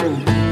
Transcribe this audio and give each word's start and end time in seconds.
Boom. 0.00 0.49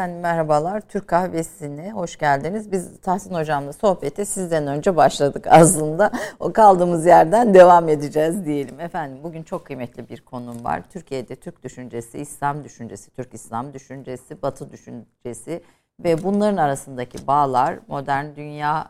Efendim 0.00 0.20
merhabalar. 0.20 0.80
Türk 0.80 1.08
Kahvesi'ne 1.08 1.92
hoş 1.92 2.18
geldiniz. 2.18 2.72
Biz 2.72 3.00
Tahsin 3.00 3.34
Hocam'la 3.34 3.72
sohbete 3.72 4.24
sizden 4.24 4.66
önce 4.66 4.96
başladık 4.96 5.46
aslında. 5.50 6.10
O 6.38 6.52
kaldığımız 6.52 7.06
yerden 7.06 7.54
devam 7.54 7.88
edeceğiz 7.88 8.44
diyelim. 8.44 8.80
Efendim 8.80 9.18
bugün 9.22 9.42
çok 9.42 9.66
kıymetli 9.66 10.08
bir 10.08 10.20
konum 10.20 10.64
var. 10.64 10.82
Türkiye'de 10.90 11.36
Türk 11.36 11.62
düşüncesi, 11.62 12.18
İslam 12.18 12.64
düşüncesi, 12.64 13.10
Türk 13.10 13.34
İslam 13.34 13.74
düşüncesi, 13.74 14.42
Batı 14.42 14.72
düşüncesi 14.72 15.62
ve 16.04 16.22
bunların 16.22 16.56
arasındaki 16.56 17.26
bağlar 17.26 17.78
modern 17.88 18.36
dünya, 18.36 18.88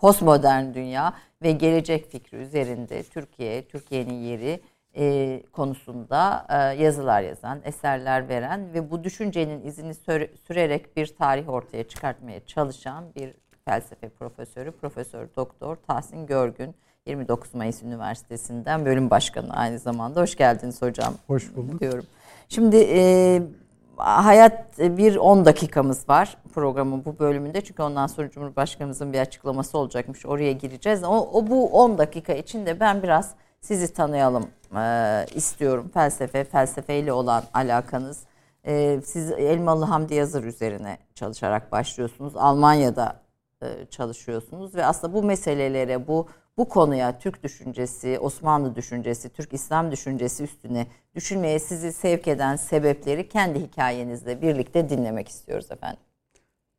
postmodern 0.00 0.74
dünya 0.74 1.14
ve 1.42 1.52
gelecek 1.52 2.10
fikri 2.10 2.36
üzerinde 2.36 3.02
Türkiye, 3.02 3.68
Türkiye'nin 3.68 4.14
yeri, 4.14 4.60
e, 4.96 5.42
konusunda 5.52 6.46
e, 6.48 6.82
yazılar 6.82 7.22
yazan, 7.22 7.60
eserler 7.64 8.28
veren 8.28 8.74
ve 8.74 8.90
bu 8.90 9.04
düşüncenin 9.04 9.64
izini 9.64 9.94
sürerek 10.46 10.96
bir 10.96 11.06
tarih 11.06 11.48
ortaya 11.48 11.88
çıkartmaya 11.88 12.46
çalışan 12.46 13.04
bir 13.16 13.34
felsefe 13.64 14.08
profesörü, 14.08 14.72
Profesör 14.72 15.28
Doktor 15.36 15.76
Tahsin 15.76 16.26
Görgün. 16.26 16.74
29 17.06 17.54
Mayıs 17.54 17.82
Üniversitesi'nden 17.82 18.84
bölüm 18.84 19.10
başkanı 19.10 19.56
aynı 19.56 19.78
zamanda. 19.78 20.20
Hoş 20.20 20.36
geldiniz 20.36 20.82
hocam. 20.82 21.14
Hoş 21.26 21.56
bulduk. 21.56 21.80
Diyorum. 21.80 22.04
Şimdi 22.48 22.76
e, 22.76 23.42
hayat 23.96 24.78
bir 24.78 25.16
10 25.16 25.44
dakikamız 25.44 26.08
var 26.08 26.36
programın 26.54 27.04
bu 27.04 27.18
bölümünde. 27.18 27.60
Çünkü 27.60 27.82
ondan 27.82 28.06
sonra 28.06 28.30
Cumhurbaşkanımızın 28.30 29.12
bir 29.12 29.18
açıklaması 29.18 29.78
olacakmış. 29.78 30.26
Oraya 30.26 30.52
gireceğiz. 30.52 31.04
O, 31.04 31.30
o 31.32 31.46
bu 31.46 31.66
10 31.66 31.98
dakika 31.98 32.32
içinde 32.32 32.80
ben 32.80 33.02
biraz 33.02 33.34
sizi 33.64 33.92
tanıyalım 33.92 34.46
e, 34.76 35.26
istiyorum. 35.34 35.90
Felsefe, 35.94 36.44
felsefeyle 36.44 37.12
olan 37.12 37.44
alakanız. 37.54 38.22
E, 38.66 39.00
siz 39.04 39.30
Elmalı 39.30 39.84
Hamdi 39.84 40.14
Yazır 40.14 40.44
üzerine 40.44 40.98
çalışarak 41.14 41.72
başlıyorsunuz. 41.72 42.36
Almanya'da 42.36 43.20
e, 43.62 43.66
çalışıyorsunuz 43.90 44.74
ve 44.74 44.86
aslında 44.86 45.14
bu 45.14 45.22
meselelere, 45.22 46.08
bu 46.08 46.28
bu 46.56 46.68
konuya 46.68 47.18
Türk 47.18 47.42
düşüncesi, 47.42 48.18
Osmanlı 48.18 48.76
düşüncesi, 48.76 49.28
Türk 49.28 49.52
İslam 49.52 49.92
düşüncesi 49.92 50.42
üstüne 50.42 50.86
düşünmeye 51.14 51.58
sizi 51.58 51.92
sevk 51.92 52.28
eden 52.28 52.56
sebepleri 52.56 53.28
kendi 53.28 53.60
hikayenizle 53.60 54.42
birlikte 54.42 54.88
dinlemek 54.88 55.28
istiyoruz 55.28 55.70
efendim. 55.70 56.00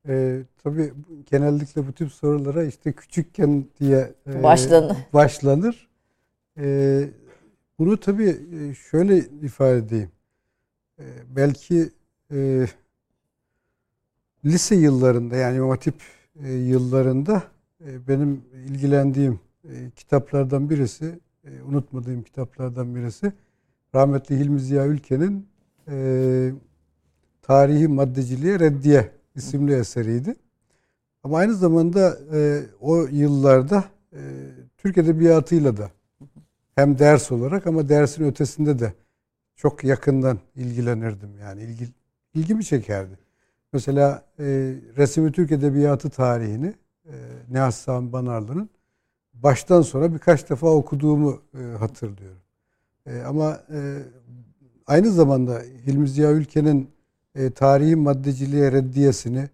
Ee, 0.07 0.41
tabii 0.63 0.93
genellikle 1.31 1.87
bu 1.87 1.93
tip 1.93 2.11
sorulara 2.11 2.63
işte 2.63 2.91
küçükken 2.91 3.65
diye 3.79 4.13
e, 4.27 4.43
başlanır. 4.43 4.97
başlanır. 5.13 5.87
E, 6.57 7.09
bunu 7.79 7.99
tabii 7.99 8.37
e, 8.59 8.73
şöyle 8.73 9.17
ifade 9.17 9.77
edeyim. 9.77 10.11
E, 10.99 11.03
belki 11.35 11.89
e, 12.31 12.67
lise 14.45 14.75
yıllarında 14.75 15.35
yani 15.35 15.57
İmam 15.57 15.69
Hatip 15.69 15.95
e, 16.43 16.51
yıllarında 16.51 17.43
e, 17.85 18.07
benim 18.07 18.41
ilgilendiğim 18.67 19.39
e, 19.63 19.89
kitaplardan 19.95 20.69
birisi, 20.69 21.19
e, 21.43 21.61
unutmadığım 21.61 22.23
kitaplardan 22.23 22.95
birisi 22.95 23.33
rahmetli 23.95 24.39
Hilmi 24.39 24.59
Ziya 24.59 24.85
Ülken'in 24.85 25.47
e, 25.87 26.51
Tarihi 27.41 27.87
Maddeciliğe 27.87 28.59
Reddiye 28.59 29.11
isimli 29.35 29.73
eseriydi. 29.73 30.35
Ama 31.23 31.37
aynı 31.37 31.53
zamanda 31.53 32.17
e, 32.33 32.63
o 32.81 32.97
yıllarda 33.11 33.83
e, 34.13 34.19
Türk 34.77 34.97
Edebiyatı'yla 34.97 35.77
da 35.77 35.91
hem 36.75 36.99
ders 36.99 37.31
olarak 37.31 37.67
ama 37.67 37.89
dersin 37.89 38.23
ötesinde 38.23 38.79
de 38.79 38.93
çok 39.55 39.83
yakından 39.83 40.39
ilgilenirdim. 40.55 41.29
Yani 41.41 41.63
ilgi, 41.63 41.87
ilgimi 42.33 42.65
çekerdi. 42.65 43.17
Mesela 43.73 44.23
e, 44.39 44.43
Resmi 44.97 45.31
Türk 45.31 45.51
Edebiyatı 45.51 46.09
tarihini 46.09 46.73
e, 47.05 47.13
Nihat 47.51 47.73
Sami 47.73 48.13
Banarlı'nın 48.13 48.69
baştan 49.33 49.81
sonra 49.81 50.13
birkaç 50.13 50.49
defa 50.49 50.67
okuduğumu 50.67 51.41
e, 51.53 51.77
hatırlıyorum. 51.77 52.41
E, 53.05 53.21
ama 53.21 53.59
e, 53.73 53.99
aynı 54.87 55.11
zamanda 55.11 55.61
Hilmi 55.87 56.09
Ziya 56.09 56.31
Ülken'in 56.31 56.89
e, 57.35 57.49
tarihi 57.49 57.95
maddeciliğe 57.95 58.71
reddiyesini, 58.71 59.49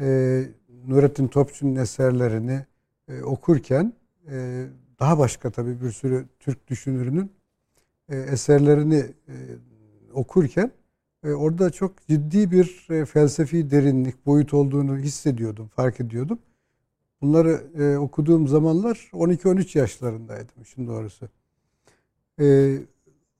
e, 0.00 0.44
Nurettin 0.86 1.28
Topçu'nun 1.28 1.76
eserlerini 1.76 2.64
e, 3.08 3.22
okurken 3.22 3.92
e, 4.30 4.66
daha 5.00 5.18
başka 5.18 5.50
tabii 5.50 5.80
bir 5.80 5.90
sürü 5.90 6.26
Türk 6.40 6.68
düşünürünün 6.68 7.32
e, 8.08 8.16
eserlerini 8.16 9.06
e, 9.28 9.34
okurken 10.12 10.70
e, 11.24 11.30
orada 11.30 11.70
çok 11.70 12.06
ciddi 12.06 12.50
bir 12.50 12.86
felsefi 13.06 13.70
derinlik, 13.70 14.26
boyut 14.26 14.54
olduğunu 14.54 14.98
hissediyordum, 14.98 15.68
fark 15.68 16.00
ediyordum. 16.00 16.38
Bunları 17.20 17.62
okuduğum 18.00 18.48
zamanlar 18.48 19.10
12-13 19.12 19.78
yaşlarındaydım 19.78 20.62
işin 20.62 20.86
doğrusu. 20.86 21.28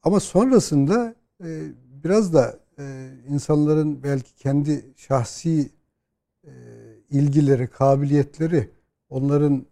Ama 0.03 0.21
sonrasında 0.21 1.15
biraz 2.05 2.35
da 2.35 2.59
insanların 3.29 4.03
belki 4.03 4.35
kendi 4.35 4.85
şahsi 4.97 5.71
ilgileri, 7.11 7.67
kabiliyetleri, 7.67 8.71
onların 9.09 9.67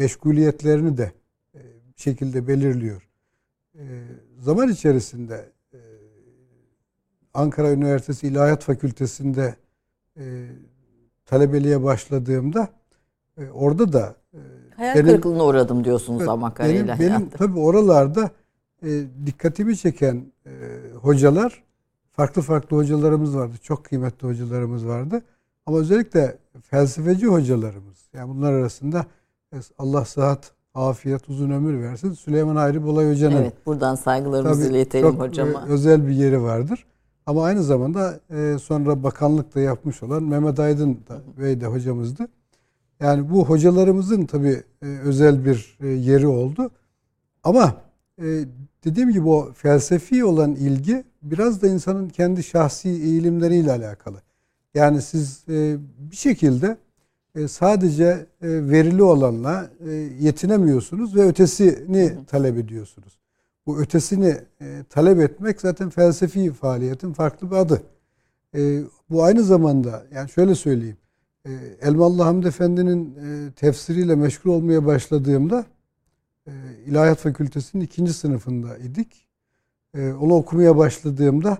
meşguliyetlerini 0.00 0.96
de 0.96 1.12
e, 1.54 1.58
şekilde 1.96 2.48
belirliyor. 2.48 3.08
E, 3.74 3.82
zaman 4.38 4.68
içerisinde 4.68 5.48
e, 5.72 5.78
Ankara 7.34 7.72
Üniversitesi 7.72 8.26
İlahiyat 8.26 8.64
Fakültesi'nde 8.64 9.54
talebeliğe 11.26 11.82
başladığımda 11.82 12.68
orada 13.52 13.92
da 13.92 14.14
Hayal 14.76 14.94
benim, 14.94 15.06
kırıklığına 15.06 15.44
uğradım 15.44 15.84
diyorsunuz 15.84 16.20
evet, 16.20 16.28
ama 16.28 16.54
benim, 16.58 16.88
benim 16.88 17.28
tabii 17.28 17.58
oralarda 17.58 18.30
dikkatimi 19.26 19.76
çeken 19.76 20.32
hocalar 20.94 21.62
farklı 22.12 22.42
farklı 22.42 22.76
hocalarımız 22.76 23.36
vardı. 23.36 23.54
Çok 23.62 23.84
kıymetli 23.84 24.28
hocalarımız 24.28 24.86
vardı. 24.86 25.22
Ama 25.66 25.78
özellikle 25.78 26.38
felsefeci 26.62 27.26
hocalarımız. 27.26 27.98
Yani 28.12 28.28
bunlar 28.28 28.52
arasında 28.52 29.06
Allah 29.78 30.04
sıhhat, 30.04 30.52
afiyet, 30.74 31.28
uzun 31.28 31.50
ömür 31.50 31.82
versin. 31.82 32.12
Süleyman 32.12 32.56
Hayri 32.56 32.84
Bolay 32.84 33.10
Hoca'nın 33.10 33.36
Evet, 33.36 33.66
buradan 33.66 33.94
saygılarımızı 33.94 34.62
tabii 34.62 34.72
iletelim 34.76 35.10
çok 35.10 35.20
hocama. 35.20 35.66
özel 35.68 36.06
bir 36.06 36.12
yeri 36.12 36.42
vardır. 36.42 36.86
Ama 37.26 37.44
aynı 37.44 37.62
zamanda 37.62 38.20
e, 38.30 38.58
sonra 38.58 39.02
bakanlık 39.02 39.54
da 39.54 39.60
yapmış 39.60 40.02
olan 40.02 40.22
Mehmet 40.22 40.60
Aydın 40.60 40.94
da, 41.08 41.42
Bey 41.42 41.60
de 41.60 41.66
hocamızdı. 41.66 42.28
Yani 43.00 43.30
bu 43.30 43.44
hocalarımızın 43.44 44.26
tabii 44.26 44.62
e, 44.82 44.86
özel 44.86 45.44
bir 45.44 45.78
e, 45.80 45.86
yeri 45.88 46.26
oldu. 46.26 46.70
Ama 47.44 47.74
dediğim 48.84 49.12
gibi 49.12 49.28
o 49.28 49.52
felsefi 49.52 50.24
olan 50.24 50.54
ilgi 50.54 51.04
biraz 51.22 51.62
da 51.62 51.68
insanın 51.68 52.08
kendi 52.08 52.42
şahsi 52.42 52.88
eğilimleriyle 52.88 53.72
alakalı. 53.72 54.16
Yani 54.74 55.02
siz 55.02 55.44
bir 55.98 56.16
şekilde 56.16 56.66
e, 56.66 56.76
sadece 57.48 58.04
e, 58.04 58.26
verili 58.42 59.02
olanla 59.02 59.70
e, 59.86 59.90
yetinemiyorsunuz 60.20 61.16
ve 61.16 61.22
ötesini 61.22 62.26
talep 62.26 62.58
ediyorsunuz. 62.58 63.18
Bu 63.66 63.80
ötesini 63.80 64.36
talep 64.88 65.20
etmek 65.20 65.60
zaten 65.60 65.90
felsefi 65.90 66.52
faaliyetin 66.52 67.12
farklı 67.12 67.50
bir 67.50 67.56
adı. 67.56 67.82
Bu 69.10 69.24
aynı 69.24 69.42
zamanda 69.42 70.04
yani 70.14 70.30
şöyle 70.30 70.54
söyleyeyim. 70.54 70.96
Elmalı 71.82 72.22
Hamdi 72.22 72.46
Efendi'nin 72.46 73.16
tefsiriyle 73.56 74.14
meşgul 74.14 74.50
olmaya 74.50 74.86
başladığımda 74.86 75.64
İlahiyat 76.86 77.18
Fakültesi'nin 77.18 77.82
ikinci 77.82 78.12
sınıfında 78.12 78.78
idik. 78.78 79.26
Onu 79.94 80.34
okumaya 80.34 80.76
başladığımda 80.76 81.58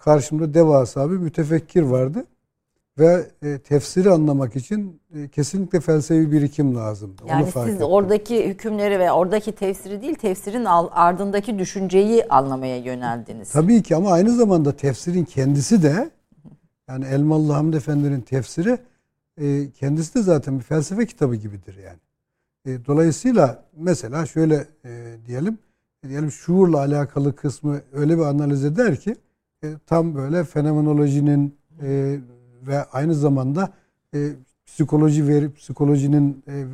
karşımda 0.00 0.54
devasa 0.54 1.10
bir 1.10 1.16
mütefekkir 1.16 1.82
vardı 1.82 2.24
ve 2.98 3.26
e, 3.42 3.58
tefsiri 3.58 4.10
anlamak 4.10 4.56
için 4.56 5.00
e, 5.14 5.28
kesinlikle 5.28 5.80
felsefi 5.80 6.32
birikim 6.32 6.76
lazım. 6.76 7.14
Yani 7.26 7.46
Onu 7.56 7.64
siz 7.64 7.82
oradaki 7.82 8.48
hükümleri 8.48 8.98
ve 8.98 9.12
oradaki 9.12 9.52
tefsiri 9.52 10.02
değil, 10.02 10.14
tefsirin 10.14 10.64
ardındaki 10.90 11.58
düşünceyi 11.58 12.24
anlamaya 12.28 12.76
yöneldiniz. 12.78 13.52
Tabii 13.52 13.82
ki 13.82 13.96
ama 13.96 14.12
aynı 14.12 14.36
zamanda 14.36 14.76
tefsirin 14.76 15.24
kendisi 15.24 15.82
de 15.82 16.10
yani 16.88 17.04
Elmalı 17.04 17.52
Hamdi 17.52 17.76
Efendi'nin 17.76 18.20
tefsiri 18.20 18.78
e, 19.40 19.70
kendisi 19.70 20.14
de 20.14 20.22
zaten 20.22 20.58
bir 20.58 20.64
felsefe 20.64 21.06
kitabı 21.06 21.34
gibidir 21.34 21.76
yani. 21.84 21.98
Dolayısıyla 22.86 23.64
mesela 23.76 24.26
şöyle 24.26 24.66
diyelim 25.26 25.58
diyelim 26.08 26.30
şuurla 26.30 26.78
alakalı 26.78 27.36
kısmı 27.36 27.80
öyle 27.92 28.18
bir 28.18 28.22
analiz 28.22 28.64
eder 28.64 28.96
ki 28.96 29.16
tam 29.86 30.14
böyle 30.14 30.44
fenomenolojinin 30.44 31.54
ve 32.66 32.84
aynı 32.84 33.14
zamanda 33.14 33.72
e, 34.14 34.32
psikoloji 34.66 35.28
verip 35.28 35.56
psikolojinin 35.56 36.44
e, 36.48 36.64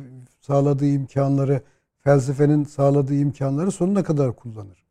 sağladığı 0.41 0.85
imkanları, 0.85 1.61
felsefenin 2.03 2.63
sağladığı 2.63 3.15
imkanları 3.15 3.71
sonuna 3.71 4.03
kadar 4.03 4.35
kullanır. 4.35 4.83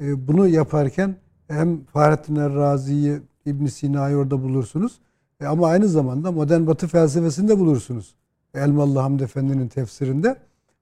E, 0.00 0.28
bunu 0.28 0.48
yaparken 0.48 1.16
hem 1.48 1.84
Fahrettin 1.84 2.36
Errazi'yi, 2.36 3.20
İbn 3.46 3.66
Sina'yı 3.66 4.16
orada 4.16 4.42
bulursunuz. 4.42 5.00
E, 5.40 5.46
ama 5.46 5.66
aynı 5.66 5.88
zamanda 5.88 6.32
modern 6.32 6.66
batı 6.66 6.88
felsefesinde 6.88 7.58
bulursunuz. 7.58 8.14
Elmalı 8.54 8.98
Hamdi 8.98 9.22
Efendi'nin 9.22 9.68
tefsirinde. 9.68 10.36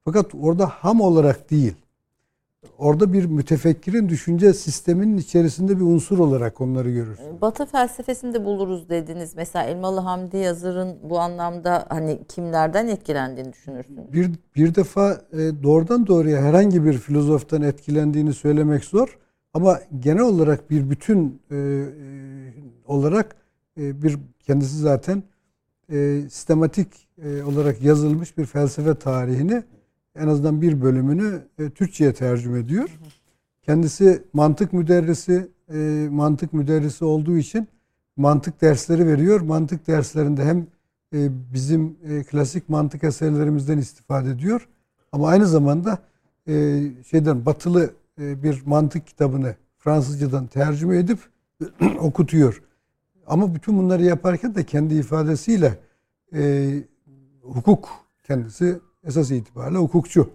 Fakat 0.05 0.35
orada 0.35 0.67
ham 0.67 1.01
olarak 1.01 1.51
değil. 1.51 1.75
Orada 2.79 3.13
bir 3.13 3.25
mütefekkirin 3.25 4.09
düşünce 4.09 4.55
sisteminin 4.55 5.19
içerisinde 5.19 5.77
bir 5.77 5.85
unsur 5.85 6.19
olarak 6.19 6.61
onları 6.61 6.91
görürsünüz. 6.91 7.41
Batı 7.41 7.67
felsefesinde 7.67 8.45
buluruz 8.45 8.89
dediniz. 8.89 9.33
Mesela 9.37 9.65
Elmalı 9.65 10.01
Hamdi 10.01 10.37
Yazır'ın 10.37 10.97
bu 11.03 11.19
anlamda 11.19 11.87
hani 11.89 12.21
kimlerden 12.29 12.89
etkilendiğini 12.89 13.53
düşünürsünüz? 13.53 14.13
Bir, 14.13 14.31
bir 14.57 14.75
defa 14.75 15.21
e, 15.33 15.39
doğrudan 15.63 16.07
doğruya 16.07 16.43
herhangi 16.43 16.85
bir 16.85 16.99
filozoftan 16.99 17.63
etkilendiğini 17.63 18.33
söylemek 18.33 18.85
zor. 18.85 19.19
Ama 19.55 19.81
genel 19.99 20.23
olarak 20.23 20.71
bir 20.71 20.91
bütün 20.91 21.43
e, 21.51 21.57
e, 21.57 21.87
olarak 22.87 23.37
e, 23.81 24.03
bir 24.03 24.19
kendisi 24.47 24.77
zaten 24.77 25.23
e, 25.93 26.21
sistematik 26.31 27.09
e, 27.23 27.43
olarak 27.43 27.83
yazılmış 27.83 28.39
bir 28.39 28.45
felsefe 28.45 28.95
tarihini 28.95 29.63
en 30.17 30.29
azından 30.29 30.63
bir 30.63 30.83
bölümünü 30.83 31.43
e, 31.59 31.71
Türkçe'ye 31.71 32.13
tercüme 32.13 32.59
ediyor. 32.59 32.99
Kendisi 33.63 34.23
mantık 34.33 34.73
müderrisi, 34.73 35.49
e, 35.73 36.09
mantık 36.11 36.53
müderrisi 36.53 37.05
olduğu 37.05 37.37
için 37.37 37.69
mantık 38.17 38.61
dersleri 38.61 39.07
veriyor. 39.07 39.41
Mantık 39.41 39.87
derslerinde 39.87 40.45
hem 40.45 40.67
e, 41.15 41.29
bizim 41.53 41.97
e, 42.05 42.23
klasik 42.23 42.69
mantık 42.69 43.05
eserlerimizden 43.05 43.79
istifade 43.79 44.31
ediyor. 44.31 44.69
Ama 45.13 45.29
aynı 45.29 45.47
zamanda 45.47 45.99
e, 46.49 46.83
şeyden 47.11 47.47
batılı 47.47 47.91
e, 48.21 48.43
bir 48.43 48.63
mantık 48.67 49.07
kitabını 49.07 49.55
Fransızcadan 49.79 50.47
tercüme 50.47 50.99
edip 50.99 51.19
okutuyor. 52.01 52.63
Ama 53.27 53.55
bütün 53.55 53.79
bunları 53.79 54.05
yaparken 54.05 54.55
de 54.55 54.65
kendi 54.65 54.95
ifadesiyle 54.95 55.79
e, 56.35 56.73
hukuk 57.43 57.89
kendisi 58.25 58.81
esas 59.05 59.31
itibariyle 59.31 59.79
hukukçu. 59.79 60.31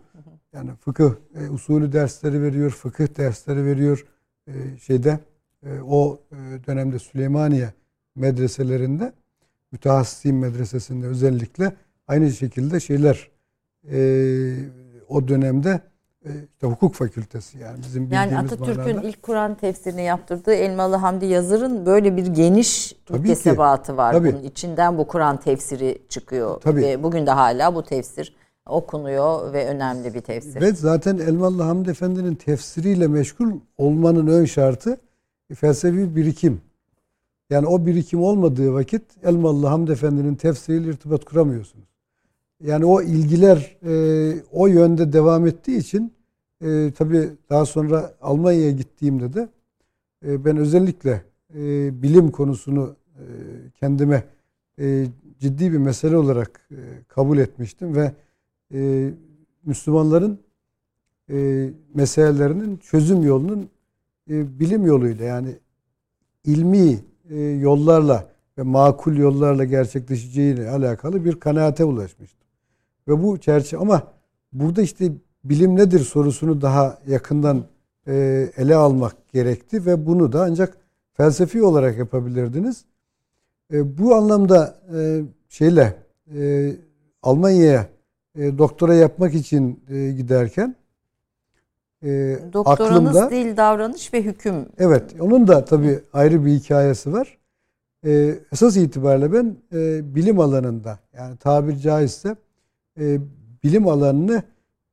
Yani 0.53 0.69
fıkıh 0.75 1.11
e, 1.35 1.49
usulü 1.49 1.93
dersleri 1.93 2.41
veriyor, 2.41 2.71
fıkıh 2.71 3.17
dersleri 3.17 3.65
veriyor. 3.65 4.05
E, 4.47 4.53
şeyde 4.77 5.19
e, 5.65 5.79
o 5.87 6.19
e, 6.31 6.35
dönemde 6.67 6.99
Süleymaniye 6.99 7.73
medreselerinde 8.15 9.13
mütehassisin 9.71 10.35
medresesinde 10.35 11.07
özellikle 11.07 11.73
aynı 12.07 12.31
şekilde 12.31 12.79
şeyler 12.79 13.29
e, 13.91 13.99
o 15.07 15.27
dönemde 15.27 15.81
e, 16.25 16.29
işte 16.53 16.67
hukuk 16.67 16.95
fakültesi 16.95 17.57
yani 17.57 17.77
bizim 17.83 18.11
Yani 18.11 18.37
Atatürk'ün 18.37 19.01
ilk 19.01 19.23
Kur'an 19.23 19.55
tefsirini 19.55 20.03
yaptırdığı 20.03 20.53
Elmalı 20.53 20.95
Hamdi 20.95 21.25
Yazır'ın 21.25 21.85
böyle 21.85 22.17
bir 22.17 22.25
geniş 22.25 22.95
kesebatı 23.25 23.97
var. 23.97 24.13
Tabii. 24.13 24.33
Bunun 24.33 24.43
içinden 24.43 24.97
bu 24.97 25.07
Kur'an 25.07 25.37
tefsiri 25.37 26.01
çıkıyor. 26.09 26.61
Tabii. 26.61 26.81
Ve 26.81 27.03
bugün 27.03 27.27
de 27.27 27.31
hala 27.31 27.75
bu 27.75 27.83
tefsir 27.83 28.35
okunuyor 28.69 29.53
ve 29.53 29.67
önemli 29.67 30.13
bir 30.13 30.21
tefsir. 30.21 30.61
Ve 30.61 30.71
zaten 30.71 31.17
Elmalı 31.17 31.63
Hamdi 31.63 31.89
Efendi'nin 31.89 32.35
tefsiriyle 32.35 33.07
meşgul 33.07 33.51
olmanın 33.77 34.27
ön 34.27 34.45
şartı 34.45 34.97
felsefi 35.55 36.15
birikim. 36.15 36.61
Yani 37.49 37.67
o 37.67 37.85
birikim 37.85 38.21
olmadığı 38.21 38.73
vakit 38.73 39.03
Elmalı 39.23 39.67
Hamdi 39.67 39.91
Efendi'nin 39.91 40.35
tefsiriyle 40.35 40.89
irtibat 40.89 41.25
kuramıyorsunuz. 41.25 41.85
Yani 42.63 42.85
o 42.85 43.01
ilgiler 43.01 43.77
e, 43.85 44.43
o 44.51 44.67
yönde 44.67 45.13
devam 45.13 45.47
ettiği 45.47 45.77
için 45.77 46.13
e, 46.61 46.91
tabii 46.97 47.29
daha 47.49 47.65
sonra 47.65 48.13
Almanya'ya 48.21 48.71
gittiğimde 48.71 49.33
de 49.33 49.49
e, 50.25 50.45
ben 50.45 50.57
özellikle 50.57 51.21
e, 51.55 51.61
bilim 52.01 52.31
konusunu 52.31 52.95
e, 53.15 53.23
kendime 53.79 54.23
e, 54.79 55.05
ciddi 55.39 55.71
bir 55.71 55.77
mesele 55.77 56.17
olarak 56.17 56.67
e, 56.71 56.79
kabul 57.07 57.37
etmiştim 57.37 57.95
ve 57.95 58.11
e, 58.75 59.09
Müslümanların 59.65 60.39
e, 61.29 61.69
meselelerinin 61.93 62.77
çözüm 62.77 63.23
yolunun 63.23 63.69
e, 64.29 64.59
bilim 64.59 64.85
yoluyla 64.85 65.25
yani 65.25 65.55
ilmi 66.43 66.99
e, 67.29 67.39
yollarla 67.39 68.29
ve 68.57 68.61
makul 68.61 69.17
yollarla 69.17 69.63
gerçekleşeceğiyle 69.63 70.69
alakalı 70.69 71.25
bir 71.25 71.39
kanaate 71.39 71.83
ulaşmıştım. 71.83 72.47
Ve 73.07 73.23
bu 73.23 73.37
çerçeve 73.37 73.81
ama 73.81 74.03
burada 74.53 74.81
işte 74.81 75.11
bilim 75.43 75.75
nedir 75.75 75.99
sorusunu 75.99 76.61
daha 76.61 76.99
yakından 77.07 77.65
e, 78.07 78.49
ele 78.57 78.75
almak 78.75 79.15
gerekti 79.33 79.85
ve 79.85 80.05
bunu 80.05 80.31
da 80.31 80.43
ancak 80.43 80.77
felsefi 81.13 81.63
olarak 81.63 81.97
yapabilirdiniz. 81.97 82.85
E, 83.73 83.97
bu 83.97 84.15
anlamda 84.15 84.79
e, 84.95 85.21
şeyle 85.49 85.95
e, 86.35 86.71
Almanya'ya 87.23 87.94
e, 88.35 88.57
doktora 88.57 88.93
yapmak 88.93 89.33
için 89.33 89.83
e, 89.89 90.11
giderken 90.11 90.75
e, 92.03 92.39
Doktoranız 92.53 93.17
aklımda, 93.17 93.31
dil, 93.31 93.57
davranış 93.57 94.13
ve 94.13 94.21
hüküm. 94.21 94.65
Evet, 94.77 95.15
onun 95.19 95.47
da 95.47 95.65
tabii 95.65 95.99
ayrı 96.13 96.45
bir 96.45 96.51
hikayesi 96.51 97.13
var. 97.13 97.37
E, 98.05 98.35
esas 98.51 98.77
itibariyle 98.77 99.33
ben 99.33 99.55
e, 99.73 100.15
bilim 100.15 100.39
alanında 100.39 100.99
yani 101.17 101.37
tabir 101.37 101.75
caizse 101.77 102.35
e, 102.99 103.19
bilim 103.63 103.87
alanını 103.87 104.43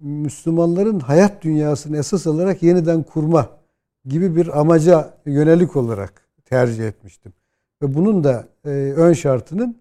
Müslümanların 0.00 1.00
hayat 1.00 1.43
dünyasını 1.43 1.99
esas 1.99 2.27
alarak 2.27 2.62
yeniden 2.62 3.03
kurma 3.03 3.49
gibi 4.06 4.37
bir 4.37 4.61
amaca 4.61 5.15
yönelik 5.27 5.77
olarak 5.77 6.12
tercih 6.44 6.89
etmiştim. 6.89 7.33
Ve 7.83 7.94
bunun 7.94 8.25
da 8.25 8.49
e, 8.65 8.69
ön 8.97 9.12
şartının 9.12 9.77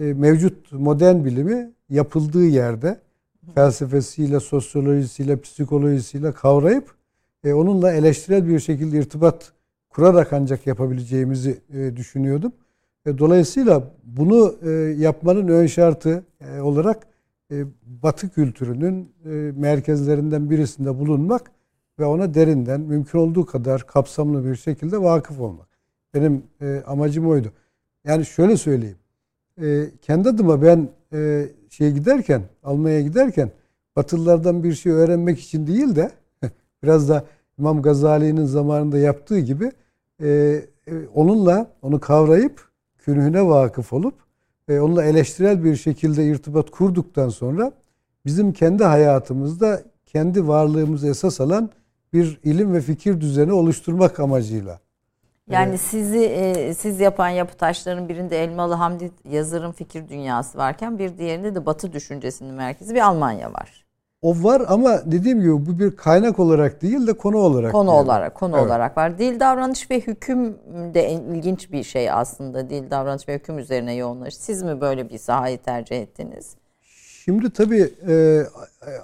e, 0.00 0.04
mevcut 0.04 0.72
modern 0.72 1.24
bilimi 1.24 1.72
yapıldığı 1.88 2.44
yerde 2.44 3.00
felsefesiyle, 3.54 4.40
sosyolojisiyle, 4.40 5.40
psikolojisiyle 5.40 6.32
kavrayıp 6.32 6.94
e, 7.44 7.52
onunla 7.52 7.92
eleştirel 7.92 8.48
bir 8.48 8.60
şekilde 8.60 8.98
irtibat 8.98 9.52
kurarak 9.88 10.32
ancak 10.32 10.66
yapabileceğimizi 10.66 11.60
e, 11.74 11.96
düşünüyordum. 11.96 12.52
E, 13.06 13.18
dolayısıyla 13.18 13.92
bunu 14.04 14.54
e, 14.62 14.70
yapmanın 14.98 15.48
ön 15.48 15.66
şartı 15.66 16.24
e, 16.40 16.60
olarak 16.60 17.06
e, 17.50 17.64
Batı 18.02 18.28
kültürünün 18.28 19.12
e, 19.24 19.28
merkezlerinden 19.56 20.50
birisinde 20.50 20.98
bulunmak 20.98 21.50
ve 21.98 22.04
ona 22.04 22.34
derinden 22.34 22.80
mümkün 22.80 23.18
olduğu 23.18 23.46
kadar 23.46 23.86
kapsamlı 23.86 24.44
bir 24.44 24.56
şekilde 24.56 25.02
vakıf 25.02 25.40
olmak. 25.40 25.68
Benim 26.14 26.42
e, 26.60 26.82
amacım 26.86 27.28
oydu. 27.28 27.52
Yani 28.04 28.26
şöyle 28.26 28.56
söyleyeyim. 28.56 28.98
Kendi 30.02 30.28
adıma 30.28 30.62
ben 30.62 30.88
şeye 31.76 31.90
giderken, 31.90 32.42
Almanya'ya 32.64 33.02
giderken 33.02 33.50
Batılılardan 33.96 34.64
bir 34.64 34.74
şey 34.74 34.92
öğrenmek 34.92 35.40
için 35.40 35.66
değil 35.66 35.96
de 35.96 36.10
biraz 36.82 37.08
da 37.08 37.24
İmam 37.58 37.82
Gazali'nin 37.82 38.44
zamanında 38.44 38.98
yaptığı 38.98 39.38
gibi 39.38 39.72
onunla 41.14 41.70
onu 41.82 42.00
kavrayıp 42.00 42.68
künhüne 42.98 43.46
vakıf 43.46 43.92
olup 43.92 44.14
e, 44.68 44.80
onunla 44.80 45.04
eleştirel 45.04 45.64
bir 45.64 45.76
şekilde 45.76 46.26
irtibat 46.26 46.70
kurduktan 46.70 47.28
sonra 47.28 47.72
bizim 48.26 48.52
kendi 48.52 48.84
hayatımızda 48.84 49.82
kendi 50.06 50.48
varlığımızı 50.48 51.08
esas 51.08 51.40
alan 51.40 51.70
bir 52.12 52.40
ilim 52.44 52.72
ve 52.72 52.80
fikir 52.80 53.20
düzeni 53.20 53.52
oluşturmak 53.52 54.20
amacıyla. 54.20 54.80
Yani 55.50 55.70
evet. 55.70 55.80
sizi 55.80 56.18
e, 56.18 56.74
siz 56.74 57.00
yapan 57.00 57.28
yapı 57.28 57.56
taşlarının 57.56 58.08
birinde 58.08 58.44
Elmalı 58.44 58.74
Hamdi 58.74 59.10
yazarın 59.30 59.72
fikir 59.72 60.08
dünyası 60.08 60.58
varken 60.58 60.98
bir 60.98 61.18
diğerinde 61.18 61.54
de 61.54 61.66
Batı 61.66 61.92
düşüncesinin 61.92 62.54
merkezi 62.54 62.94
bir 62.94 63.00
Almanya 63.00 63.52
var. 63.52 63.86
O 64.22 64.42
var 64.42 64.62
ama 64.68 65.02
dediğim 65.12 65.40
gibi 65.40 65.66
bu 65.66 65.78
bir 65.78 65.96
kaynak 65.96 66.38
olarak 66.38 66.82
değil 66.82 67.06
de 67.06 67.12
konu 67.12 67.36
olarak. 67.36 67.72
Konu 67.72 67.90
yani. 67.90 67.98
olarak, 67.98 68.34
konu 68.34 68.56
evet. 68.56 68.66
olarak 68.66 68.96
var. 68.96 69.18
Dil, 69.18 69.40
davranış 69.40 69.90
ve 69.90 70.00
hüküm 70.00 70.58
de 70.94 71.10
ilginç 71.10 71.72
bir 71.72 71.82
şey 71.82 72.10
aslında. 72.10 72.70
Dil, 72.70 72.90
davranış 72.90 73.28
ve 73.28 73.34
hüküm 73.34 73.58
üzerine 73.58 73.94
yoğunlaş. 73.94 74.34
Siz 74.34 74.62
mi 74.62 74.80
böyle 74.80 75.10
bir 75.10 75.18
sahayı 75.18 75.58
tercih 75.58 76.02
ettiniz? 76.02 76.56
Şimdi 77.24 77.50
tabii 77.50 77.92
e, 78.08 78.42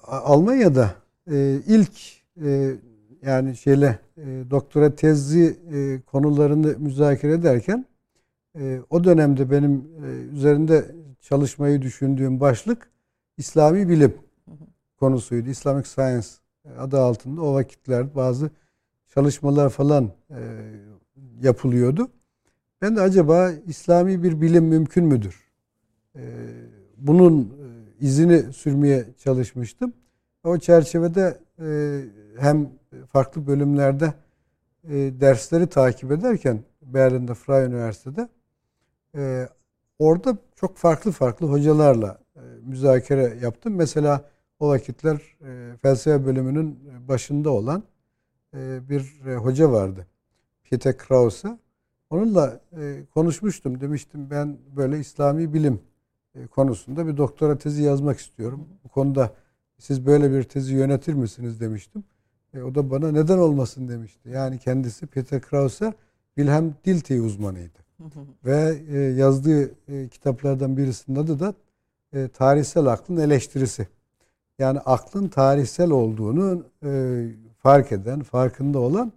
Almanya'da 0.06 0.90
e, 1.30 1.37
ilk 1.66 1.92
e, 2.44 2.70
yani 3.23 3.57
şeyle 3.57 3.99
e, 4.17 4.50
doktora 4.50 4.95
tezi 4.95 5.57
e, 5.73 6.00
konularını 6.00 6.79
müzakere 6.79 7.33
ederken 7.33 7.87
e, 8.59 8.81
o 8.91 9.05
dönemde 9.05 9.50
benim 9.50 9.88
e, 10.05 10.09
üzerinde 10.37 10.95
çalışmayı 11.21 11.83
düşündüğüm 11.83 12.41
başlık 12.41 12.91
İslami 13.37 13.88
bilim 13.88 14.14
konusuydu. 15.00 15.50
Islamic 15.50 15.88
Science 15.88 16.29
adı 16.79 16.99
altında 17.00 17.43
o 17.43 17.55
vakitler 17.55 18.14
bazı 18.14 18.50
çalışmalar 19.14 19.71
falan 19.71 20.11
e, 20.31 20.41
yapılıyordu. 21.43 22.09
Ben 22.83 22.97
de 22.97 23.00
acaba 23.00 23.50
İslami 23.67 24.23
bir 24.23 24.41
bilim 24.41 24.64
mümkün 24.64 25.05
müdür? 25.05 25.50
E, 26.17 26.23
bunun 26.97 27.41
e, 27.45 28.05
izini 28.07 28.52
sürmeye 28.52 29.05
çalışmıştım. 29.19 29.93
O 30.45 30.59
çerçevede 30.59 31.38
e, 31.59 32.00
hem 32.38 32.71
farklı 33.06 33.47
bölümlerde 33.47 34.14
e, 34.85 34.90
dersleri 35.21 35.66
takip 35.66 36.12
ederken 36.12 36.64
Berlin'de 36.82 37.35
Freie 37.35 37.66
Üniversitede 37.66 38.28
e, 39.16 39.49
orada 39.99 40.37
çok 40.56 40.76
farklı 40.76 41.11
farklı 41.12 41.47
hocalarla 41.47 42.18
e, 42.37 42.40
müzakere 42.62 43.38
yaptım. 43.42 43.75
Mesela 43.75 44.25
o 44.61 44.68
vakitler 44.68 45.21
felsefe 45.82 46.26
bölümünün 46.26 46.78
başında 47.09 47.50
olan 47.50 47.82
bir 48.88 49.21
hoca 49.37 49.73
vardı. 49.73 50.06
Peter 50.71 50.99
Krause. 50.99 51.59
Onunla 52.11 52.61
konuşmuştum. 53.14 53.80
Demiştim 53.80 54.30
ben 54.30 54.59
böyle 54.76 54.99
İslami 54.99 55.54
bilim 55.54 55.80
konusunda 56.50 57.06
bir 57.06 57.16
doktora 57.16 57.59
tezi 57.59 57.82
yazmak 57.82 58.18
istiyorum. 58.18 58.68
Bu 58.85 58.88
konuda 58.88 59.35
siz 59.78 60.06
böyle 60.06 60.32
bir 60.32 60.42
tezi 60.42 60.75
yönetir 60.75 61.14
misiniz 61.14 61.61
demiştim. 61.61 62.04
E, 62.54 62.62
o 62.62 62.75
da 62.75 62.90
bana 62.90 63.12
neden 63.12 63.38
olmasın 63.38 63.88
demişti. 63.88 64.28
Yani 64.28 64.59
kendisi 64.59 65.06
Peter 65.06 65.40
Krause 65.40 65.94
Wilhelm 66.35 66.75
Dilthey 66.85 67.18
uzmanıydı. 67.18 67.78
Ve 68.44 68.78
e, 68.90 68.99
yazdığı 68.99 69.71
e, 69.88 70.09
kitaplardan 70.09 70.76
birisinin 70.76 71.16
adı 71.16 71.40
da 71.40 71.54
e, 72.12 72.28
Tarihsel 72.28 72.87
Aklın 72.87 73.16
Eleştirisi. 73.16 73.88
Yani 74.59 74.78
aklın 74.78 75.28
tarihsel 75.28 75.90
olduğunu 75.90 76.64
e, 76.85 77.25
fark 77.59 77.92
eden, 77.92 78.23
farkında 78.23 78.78
olan 78.78 79.12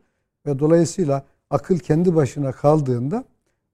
ve 0.46 0.60
dolayısıyla 0.60 1.26
akıl 1.50 1.80
kendi 1.80 2.16
başına 2.16 2.52
kaldığında 2.52 3.24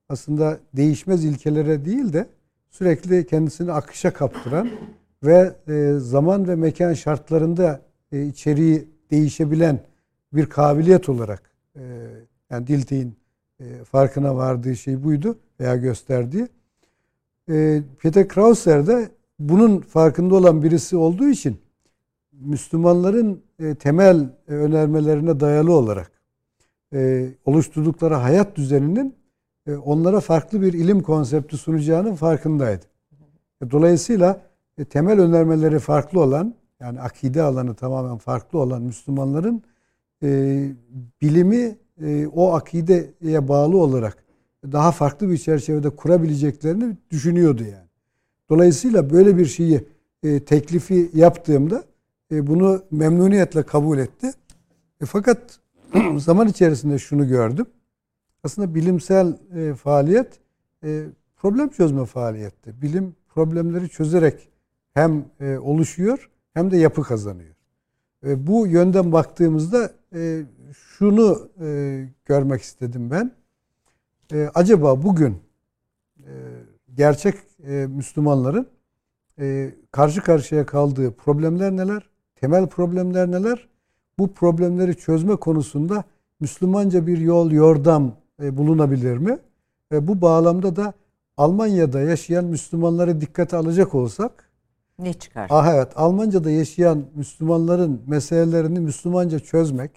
aslında 0.09 0.59
değişmez 0.73 1.25
ilkelere 1.25 1.85
değil 1.85 2.13
de 2.13 2.27
sürekli 2.69 3.25
kendisini 3.25 3.71
akışa 3.71 4.13
kaptıran 4.13 4.69
ve 5.23 5.55
e, 5.67 5.93
zaman 5.99 6.47
ve 6.47 6.55
mekan 6.55 6.93
şartlarında 6.93 7.81
e, 8.11 8.25
içeriği 8.25 8.87
değişebilen 9.11 9.79
bir 10.33 10.45
kabiliyet 10.45 11.09
olarak 11.09 11.51
e, 11.75 11.81
yani 12.49 12.67
Dilthey'in 12.67 13.15
e, 13.59 13.83
farkına 13.83 14.35
vardığı 14.35 14.75
şey 14.75 15.03
buydu 15.03 15.37
veya 15.59 15.75
gösterdiği. 15.75 16.47
E, 17.49 17.83
Peter 17.99 18.27
Krauser 18.27 18.87
de 18.87 19.09
bunun 19.39 19.79
farkında 19.79 20.35
olan 20.35 20.63
birisi 20.63 20.97
olduğu 20.97 21.27
için 21.27 21.57
Müslümanların 22.31 23.41
e, 23.59 23.75
temel 23.75 24.29
e, 24.47 24.53
önermelerine 24.53 25.39
dayalı 25.39 25.73
olarak 25.73 26.11
e, 26.93 27.29
oluşturdukları 27.45 28.15
hayat 28.15 28.55
düzeninin 28.55 29.15
e, 29.67 29.75
onlara 29.75 30.19
farklı 30.19 30.61
bir 30.61 30.73
ilim 30.73 31.01
konsepti 31.03 31.57
sunacağının 31.57 32.15
farkındaydı. 32.15 32.85
E, 33.61 33.71
dolayısıyla 33.71 34.41
e, 34.77 34.85
temel 34.85 35.19
önermeleri 35.19 35.79
farklı 35.79 36.21
olan 36.21 36.55
yani 36.81 37.01
akide 37.01 37.41
alanı 37.41 37.75
tamamen 37.75 38.17
farklı 38.17 38.59
olan 38.59 38.81
Müslümanların 38.81 39.63
e, 40.23 40.69
bilimi 41.21 41.77
e, 42.01 42.27
o 42.27 42.53
akideye 42.53 43.47
bağlı 43.47 43.77
olarak 43.77 44.17
daha 44.71 44.91
farklı 44.91 45.29
bir 45.29 45.37
çerçevede 45.37 45.89
kurabileceklerini 45.89 46.97
düşünüyordu 47.11 47.63
yani. 47.63 47.87
Dolayısıyla 48.49 49.09
böyle 49.09 49.37
bir 49.37 49.45
şeyi 49.45 49.85
e, 50.23 50.39
teklifi 50.39 51.11
yaptığımda 51.13 51.83
e, 52.31 52.47
bunu 52.47 52.83
memnuniyetle 52.91 53.63
kabul 53.63 53.97
etti. 53.97 54.31
E, 55.01 55.05
fakat 55.05 55.59
zaman 56.17 56.47
içerisinde 56.47 56.99
şunu 56.99 57.27
gördüm. 57.27 57.65
Aslında 58.43 58.75
bilimsel 58.75 59.37
e, 59.55 59.73
faaliyet 59.73 60.27
e, 60.83 61.05
problem 61.35 61.69
çözme 61.69 62.05
faaliyetti. 62.05 62.81
Bilim 62.81 63.15
problemleri 63.29 63.89
çözerek 63.89 64.49
hem 64.93 65.25
e, 65.39 65.57
oluşuyor 65.57 66.29
hem 66.53 66.71
de 66.71 66.77
yapı 66.77 67.03
kazanıyor. 67.03 67.55
E, 68.25 68.47
bu 68.47 68.67
yönden 68.67 69.11
baktığımızda 69.11 69.91
e, 70.15 70.45
şunu 70.73 71.49
e, 71.61 72.05
görmek 72.25 72.61
istedim 72.61 73.11
ben. 73.11 73.31
E, 74.33 74.49
acaba 74.53 75.03
bugün 75.03 75.37
e, 76.19 76.31
gerçek 76.93 77.35
e, 77.67 77.87
Müslümanların 77.89 78.67
e, 79.39 79.75
karşı 79.91 80.21
karşıya 80.21 80.65
kaldığı 80.65 81.11
problemler 81.11 81.71
neler? 81.71 82.09
Temel 82.35 82.67
problemler 82.67 83.31
neler? 83.31 83.67
Bu 84.19 84.33
problemleri 84.33 84.95
çözme 84.97 85.35
konusunda 85.35 86.03
Müslümanca 86.39 87.07
bir 87.07 87.17
yol, 87.17 87.51
yordam 87.51 88.15
e, 88.43 88.57
bulunabilir 88.57 89.17
mi? 89.17 89.39
E, 89.91 90.07
bu 90.07 90.21
bağlamda 90.21 90.75
da 90.75 90.93
Almanya'da 91.37 92.01
yaşayan 92.01 92.45
Müslümanları 92.45 93.21
dikkate 93.21 93.57
alacak 93.57 93.95
olsak 93.95 94.50
ne 95.01 95.13
çıkar? 95.13 95.47
Ah 95.49 95.73
evet, 95.75 95.87
Almanca'da 95.95 96.51
yaşayan 96.51 97.05
Müslümanların 97.15 98.01
meselelerini 98.07 98.79
Müslümanca 98.79 99.39
çözmek 99.39 99.91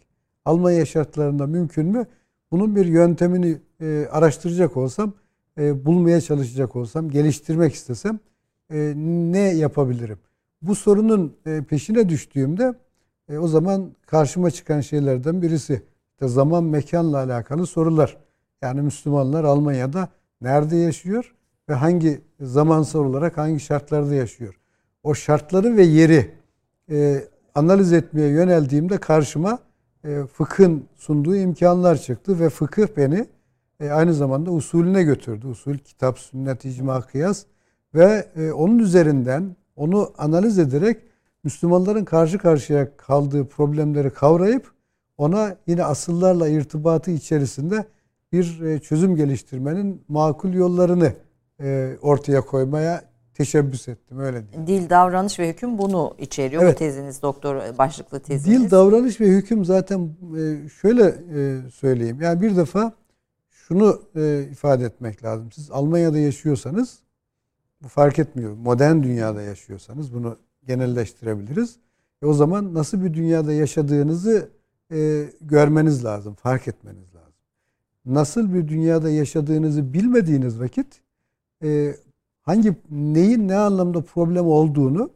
Almanya 0.45 0.87
şartlarında 0.87 1.47
mümkün 1.47 1.87
mü? 1.87 2.07
Bunun 2.53 2.77
bir 2.77 2.87
yöntemini 2.87 3.61
e, 3.81 4.07
araştıracak 4.11 4.77
olsam, 4.77 5.13
e, 5.59 5.87
bulmaya 5.87 6.21
çalışacak 6.21 6.77
olsam, 6.77 7.11
geliştirmek 7.11 7.75
istesem 7.75 8.19
e, 8.71 8.93
ne 9.33 9.39
yapabilirim? 9.39 10.19
Bu 10.63 10.75
sorunun 10.75 11.37
e, 11.47 11.63
peşine 11.63 12.09
düştüğümde 12.09 12.75
e, 13.29 13.39
o 13.39 13.49
zaman 13.49 13.91
karşıma 14.07 14.51
çıkan 14.51 14.81
şeylerden 14.81 15.43
birisi 15.43 15.83
işte 16.13 16.29
zaman 16.29 16.65
mekanla 16.65 17.17
alakalı 17.17 17.67
sorular. 17.67 18.17
Yani 18.63 18.83
Müslümanlar 18.83 19.45
Almanya'da 19.45 20.09
nerede 20.41 20.77
yaşıyor 20.77 21.35
ve 21.69 21.75
hangi 21.75 22.21
zamansal 22.41 23.05
olarak 23.05 23.39
hangi 23.39 23.61
şartlarda 23.61 24.15
yaşıyor? 24.15 24.61
O 25.05 25.15
şartları 25.15 25.77
ve 25.77 25.83
yeri 25.83 26.31
e, 26.91 27.25
analiz 27.55 27.93
etmeye 27.93 28.29
yöneldiğimde 28.29 28.99
karşıma 28.99 29.59
e, 30.05 30.23
fıkhın 30.33 30.85
sunduğu 30.97 31.37
imkanlar 31.37 31.97
çıktı 31.97 32.41
ve 32.41 32.49
fıkıh 32.49 32.87
beni 32.97 33.27
e, 33.81 33.91
aynı 33.91 34.15
zamanda 34.15 34.51
usulüne 34.51 35.03
götürdü. 35.03 35.47
Usul, 35.47 35.79
kitap, 35.79 36.19
sünnet, 36.19 36.65
icma, 36.65 37.01
kıyas 37.01 37.45
ve 37.95 38.29
e, 38.37 38.53
onun 38.53 38.79
üzerinden 38.79 39.57
onu 39.77 40.13
analiz 40.19 40.59
ederek 40.59 40.97
Müslümanların 41.45 42.05
karşı 42.05 42.39
karşıya 42.39 42.97
kaldığı 42.97 43.49
problemleri 43.49 44.11
kavrayıp 44.11 44.73
ona 45.17 45.57
yine 45.67 45.85
asıllarla 45.85 46.49
irtibatı 46.49 47.11
içerisinde 47.11 47.87
bir 48.33 48.61
e, 48.61 48.79
çözüm 48.79 49.17
geliştirmenin 49.17 50.03
makul 50.09 50.53
yollarını 50.53 51.13
e, 51.61 51.97
ortaya 52.03 52.41
koymaya 52.41 53.14
teşebbüs 53.35 53.89
ettim 53.89 54.19
öyle 54.19 54.43
diyeyim. 54.49 54.67
Dil, 54.67 54.91
davranış 54.91 55.39
ve 55.39 55.49
hüküm 55.49 55.79
bunu 55.79 56.15
içeriyor 56.19 56.63
evet. 56.63 56.75
bu 56.75 56.79
teziniz 56.79 57.23
doktor 57.23 57.79
başlıklı 57.79 58.21
teziniz. 58.21 58.63
Dil, 58.63 58.71
davranış 58.71 59.21
ve 59.21 59.27
hüküm 59.27 59.65
zaten 59.65 60.11
e, 60.39 60.69
şöyle 60.69 61.15
söyleyeyim. 61.71 62.21
Yani 62.21 62.41
bir 62.41 62.57
defa 62.57 62.93
şunu 63.51 64.03
ifade 64.51 64.85
etmek 64.85 65.25
lazım. 65.25 65.53
Siz 65.53 65.71
Almanya'da 65.71 66.19
yaşıyorsanız 66.19 66.99
bu 67.83 67.89
fark 67.89 68.19
etmiyor. 68.19 68.53
Modern 68.53 69.03
dünyada 69.03 69.43
yaşıyorsanız 69.43 70.15
bunu 70.15 70.37
genelleştirebiliriz. 70.67 71.77
E 72.23 72.27
o 72.27 72.33
zaman 72.33 72.75
nasıl 72.75 73.05
bir 73.05 73.15
dünyada 73.15 73.53
yaşadığınızı 73.53 74.49
e, 74.93 75.25
görmeniz 75.41 76.05
lazım, 76.05 76.35
fark 76.35 76.69
etmeniz 76.69 77.15
lazım. 77.15 77.33
Nasıl 78.07 78.55
bir 78.55 78.69
dünyada 78.69 79.11
yaşadığınızı 79.11 79.93
bilmediğiniz 79.93 80.61
vakit 80.61 80.87
e, 81.63 81.97
hangi 82.45 82.77
neyin 82.91 83.49
ne 83.49 83.57
anlamda 83.57 84.01
problem 84.01 84.47
olduğunu 84.47 85.11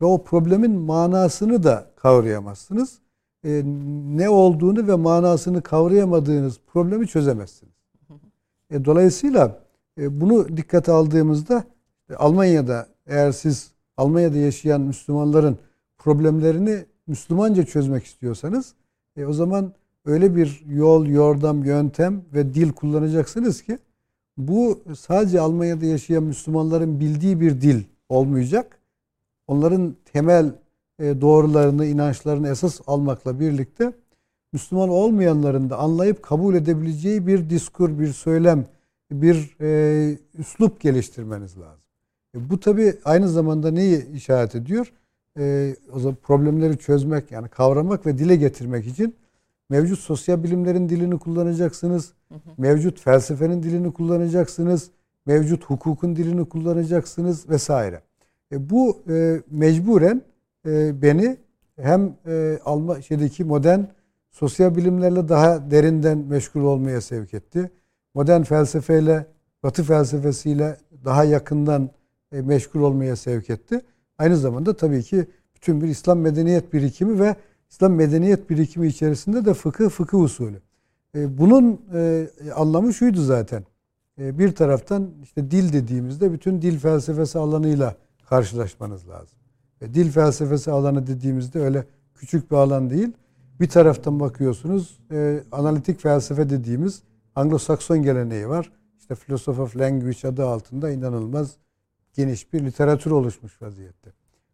ve 0.00 0.06
o 0.06 0.24
problemin 0.24 0.70
manasını 0.70 1.62
da 1.62 1.90
kavrayamazsınız. 1.96 2.98
E, 3.44 3.62
ne 4.16 4.28
olduğunu 4.28 4.88
ve 4.88 4.94
manasını 4.94 5.62
kavrayamadığınız 5.62 6.60
problemi 6.66 7.06
çözemezsiniz. 7.06 7.74
E, 8.70 8.84
dolayısıyla 8.84 9.58
e, 9.98 10.20
bunu 10.20 10.56
dikkate 10.56 10.92
aldığımızda 10.92 11.64
e, 12.10 12.14
Almanya'da 12.14 12.86
eğer 13.06 13.32
siz 13.32 13.70
Almanya'da 13.96 14.38
yaşayan 14.38 14.80
Müslümanların 14.80 15.58
problemlerini 15.98 16.84
Müslümanca 17.06 17.64
çözmek 17.64 18.04
istiyorsanız 18.04 18.74
e, 19.16 19.26
o 19.26 19.32
zaman 19.32 19.72
öyle 20.04 20.36
bir 20.36 20.62
yol, 20.68 21.06
yordam, 21.06 21.64
yöntem 21.64 22.22
ve 22.34 22.54
dil 22.54 22.72
kullanacaksınız 22.72 23.62
ki 23.62 23.78
bu 24.36 24.82
sadece 24.98 25.40
Almanya'da 25.40 25.86
yaşayan 25.86 26.22
Müslümanların 26.22 27.00
bildiği 27.00 27.40
bir 27.40 27.60
dil 27.60 27.82
olmayacak. 28.08 28.78
Onların 29.46 29.96
temel 30.12 30.52
e, 30.98 31.20
doğrularını, 31.20 31.86
inançlarını 31.86 32.48
esas 32.48 32.80
almakla 32.86 33.40
birlikte 33.40 33.92
Müslüman 34.52 34.88
olmayanların 34.88 35.70
da 35.70 35.78
anlayıp 35.78 36.22
kabul 36.22 36.54
edebileceği 36.54 37.26
bir 37.26 37.50
diskur, 37.50 37.98
bir 37.98 38.12
söylem, 38.12 38.66
bir 39.12 39.56
e, 39.60 40.18
üslup 40.38 40.80
geliştirmeniz 40.80 41.58
lazım. 41.58 41.84
E, 42.36 42.50
bu 42.50 42.60
tabi 42.60 42.94
aynı 43.04 43.28
zamanda 43.28 43.70
neyi 43.70 44.12
işaret 44.12 44.54
ediyor? 44.54 44.92
e, 45.38 45.76
o 45.92 45.98
zaman 45.98 46.16
problemleri 46.22 46.78
çözmek 46.78 47.30
yani 47.30 47.48
kavramak 47.48 48.06
ve 48.06 48.18
dile 48.18 48.36
getirmek 48.36 48.86
için 48.86 49.14
mevcut 49.70 49.98
sosyal 49.98 50.42
bilimlerin 50.42 50.88
dilini 50.88 51.18
kullanacaksınız. 51.18 52.12
Hı 52.28 52.34
hı. 52.34 52.38
Mevcut 52.58 53.00
felsefenin 53.00 53.62
dilini 53.62 53.92
kullanacaksınız. 53.92 54.90
Mevcut 55.26 55.64
hukukun 55.64 56.16
dilini 56.16 56.48
kullanacaksınız 56.48 57.48
vesaire. 57.48 58.00
E, 58.52 58.70
bu 58.70 59.02
e, 59.08 59.42
mecburen 59.50 60.22
e, 60.66 61.02
beni 61.02 61.36
hem 61.76 62.16
e, 62.26 62.58
Alman 62.64 63.00
şeydeki 63.00 63.44
modern 63.44 63.80
sosyal 64.30 64.76
bilimlerle 64.76 65.28
daha 65.28 65.70
derinden 65.70 66.18
meşgul 66.18 66.62
olmaya 66.62 67.00
sevk 67.00 67.34
etti. 67.34 67.70
Modern 68.14 68.42
felsefeyle, 68.42 69.26
Batı 69.62 69.82
felsefesiyle 69.82 70.76
daha 71.04 71.24
yakından 71.24 71.90
e, 72.32 72.42
meşgul 72.42 72.80
olmaya 72.80 73.16
sevk 73.16 73.50
etti. 73.50 73.80
Aynı 74.18 74.36
zamanda 74.36 74.76
tabii 74.76 75.02
ki 75.02 75.26
bütün 75.54 75.80
bir 75.80 75.88
İslam 75.88 76.18
medeniyet 76.18 76.72
birikimi 76.72 77.20
ve 77.20 77.36
İslam 77.70 77.92
medeniyet 77.92 78.50
birikimi 78.50 78.86
içerisinde 78.86 79.44
de 79.44 79.54
fıkıh, 79.54 79.90
fıkıh 79.90 80.18
usulü. 80.18 80.60
E, 81.14 81.38
bunun 81.38 81.80
e, 81.94 82.28
anlamı 82.54 82.94
şuydu 82.94 83.22
zaten. 83.22 83.64
Bir 84.18 84.54
taraftan 84.54 85.10
işte 85.22 85.50
dil 85.50 85.72
dediğimizde 85.72 86.32
bütün 86.32 86.62
dil 86.62 86.78
felsefesi 86.78 87.38
alanıyla 87.38 87.96
karşılaşmanız 88.28 89.08
lazım. 89.08 89.38
Dil 89.80 90.10
felsefesi 90.10 90.70
alanı 90.70 91.06
dediğimizde 91.06 91.60
öyle 91.60 91.86
küçük 92.14 92.50
bir 92.50 92.56
alan 92.56 92.90
değil. 92.90 93.12
Bir 93.60 93.68
taraftan 93.68 94.20
bakıyorsunuz 94.20 94.98
analitik 95.52 96.00
felsefe 96.00 96.50
dediğimiz 96.50 97.02
Anglo-Sakson 97.36 98.02
geleneği 98.02 98.48
var. 98.48 98.72
İşte 98.98 99.14
Philosophy 99.14 99.62
of 99.62 99.76
Language 99.76 100.28
adı 100.28 100.46
altında 100.46 100.90
inanılmaz 100.90 101.56
geniş 102.14 102.52
bir 102.52 102.64
literatür 102.64 103.10
oluşmuş 103.10 103.62
vaziyette. 103.62 104.12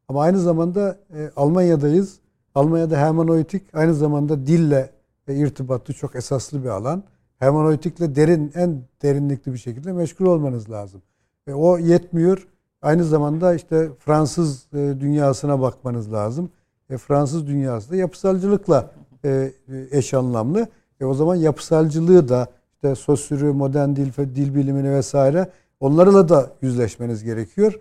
Ama 0.08 0.22
aynı 0.22 0.38
zamanda 0.38 0.98
e, 1.14 1.30
Almanya'dayız. 1.36 2.18
Almanya'da 2.54 2.96
hermeneutik 2.96 3.62
aynı 3.74 3.94
zamanda 3.94 4.46
dille 4.46 4.90
e, 5.28 5.34
irtibatlı 5.34 5.94
çok 5.94 6.16
esaslı 6.16 6.64
bir 6.64 6.68
alan. 6.68 7.02
Hermeneutikle 7.38 8.14
derin, 8.14 8.52
en 8.54 8.82
derinlikli 9.02 9.52
bir 9.52 9.58
şekilde 9.58 9.92
meşgul 9.92 10.26
olmanız 10.26 10.70
lazım. 10.70 11.02
E, 11.46 11.52
o 11.52 11.78
yetmiyor. 11.78 12.48
Aynı 12.82 13.04
zamanda 13.04 13.54
işte 13.54 13.88
Fransız 13.98 14.66
e, 14.72 14.76
dünyasına 14.76 15.60
bakmanız 15.60 16.12
lazım. 16.12 16.50
E, 16.90 16.98
Fransız 16.98 17.46
dünyası 17.46 17.90
da 17.90 17.96
yapısalcılıkla 17.96 18.90
e, 19.24 19.52
eş 19.90 20.14
anlamlı. 20.14 20.68
E, 21.00 21.04
o 21.04 21.14
zaman 21.14 21.34
yapısalcılığı 21.34 22.28
da 22.28 22.46
işte 22.74 22.94
sosyürü, 22.94 23.52
modern 23.52 23.96
dil, 23.96 24.12
dil 24.34 24.54
bilimini 24.54 24.90
vesaire 24.90 25.48
Onlarla 25.80 26.28
da 26.28 26.52
yüzleşmeniz 26.62 27.24
gerekiyor. 27.24 27.80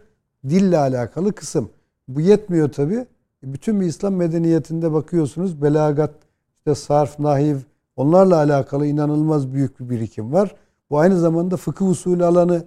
Dille 0.50 0.78
alakalı 0.78 1.34
kısım. 1.34 1.70
Bu 2.08 2.22
yetmiyor 2.22 2.72
tabi. 2.72 3.06
Bütün 3.44 3.82
bir 3.82 3.86
İslam 3.86 4.14
medeniyetinde 4.14 4.94
bakıyorsunuz 4.94 5.62
belagat, 5.62 6.14
işte 6.58 6.76
sarf, 6.76 7.20
nahiv 7.20 7.58
onlarla 7.96 8.36
alakalı 8.36 8.88
inanılmaz 8.88 9.54
büyük 9.54 9.80
bir 9.80 9.90
birikim 9.90 10.34
var. 10.34 10.56
Bu 10.90 11.00
aynı 11.00 11.20
zamanda 11.20 11.58
fıkıh 11.58 11.90
usulü 11.90 12.26
alanı 12.26 12.66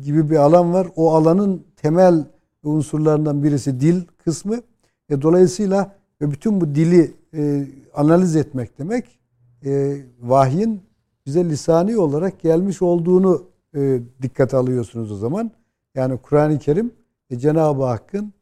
gibi 0.00 0.30
bir 0.30 0.36
alan 0.36 0.72
var. 0.72 0.88
O 0.96 1.14
alanın 1.14 1.64
temel 1.76 2.24
unsurlarından 2.62 3.42
birisi 3.42 3.80
dil 3.80 4.02
kısmı. 4.24 4.56
E, 5.10 5.22
dolayısıyla 5.22 5.96
bütün 6.20 6.60
bu 6.60 6.74
dili 6.74 7.14
e, 7.34 7.66
analiz 7.94 8.36
etmek 8.36 8.78
demek 8.78 9.18
e, 9.64 9.96
vahyin 10.20 10.80
bize 11.26 11.44
lisani 11.44 11.98
olarak 11.98 12.40
gelmiş 12.40 12.82
olduğunu 12.82 13.44
e, 13.74 14.00
dikkate 14.22 14.56
alıyorsunuz 14.56 15.12
o 15.12 15.16
zaman. 15.16 15.50
Yani 15.94 16.18
Kur'an-ı 16.18 16.58
Kerim 16.58 16.92
e, 17.30 17.38
Cenab-ı 17.38 17.84
Hakk'ın 17.84 18.32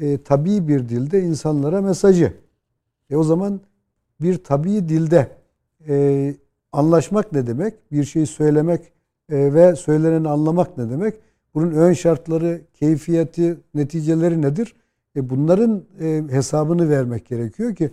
e, 0.00 0.22
tabii 0.22 0.68
bir 0.68 0.88
dilde 0.88 1.22
insanlara 1.22 1.82
mesajı. 1.82 2.32
E 3.10 3.16
o 3.16 3.22
zaman 3.22 3.60
bir 4.20 4.44
tabii 4.44 4.88
dilde 4.88 5.28
e, 5.88 6.34
anlaşmak 6.72 7.32
ne 7.32 7.46
demek? 7.46 7.92
Bir 7.92 8.04
şeyi 8.04 8.26
söylemek 8.26 8.92
e, 9.28 9.54
ve 9.54 9.76
söyleneni 9.76 10.28
anlamak 10.28 10.78
ne 10.78 10.90
demek? 10.90 11.14
Bunun 11.54 11.70
ön 11.70 11.92
şartları, 11.92 12.60
keyfiyeti, 12.74 13.58
neticeleri 13.74 14.42
nedir? 14.42 14.74
E 15.16 15.30
bunların 15.30 15.82
e, 16.00 16.24
hesabını 16.30 16.90
vermek 16.90 17.26
gerekiyor 17.26 17.74
ki 17.74 17.90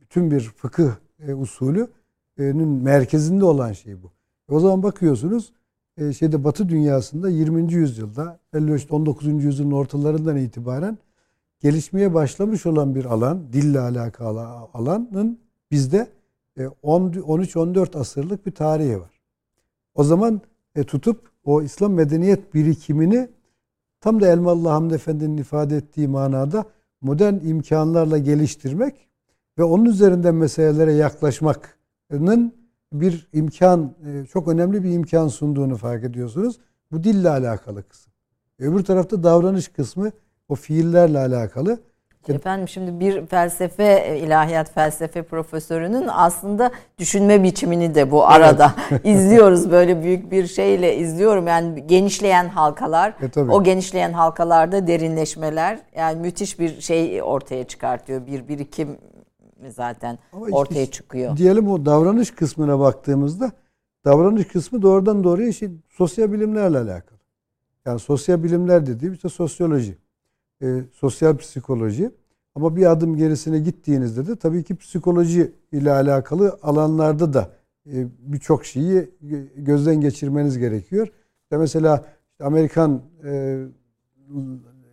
bütün 0.00 0.30
bir 0.30 0.40
fıkıh 0.40 0.90
e, 1.28 1.34
usulünün 1.34 2.68
merkezinde 2.68 3.44
olan 3.44 3.72
şey 3.72 4.02
bu. 4.02 4.06
E 4.50 4.54
o 4.54 4.60
zaman 4.60 4.82
bakıyorsunuz 4.82 5.52
e, 5.98 6.12
şeyde 6.12 6.44
Batı 6.44 6.68
dünyasında 6.68 7.28
20. 7.28 7.72
yüzyılda 7.72 8.38
19. 8.90 9.44
yüzyılın 9.44 9.70
ortalarından 9.70 10.36
itibaren 10.36 10.98
gelişmeye 11.66 12.14
başlamış 12.14 12.66
olan 12.66 12.94
bir 12.94 13.04
alan, 13.04 13.52
dille 13.52 13.80
alakalı 13.80 14.46
alanın 14.74 15.38
bizde 15.70 16.08
13-14 16.56 17.96
e, 17.96 17.98
asırlık 17.98 18.46
bir 18.46 18.52
tarihi 18.52 19.00
var. 19.00 19.20
O 19.94 20.04
zaman 20.04 20.40
e, 20.74 20.84
tutup 20.84 21.30
o 21.44 21.62
İslam 21.62 21.92
medeniyet 21.92 22.54
birikimini 22.54 23.28
tam 24.00 24.20
da 24.20 24.28
Elmalı 24.28 24.68
Hamdi 24.68 24.94
Efendi'nin 24.94 25.36
ifade 25.36 25.76
ettiği 25.76 26.08
manada 26.08 26.64
modern 27.00 27.34
imkanlarla 27.34 28.18
geliştirmek 28.18 29.08
ve 29.58 29.64
onun 29.64 29.84
üzerinden 29.84 30.34
meselelere 30.34 30.92
yaklaşmakın 30.92 32.52
bir 32.92 33.28
imkan, 33.32 33.94
e, 34.06 34.26
çok 34.26 34.48
önemli 34.48 34.84
bir 34.84 34.90
imkan 34.90 35.28
sunduğunu 35.28 35.76
fark 35.76 36.04
ediyorsunuz. 36.04 36.58
Bu 36.92 37.04
dille 37.04 37.30
alakalı 37.30 37.88
kısım. 37.88 38.12
Öbür 38.58 38.84
tarafta 38.84 39.22
davranış 39.22 39.68
kısmı 39.68 40.10
o 40.48 40.54
fiillerle 40.54 41.18
alakalı. 41.18 41.78
Efendim 42.28 42.68
şimdi 42.68 43.00
bir 43.00 43.26
felsefe, 43.26 43.84
e, 43.84 44.18
ilahiyat 44.18 44.72
felsefe 44.72 45.22
profesörünün 45.22 46.06
aslında 46.08 46.70
düşünme 46.98 47.42
biçimini 47.42 47.94
de 47.94 48.10
bu 48.10 48.26
arada 48.26 48.74
evet. 48.90 49.00
izliyoruz. 49.06 49.70
Böyle 49.70 50.02
büyük 50.02 50.30
bir 50.30 50.46
şeyle 50.46 50.96
izliyorum. 50.96 51.46
Yani 51.46 51.86
genişleyen 51.86 52.48
halkalar, 52.48 53.14
e, 53.36 53.40
o 53.40 53.62
genişleyen 53.62 54.12
halkalarda 54.12 54.86
derinleşmeler 54.86 55.78
yani 55.96 56.20
müthiş 56.20 56.58
bir 56.60 56.80
şey 56.80 57.22
ortaya 57.22 57.64
çıkartıyor. 57.64 58.26
Bir 58.26 58.48
birikim 58.48 58.98
zaten 59.68 60.18
Ama 60.32 60.46
ortaya 60.46 60.82
işte, 60.82 60.92
çıkıyor. 60.92 61.36
Diyelim 61.36 61.68
o 61.70 61.86
davranış 61.86 62.30
kısmına 62.30 62.78
baktığımızda 62.78 63.52
davranış 64.04 64.46
kısmı 64.48 64.82
doğrudan 64.82 65.24
doğruya 65.24 65.52
şey, 65.52 65.70
sosyal 65.88 66.32
bilimlerle 66.32 66.78
alakalı. 66.78 67.18
Yani 67.86 67.98
sosyal 68.00 68.42
bilimler 68.42 68.86
dediğim 68.86 69.14
işte 69.14 69.28
sosyoloji, 69.28 69.98
e, 70.62 70.80
sosyal 70.92 71.36
psikoloji. 71.36 72.10
Ama 72.54 72.76
bir 72.76 72.90
adım 72.90 73.16
gerisine 73.16 73.58
gittiğinizde 73.58 74.26
de 74.26 74.36
tabii 74.36 74.64
ki 74.64 74.76
psikoloji 74.76 75.52
ile 75.72 75.92
alakalı 75.92 76.58
alanlarda 76.62 77.32
da 77.32 77.50
e, 77.92 78.06
birçok 78.18 78.64
şeyi 78.64 79.10
gözden 79.56 80.00
geçirmeniz 80.00 80.58
gerekiyor. 80.58 81.08
İşte 81.42 81.56
mesela 81.56 82.04
işte 82.32 82.44
Amerikan 82.44 83.02
e, 83.24 83.62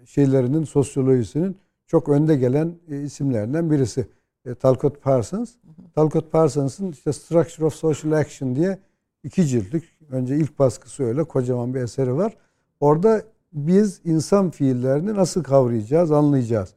şeylerinin 0.06 0.64
sosyolojisinin 0.64 1.58
çok 1.88 2.10
önde 2.10 2.36
gelen 2.36 2.76
e, 2.90 3.02
isimlerinden 3.02 3.72
birisi 3.72 4.08
e, 4.46 4.56
Talcott 4.56 5.02
Parsons. 5.02 5.52
Talcott 5.96 6.32
Parsons'ın 6.32 6.92
işte 6.92 7.14
Structure 7.14 7.66
of 7.66 7.76
Social 7.76 8.12
Action 8.12 8.56
diye 8.56 8.80
iki 9.24 9.46
ciltlik, 9.48 9.84
önce 10.10 10.36
ilk 10.36 10.60
baskısı 10.60 11.04
öyle 11.04 11.24
kocaman 11.24 11.74
bir 11.74 11.80
eseri 11.80 12.16
var. 12.16 12.38
Orada 12.80 13.22
biz 13.54 14.02
insan 14.06 14.50
fiillerini 14.50 15.16
nasıl 15.16 15.44
kavrayacağız, 15.44 16.12
anlayacağız. 16.12 16.74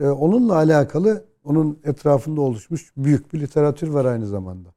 Ee, 0.00 0.06
onunla 0.06 0.54
alakalı 0.54 1.24
onun 1.44 1.78
etrafında 1.84 2.40
oluşmuş 2.40 2.92
büyük 2.96 3.32
bir 3.32 3.40
literatür 3.40 3.88
var 3.88 4.04
aynı 4.04 4.26
zamanda. 4.26 4.68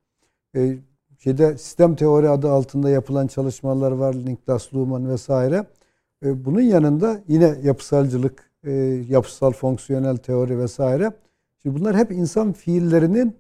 Ee, 0.56 0.78
şeyde 1.20 1.58
sistem 1.58 1.96
teori 1.96 2.30
adı 2.30 2.52
altında 2.52 2.90
yapılan 2.90 3.28
çalışmalar 3.28 3.92
var, 3.92 4.16
Niklas 4.16 4.74
Luhmann 4.74 5.10
vesaire. 5.10 5.66
Ee, 6.26 6.46
bunun 6.46 6.62
yanında 6.62 7.22
yine 7.28 7.56
yapısalcılık, 7.64 8.52
e, 8.64 8.72
yapısal 9.10 9.52
fonksiyonel 9.52 10.18
teori 10.18 10.60
vesaire 10.60 11.12
Şimdi 11.62 11.80
bunlar 11.80 11.96
hep 11.96 12.12
insan 12.12 12.54
fiillerinin 12.54 13.36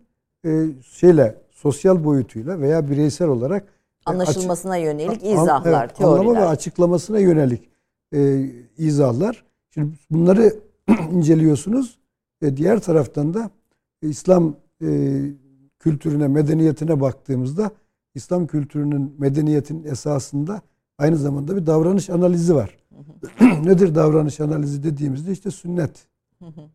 e, 0.45 0.65
şeyle 0.83 1.35
sosyal 1.51 2.03
boyutuyla 2.03 2.59
veya 2.59 2.89
bireysel 2.89 3.27
olarak 3.27 3.63
e, 3.63 3.65
anlaşılmasına 4.05 4.73
açık, 4.73 4.85
yönelik 4.85 5.23
izahlar, 5.23 5.83
evet, 5.83 5.95
teoriler. 5.95 6.19
Anlama 6.19 6.41
ve 6.41 6.45
açıklamasına 6.45 7.19
yönelik 7.19 7.70
e, 8.13 8.49
izahlar. 8.77 9.43
Şimdi 9.73 9.95
bunları 10.11 10.55
inceliyorsunuz. 11.11 11.99
E, 12.41 12.57
diğer 12.57 12.79
taraftan 12.79 13.33
da 13.33 13.49
e, 14.03 14.09
İslam 14.09 14.55
e, 14.83 15.21
kültürüne, 15.79 16.27
medeniyetine 16.27 17.01
baktığımızda 17.01 17.71
İslam 18.15 18.47
kültürünün 18.47 19.15
medeniyetin 19.17 19.83
esasında 19.83 20.61
aynı 20.97 21.17
zamanda 21.17 21.55
bir 21.55 21.65
davranış 21.65 22.09
analizi 22.09 22.55
var. 22.55 22.77
Nedir 23.63 23.95
davranış 23.95 24.39
analizi 24.39 24.83
dediğimizde 24.83 25.31
işte 25.31 25.51
sünnet. 25.51 26.07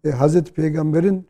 E, 0.05 0.11
Hazreti 0.11 0.53
Peygamber'in 0.53 1.27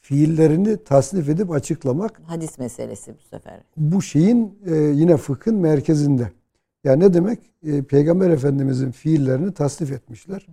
fiillerini 0.00 0.84
tasnif 0.84 1.28
edip 1.28 1.50
açıklamak. 1.50 2.22
Hadis 2.26 2.58
meselesi 2.58 3.14
bu 3.18 3.28
sefer. 3.28 3.60
Bu 3.76 4.02
şeyin 4.02 4.58
e, 4.66 4.74
yine 4.74 5.16
fıkhın 5.16 5.54
merkezinde. 5.54 6.32
Yani 6.84 7.04
ne 7.04 7.14
demek? 7.14 7.38
E, 7.66 7.82
Peygamber 7.82 8.30
Efendimizin 8.30 8.90
fiillerini 8.90 9.54
tasnif 9.54 9.92
etmişler. 9.92 10.46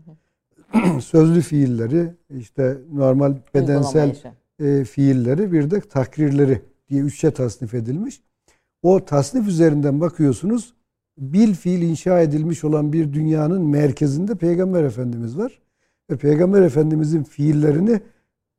sözlü 1.01 1.41
fiilleri, 1.41 2.13
işte 2.29 2.77
normal 2.93 3.35
bedensel 3.53 4.15
e, 4.59 4.83
fiilleri, 4.83 5.51
bir 5.51 5.71
de 5.71 5.81
takrirleri 5.81 6.61
diye 6.89 7.01
üçe 7.01 7.31
tasnif 7.31 7.73
edilmiş. 7.73 8.21
O 8.81 9.05
tasnif 9.05 9.47
üzerinden 9.47 10.01
bakıyorsunuz 10.01 10.73
bil 11.17 11.53
fiil 11.53 11.81
inşa 11.81 12.19
edilmiş 12.19 12.63
olan 12.63 12.93
bir 12.93 13.13
dünyanın 13.13 13.61
merkezinde 13.61 14.35
Peygamber 14.35 14.83
Efendimiz 14.83 15.37
var. 15.37 15.59
Ve 16.09 16.17
Peygamber 16.17 16.61
Efendimizin 16.61 17.23
fiillerini 17.23 18.01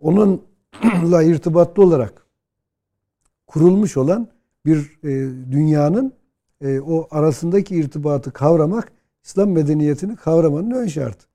onunla 0.01 1.23
irtibatlı 1.23 1.83
olarak 1.83 2.27
kurulmuş 3.47 3.97
olan 3.97 4.29
bir 4.67 4.99
e, 5.05 5.09
dünyanın 5.53 6.13
e, 6.61 6.81
o 6.81 7.09
arasındaki 7.11 7.77
irtibatı 7.77 8.33
kavramak 8.33 8.93
İslam 9.25 9.51
medeniyetini 9.51 10.17
kavramanın 10.17 10.71
ön 10.71 10.87
şartı. 10.87 11.27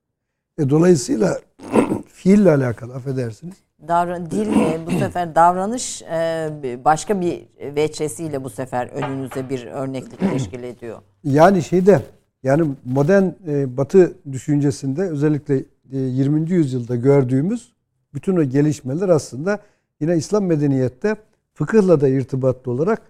E, 0.58 0.70
dolayısıyla 0.70 1.38
fiille 2.08 2.50
alakalı 2.50 2.94
affedersiniz. 2.94 3.54
Davran, 3.88 4.30
dil 4.30 4.48
e, 4.48 4.86
bu 4.86 4.90
sefer 4.98 5.34
davranış 5.34 6.02
e, 6.02 6.50
başka 6.84 7.20
bir 7.20 7.46
veçesiyle 7.76 8.44
bu 8.44 8.50
sefer 8.50 8.86
önünüze 8.86 9.48
bir 9.50 9.66
örneklik 9.66 10.20
teşkil 10.32 10.62
ediyor. 10.62 10.98
Yani 11.24 11.62
şeyde 11.62 12.02
yani 12.42 12.74
modern 12.84 13.24
e, 13.48 13.76
batı 13.76 14.12
düşüncesinde 14.32 15.02
özellikle 15.02 15.62
20. 15.92 16.50
yüzyılda 16.50 16.96
gördüğümüz 16.96 17.72
bütün 18.14 18.36
o 18.36 18.44
gelişmeler 18.44 19.08
aslında 19.08 19.58
yine 20.00 20.16
İslam 20.16 20.44
medeniyette 20.44 21.16
fıkıhla 21.54 22.00
da 22.00 22.08
irtibatlı 22.08 22.72
olarak 22.72 23.02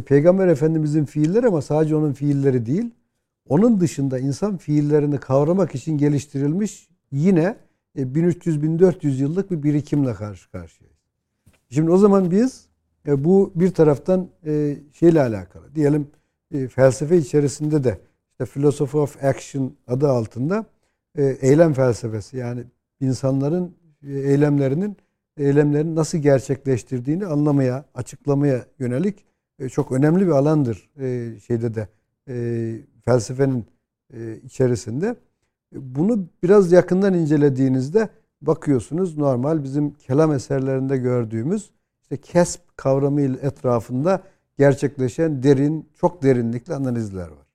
Peygamber 0.00 0.48
Efendimizin 0.48 1.04
fiilleri 1.04 1.46
ama 1.46 1.62
sadece 1.62 1.96
onun 1.96 2.12
fiilleri 2.12 2.66
değil, 2.66 2.90
onun 3.48 3.80
dışında 3.80 4.18
insan 4.18 4.56
fiillerini 4.56 5.18
kavramak 5.18 5.74
için 5.74 5.98
geliştirilmiş 5.98 6.88
yine 7.12 7.56
1300-1400 7.96 9.06
e, 9.06 9.10
yıllık 9.10 9.50
bir 9.50 9.62
birikimle 9.62 10.14
karşı 10.14 10.50
karşıyayız. 10.50 10.98
Şimdi 11.70 11.90
o 11.90 11.96
zaman 11.96 12.30
biz 12.30 12.66
e, 13.06 13.24
bu 13.24 13.52
bir 13.54 13.70
taraftan 13.70 14.28
e, 14.46 14.76
şeyle 14.92 15.20
alakalı. 15.20 15.74
Diyelim 15.74 16.06
felsefe 16.68 17.16
içerisinde 17.16 17.84
de 17.84 17.98
işte 18.30 18.44
Philosophy 18.44 19.02
of 19.02 19.24
Action 19.24 19.72
adı 19.86 20.08
altında 20.08 20.66
eylem 21.18 21.72
felsefesi 21.72 22.36
yani 22.36 22.64
insanların 23.00 23.74
eylemlerinin 24.06 24.96
eylemlerini 25.36 25.94
nasıl 25.94 26.18
gerçekleştirdiğini 26.18 27.26
anlamaya, 27.26 27.84
açıklamaya 27.94 28.66
yönelik 28.78 29.24
çok 29.68 29.92
önemli 29.92 30.26
bir 30.26 30.32
alandır 30.32 30.90
şeyde 31.46 31.74
de 31.74 31.88
felsefenin 33.04 33.66
içerisinde. 34.44 35.16
Bunu 35.72 36.26
biraz 36.42 36.72
yakından 36.72 37.14
incelediğinizde 37.14 38.08
bakıyorsunuz 38.42 39.18
normal 39.18 39.64
bizim 39.64 39.90
kelam 39.94 40.32
eserlerinde 40.32 40.96
gördüğümüz 40.96 41.70
işte 42.02 42.16
kesp 42.16 42.60
kavramı 42.76 43.20
etrafında 43.20 44.22
gerçekleşen 44.58 45.42
derin, 45.42 45.88
çok 45.94 46.22
derinlikli 46.22 46.74
analizler 46.74 47.28
var. 47.28 47.46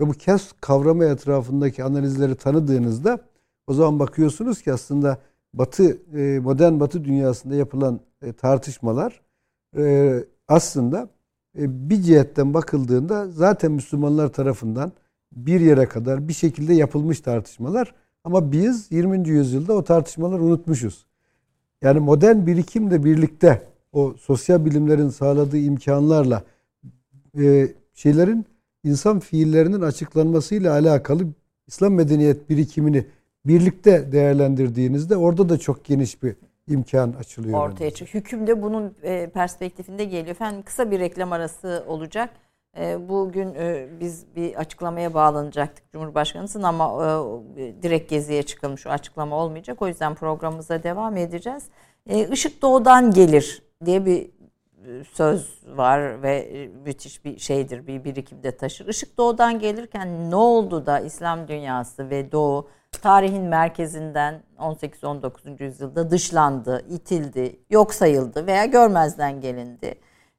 Ve 0.00 0.08
bu 0.08 0.12
kesp 0.12 0.62
kavramı 0.62 1.04
etrafındaki 1.04 1.84
analizleri 1.84 2.34
tanıdığınızda 2.34 3.20
o 3.66 3.74
zaman 3.74 3.98
bakıyorsunuz 3.98 4.62
ki 4.62 4.72
aslında 4.72 5.18
Batı 5.54 5.98
e, 6.18 6.38
modern 6.40 6.80
Batı 6.80 7.04
dünyasında 7.04 7.54
yapılan 7.54 8.00
e, 8.22 8.32
tartışmalar 8.32 9.20
e, 9.76 10.14
aslında 10.48 11.08
bir 11.56 12.02
cihetten 12.02 12.54
bakıldığında 12.54 13.30
zaten 13.30 13.72
Müslümanlar 13.72 14.28
tarafından 14.32 14.92
bir 15.32 15.60
yere 15.60 15.86
kadar 15.86 16.28
bir 16.28 16.32
şekilde 16.32 16.74
yapılmış 16.74 17.20
tartışmalar. 17.20 17.94
Ama 18.24 18.52
biz 18.52 18.86
20. 18.90 19.28
yüzyılda 19.28 19.72
o 19.72 19.84
tartışmaları 19.84 20.42
unutmuşuz. 20.42 21.06
Yani 21.82 22.00
modern 22.00 22.46
birikimle 22.46 23.04
birlikte 23.04 23.62
o 23.92 24.14
sosyal 24.18 24.64
bilimlerin 24.64 25.08
sağladığı 25.08 25.58
imkanlarla 25.58 26.44
e, 27.38 27.68
şeylerin 27.94 28.46
insan 28.84 29.20
fiillerinin 29.20 29.80
açıklanmasıyla 29.80 30.72
alakalı 30.72 31.26
İslam 31.66 31.94
medeniyet 31.94 32.50
birikimini 32.50 33.06
birlikte 33.46 34.12
değerlendirdiğinizde 34.12 35.16
orada 35.16 35.48
da 35.48 35.58
çok 35.58 35.84
geniş 35.84 36.22
bir 36.22 36.36
imkan 36.68 37.12
açılıyor. 37.12 37.68
Ortaya 37.68 37.90
çık. 37.90 38.14
Hüküm 38.14 38.46
de 38.46 38.62
bunun 38.62 38.94
e, 39.02 39.30
perspektifinde 39.30 40.04
geliyor. 40.04 40.26
Efendim 40.26 40.62
kısa 40.62 40.90
bir 40.90 41.00
reklam 41.00 41.32
arası 41.32 41.84
olacak. 41.86 42.30
Ee, 42.78 43.08
bugün 43.08 43.54
e, 43.54 43.88
biz 44.00 44.24
bir 44.36 44.54
açıklamaya 44.54 45.14
bağlanacaktık 45.14 45.92
Cumhurbaşkanısın 45.92 46.62
ama 46.62 47.06
e, 47.56 47.82
direkt 47.82 48.10
geziye 48.10 48.42
çıkılmış 48.42 48.86
o 48.86 48.90
açıklama 48.90 49.36
olmayacak. 49.36 49.82
O 49.82 49.88
yüzden 49.88 50.14
programımıza 50.14 50.82
devam 50.82 51.16
edeceğiz. 51.16 51.64
Işık 52.32 52.62
doğudan 52.62 53.10
gelir 53.10 53.62
diye 53.84 54.06
bir 54.06 54.22
e, 54.22 55.04
söz 55.12 55.62
var 55.66 56.22
ve 56.22 56.68
müthiş 56.84 57.24
bir 57.24 57.38
şeydir, 57.38 57.86
bir 57.86 58.04
birikimde 58.04 58.56
taşır. 58.56 58.88
Işık 58.88 59.18
doğudan 59.18 59.58
gelirken 59.58 60.30
ne 60.30 60.36
oldu 60.36 60.86
da 60.86 61.00
İslam 61.00 61.48
dünyası 61.48 62.10
ve 62.10 62.32
doğu 62.32 62.68
tarihin 63.02 63.42
merkezinden 63.42 64.42
18-19. 64.58 65.62
yüzyılda 65.62 66.10
dışlandı, 66.10 66.84
itildi, 66.90 67.60
yok 67.70 67.94
sayıldı 67.94 68.46
veya 68.46 68.64
görmezden 68.64 69.40
gelindi? 69.40 69.94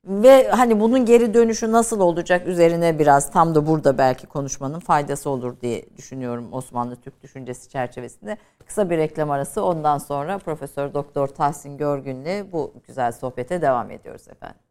Ve 0.05 0.49
hani 0.49 0.79
bunun 0.79 1.05
geri 1.05 1.33
dönüşü 1.33 1.71
nasıl 1.71 1.99
olacak 1.99 2.47
üzerine 2.47 2.99
biraz 2.99 3.31
tam 3.31 3.55
da 3.55 3.67
burada 3.67 3.97
belki 3.97 4.27
konuşmanın 4.27 4.79
faydası 4.79 5.29
olur 5.29 5.61
diye 5.61 5.85
düşünüyorum 5.97 6.53
Osmanlı 6.53 6.95
Türk 6.95 7.23
düşüncesi 7.23 7.69
çerçevesinde. 7.69 8.37
Kısa 8.65 8.89
bir 8.89 8.97
reklam 8.97 9.31
arası 9.31 9.63
ondan 9.63 9.97
sonra 9.97 10.37
Profesör 10.37 10.93
Doktor 10.93 11.27
Tahsin 11.27 11.77
Görgün'le 11.77 12.51
bu 12.51 12.73
güzel 12.87 13.11
sohbete 13.11 13.61
devam 13.61 13.91
ediyoruz 13.91 14.27
efendim. 14.27 14.66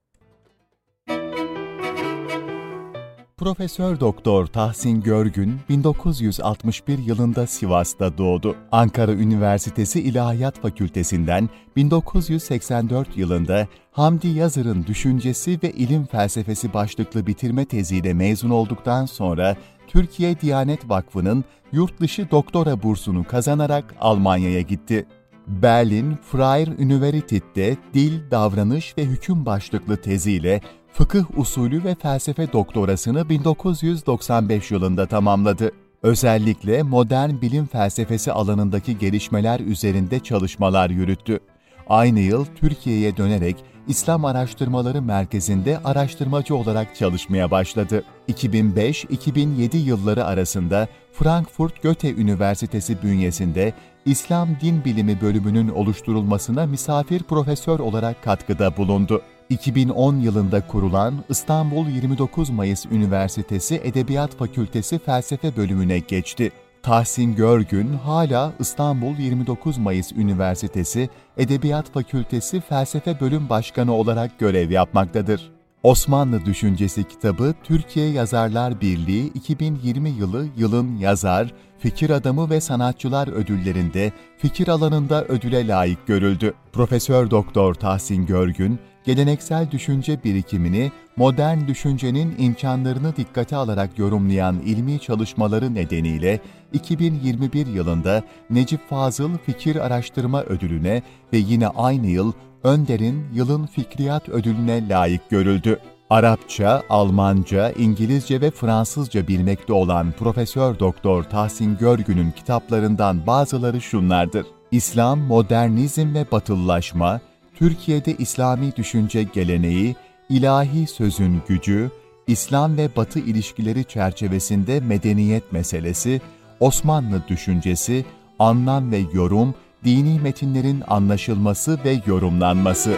Profesör 3.46 4.00
Doktor 4.00 4.46
Tahsin 4.46 5.02
Görgün 5.02 5.60
1961 5.68 6.98
yılında 6.98 7.46
Sivas'ta 7.46 8.18
doğdu. 8.18 8.56
Ankara 8.72 9.12
Üniversitesi 9.12 10.00
İlahiyat 10.00 10.60
Fakültesinden 10.60 11.48
1984 11.76 13.16
yılında 13.16 13.68
Hamdi 13.92 14.28
Yazır'ın 14.28 14.86
Düşüncesi 14.86 15.58
ve 15.62 15.70
İlim 15.70 16.06
Felsefesi 16.06 16.74
başlıklı 16.74 17.26
bitirme 17.26 17.64
teziyle 17.64 18.14
mezun 18.14 18.50
olduktan 18.50 19.06
sonra 19.06 19.56
Türkiye 19.88 20.40
Diyanet 20.40 20.88
Vakfı'nın 20.88 21.44
yurt 21.72 22.00
dışı 22.00 22.30
doktora 22.30 22.82
bursunu 22.82 23.24
kazanarak 23.24 23.94
Almanya'ya 24.00 24.60
gitti. 24.60 25.06
Berlin 25.46 26.18
Freie 26.22 26.76
Universität'te 26.78 27.76
dil, 27.94 28.30
davranış 28.30 28.98
ve 28.98 29.04
hüküm 29.04 29.46
başlıklı 29.46 29.96
teziyle 29.96 30.60
fıkıh 30.96 31.38
usulü 31.38 31.84
ve 31.84 31.94
felsefe 31.94 32.52
doktorasını 32.52 33.28
1995 33.28 34.70
yılında 34.70 35.06
tamamladı. 35.06 35.72
Özellikle 36.02 36.82
modern 36.82 37.40
bilim 37.40 37.66
felsefesi 37.66 38.32
alanındaki 38.32 38.98
gelişmeler 38.98 39.60
üzerinde 39.60 40.20
çalışmalar 40.20 40.90
yürüttü. 40.90 41.40
Aynı 41.88 42.20
yıl 42.20 42.44
Türkiye'ye 42.44 43.16
dönerek 43.16 43.56
İslam 43.88 44.24
Araştırmaları 44.24 45.02
Merkezi'nde 45.02 45.78
araştırmacı 45.84 46.56
olarak 46.56 46.96
çalışmaya 46.96 47.50
başladı. 47.50 48.04
2005-2007 48.28 49.76
yılları 49.76 50.24
arasında 50.24 50.88
Frankfurt 51.12 51.82
Goethe 51.82 52.14
Üniversitesi 52.14 53.02
bünyesinde 53.02 53.72
İslam 54.06 54.48
Din 54.60 54.84
Bilimi 54.84 55.20
bölümünün 55.20 55.68
oluşturulmasına 55.68 56.66
misafir 56.66 57.22
profesör 57.22 57.78
olarak 57.78 58.22
katkıda 58.22 58.76
bulundu. 58.76 59.22
2010 59.50 60.16
yılında 60.16 60.66
kurulan 60.66 61.14
İstanbul 61.28 61.86
29 61.86 62.50
Mayıs 62.50 62.86
Üniversitesi 62.86 63.80
Edebiyat 63.84 64.36
Fakültesi 64.36 64.98
Felsefe 64.98 65.56
bölümüne 65.56 65.98
geçti. 65.98 66.52
Tahsin 66.82 67.34
Görgün 67.34 67.88
hala 67.88 68.52
İstanbul 68.60 69.16
29 69.16 69.78
Mayıs 69.78 70.12
Üniversitesi 70.12 71.10
Edebiyat 71.36 71.92
Fakültesi 71.92 72.60
Felsefe 72.60 73.20
Bölüm 73.20 73.48
Başkanı 73.48 73.92
olarak 73.94 74.38
görev 74.38 74.70
yapmaktadır. 74.70 75.52
Osmanlı 75.82 76.44
Düşüncesi 76.44 77.04
kitabı 77.04 77.54
Türkiye 77.64 78.10
Yazarlar 78.10 78.80
Birliği 78.80 79.26
2020 79.26 80.10
yılı 80.10 80.46
yılın 80.56 80.96
yazar, 80.96 81.52
fikir 81.78 82.10
adamı 82.10 82.50
ve 82.50 82.60
sanatçılar 82.60 83.28
ödüllerinde 83.28 84.12
fikir 84.38 84.68
alanında 84.68 85.24
ödüle 85.24 85.66
layık 85.66 86.06
görüldü. 86.06 86.54
Profesör 86.72 87.30
Doktor 87.30 87.74
Tahsin 87.74 88.26
Görgün, 88.26 88.78
geleneksel 89.06 89.70
düşünce 89.70 90.24
birikimini 90.24 90.92
modern 91.16 91.66
düşüncenin 91.68 92.34
imkanlarını 92.38 93.16
dikkate 93.16 93.56
alarak 93.56 93.98
yorumlayan 93.98 94.60
ilmi 94.60 95.00
çalışmaları 95.00 95.74
nedeniyle 95.74 96.40
2021 96.72 97.66
yılında 97.66 98.22
Necip 98.50 98.88
Fazıl 98.88 99.38
Fikir 99.38 99.76
Araştırma 99.76 100.42
Ödülüne 100.42 101.02
ve 101.32 101.38
yine 101.38 101.68
aynı 101.68 102.06
yıl 102.06 102.32
Önder'in 102.64 103.24
Yılın 103.34 103.66
Fikriyat 103.66 104.28
Ödülüne 104.28 104.88
layık 104.88 105.30
görüldü. 105.30 105.78
Arapça, 106.10 106.82
Almanca, 106.88 107.70
İngilizce 107.70 108.40
ve 108.40 108.50
Fransızca 108.50 109.28
bilmekte 109.28 109.72
olan 109.72 110.12
Profesör 110.18 110.78
Doktor 110.78 111.22
Tahsin 111.22 111.78
Görgün'ün 111.78 112.30
kitaplarından 112.30 113.26
bazıları 113.26 113.80
şunlardır. 113.80 114.46
İslam, 114.70 115.18
modernizm 115.18 116.14
ve 116.14 116.30
batılılaşma, 116.32 117.20
Türkiye'de 117.56 118.14
İslami 118.18 118.76
düşünce 118.76 119.22
geleneği, 119.22 119.96
ilahi 120.28 120.86
sözün 120.86 121.42
gücü, 121.48 121.90
İslam 122.26 122.76
ve 122.76 122.88
Batı 122.96 123.18
ilişkileri 123.18 123.84
çerçevesinde 123.84 124.80
medeniyet 124.80 125.52
meselesi, 125.52 126.20
Osmanlı 126.60 127.22
düşüncesi, 127.28 128.04
anlam 128.38 128.92
ve 128.92 128.98
yorum, 129.12 129.54
dini 129.84 130.20
metinlerin 130.20 130.82
anlaşılması 130.86 131.78
ve 131.84 132.00
yorumlanması. 132.06 132.96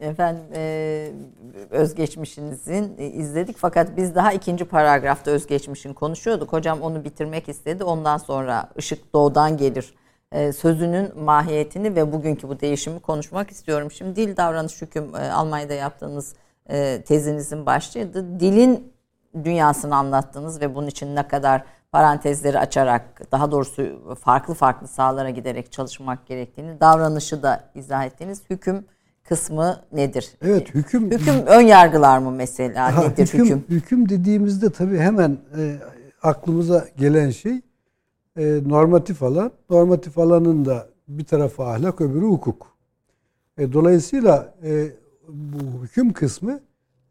Efendim 0.00 0.44
e, 0.54 1.12
özgeçmişinizin 1.70 2.94
e, 2.98 3.06
izledik 3.06 3.56
fakat 3.58 3.96
biz 3.96 4.14
daha 4.14 4.32
ikinci 4.32 4.64
paragrafta 4.64 5.30
özgeçmişin 5.30 5.94
konuşuyorduk. 5.94 6.52
Hocam 6.52 6.82
onu 6.82 7.04
bitirmek 7.04 7.48
istedi. 7.48 7.84
Ondan 7.84 8.18
sonra 8.18 8.68
ışık 8.78 9.14
doğudan 9.14 9.56
gelir 9.56 9.94
e, 10.32 10.52
sözünün 10.52 11.20
mahiyetini 11.22 11.96
ve 11.96 12.12
bugünkü 12.12 12.48
bu 12.48 12.60
değişimi 12.60 13.00
konuşmak 13.00 13.50
istiyorum. 13.50 13.90
Şimdi 13.90 14.16
dil 14.16 14.36
davranış 14.36 14.82
hüküm 14.82 15.14
e, 15.14 15.32
Almanya'da 15.32 15.74
yaptığınız 15.74 16.34
tezinizin 17.06 17.66
başlığıydı. 17.66 18.40
Dilin 18.40 18.92
dünyasını 19.44 19.96
anlattınız 19.96 20.60
ve 20.60 20.74
bunun 20.74 20.86
için 20.86 21.16
ne 21.16 21.28
kadar 21.28 21.64
parantezleri 21.92 22.58
açarak 22.58 23.32
daha 23.32 23.50
doğrusu 23.50 24.14
farklı 24.20 24.54
farklı 24.54 24.88
sahalara 24.88 25.30
giderek 25.30 25.72
çalışmak 25.72 26.26
gerektiğini, 26.26 26.80
davranışı 26.80 27.42
da 27.42 27.64
izah 27.74 28.04
ettiniz. 28.04 28.42
Hüküm 28.50 28.84
kısmı 29.30 29.80
nedir? 29.92 30.30
Evet 30.42 30.74
hüküm. 30.74 31.10
Hüküm 31.10 31.34
ön 31.46 31.60
yargılar 31.60 32.18
mı 32.18 32.30
mesela? 32.30 32.96
Ha, 32.96 33.02
nedir 33.02 33.26
hüküm? 33.26 33.44
Hüküm, 33.44 33.64
hüküm 33.68 34.08
dediğimizde 34.08 34.70
tabii 34.70 34.98
hemen 34.98 35.38
e, 35.58 35.76
aklımıza 36.22 36.88
gelen 36.98 37.30
şey 37.30 37.60
e, 38.36 38.60
normatif 38.66 39.22
alan. 39.22 39.52
Normatif 39.70 40.18
alanın 40.18 40.64
da 40.64 40.86
bir 41.08 41.24
tarafı 41.24 41.62
ahlak 41.62 42.00
öbürü 42.00 42.26
hukuk. 42.26 42.66
E, 43.58 43.72
dolayısıyla 43.72 44.54
e, 44.64 44.86
bu 45.28 45.84
hüküm 45.84 46.12
kısmı 46.12 46.60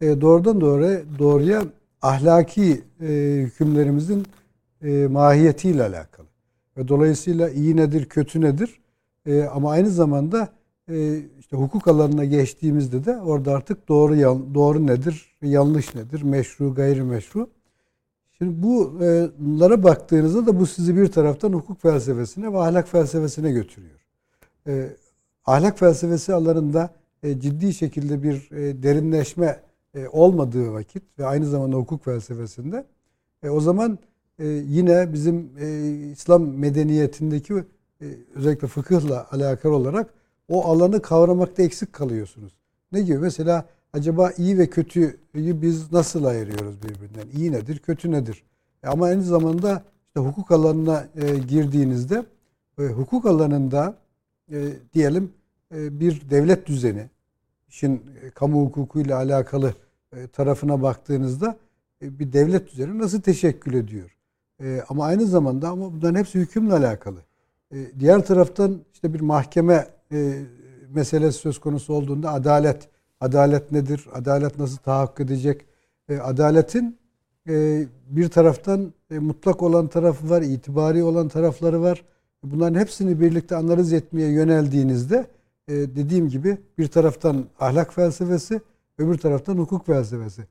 e, 0.01 0.21
doğrudan 0.21 0.61
doğruya, 0.61 0.99
doğruya 1.19 1.63
ahlaki 2.01 2.81
e, 3.01 3.07
hükümlerimizin 3.45 4.25
e, 4.81 5.07
mahiyetiyle 5.07 5.83
alakalı. 5.83 6.27
Ve 6.77 6.87
dolayısıyla 6.87 7.49
iyi 7.49 7.77
nedir, 7.77 8.05
kötü 8.05 8.41
nedir? 8.41 8.79
E, 9.25 9.43
ama 9.43 9.71
aynı 9.71 9.89
zamanda 9.89 10.49
e, 10.89 11.21
işte 11.49 11.57
hukuk 11.57 11.87
alanına 11.87 12.25
geçtiğimizde 12.25 13.05
de 13.05 13.17
orada 13.17 13.53
artık 13.53 13.87
doğru 13.87 14.15
doğru 14.53 14.87
nedir, 14.87 15.35
yanlış 15.41 15.95
nedir, 15.95 16.21
meşru, 16.21 16.75
gayrimeşru. 16.75 17.49
Şimdi 18.37 18.63
bunlara 18.63 19.83
baktığınızda 19.83 20.45
da 20.45 20.59
bu 20.59 20.65
sizi 20.65 20.97
bir 20.97 21.07
taraftan 21.07 21.53
hukuk 21.53 21.81
felsefesine 21.81 22.53
ve 22.53 22.57
ahlak 22.57 22.87
felsefesine 22.87 23.51
götürüyor. 23.51 23.99
E, 24.67 24.89
ahlak 25.45 25.79
felsefesi 25.79 26.33
alanında 26.33 26.89
e, 27.23 27.39
ciddi 27.39 27.73
şekilde 27.73 28.23
bir 28.23 28.51
e, 28.51 28.83
derinleşme 28.83 29.59
e, 29.95 30.07
olmadığı 30.07 30.73
vakit 30.73 31.03
ve 31.19 31.25
aynı 31.25 31.45
zamanda 31.45 31.75
hukuk 31.75 32.03
felsefesinde 32.05 32.85
e, 33.43 33.49
o 33.49 33.59
zaman 33.59 33.99
e, 34.39 34.47
yine 34.47 35.13
bizim 35.13 35.51
e, 35.59 35.89
İslam 36.11 36.47
medeniyetindeki 36.47 37.53
e, 37.53 38.05
özellikle 38.35 38.67
fıkıhla 38.67 39.27
alakalı 39.31 39.75
olarak 39.75 40.18
o 40.49 40.65
alanı 40.65 41.01
kavramakta 41.01 41.63
eksik 41.63 41.93
kalıyorsunuz. 41.93 42.53
Ne 42.91 43.01
gibi? 43.01 43.17
Mesela 43.17 43.65
acaba 43.93 44.31
iyi 44.31 44.57
ve 44.57 44.69
kötüyü 44.69 45.17
biz 45.35 45.91
nasıl 45.91 46.23
ayırıyoruz 46.23 46.83
birbirinden? 46.83 47.37
İyi 47.37 47.51
nedir, 47.51 47.79
kötü 47.79 48.11
nedir? 48.11 48.43
E 48.83 48.87
ama 48.87 49.05
aynı 49.05 49.23
zamanda 49.23 49.83
işte 50.07 50.19
hukuk 50.19 50.51
alanına 50.51 51.07
e, 51.15 51.37
girdiğinizde 51.37 52.25
e, 52.79 52.83
hukuk 52.83 53.25
alanında 53.25 53.97
e, 54.51 54.67
diyelim 54.93 55.31
e, 55.75 55.99
bir 55.99 56.29
devlet 56.29 56.67
düzeni, 56.67 57.09
işin 57.67 58.03
e, 58.23 58.29
kamu 58.29 58.65
hukukuyla 58.65 59.17
alakalı 59.17 59.73
e, 60.15 60.27
tarafına 60.27 60.81
baktığınızda 60.81 61.57
e, 62.01 62.19
bir 62.19 62.33
devlet 62.33 62.71
düzeni 62.71 62.99
nasıl 62.99 63.21
teşekkül 63.21 63.73
ediyor? 63.73 64.15
E, 64.63 64.81
ama 64.89 65.05
aynı 65.05 65.25
zamanda 65.25 65.69
ama 65.69 65.93
bunların 65.93 66.19
hepsi 66.19 66.39
hükümle 66.39 66.73
alakalı. 66.73 67.19
E, 67.73 67.77
diğer 67.99 68.25
taraftan 68.25 68.79
işte 68.93 69.13
bir 69.13 69.21
mahkeme 69.21 69.87
e, 70.11 70.41
meselesi 70.93 71.39
söz 71.39 71.59
konusu 71.59 71.93
olduğunda 71.93 72.31
adalet, 72.31 72.89
adalet 73.21 73.71
nedir? 73.71 74.07
Adalet 74.13 74.59
nasıl 74.59 74.77
tahakkuk 74.77 75.19
edecek? 75.19 75.65
E, 76.09 76.17
adaletin 76.17 76.97
e, 77.49 77.85
bir 78.09 78.29
taraftan 78.29 78.93
e, 79.11 79.19
mutlak 79.19 79.63
olan 79.63 79.87
tarafı 79.87 80.29
var, 80.29 80.41
itibari 80.41 81.03
olan 81.03 81.27
tarafları 81.27 81.81
var. 81.81 82.03
Bunların 82.43 82.79
hepsini 82.79 83.21
birlikte 83.21 83.55
analiz 83.55 83.93
etmeye 83.93 84.31
yöneldiğinizde 84.31 85.27
e, 85.67 85.73
dediğim 85.73 86.29
gibi 86.29 86.57
bir 86.77 86.87
taraftan 86.87 87.45
ahlak 87.59 87.93
felsefesi, 87.93 88.61
öbür 88.97 89.17
taraftan 89.17 89.57
hukuk 89.57 89.85
felsefesi. 89.85 90.41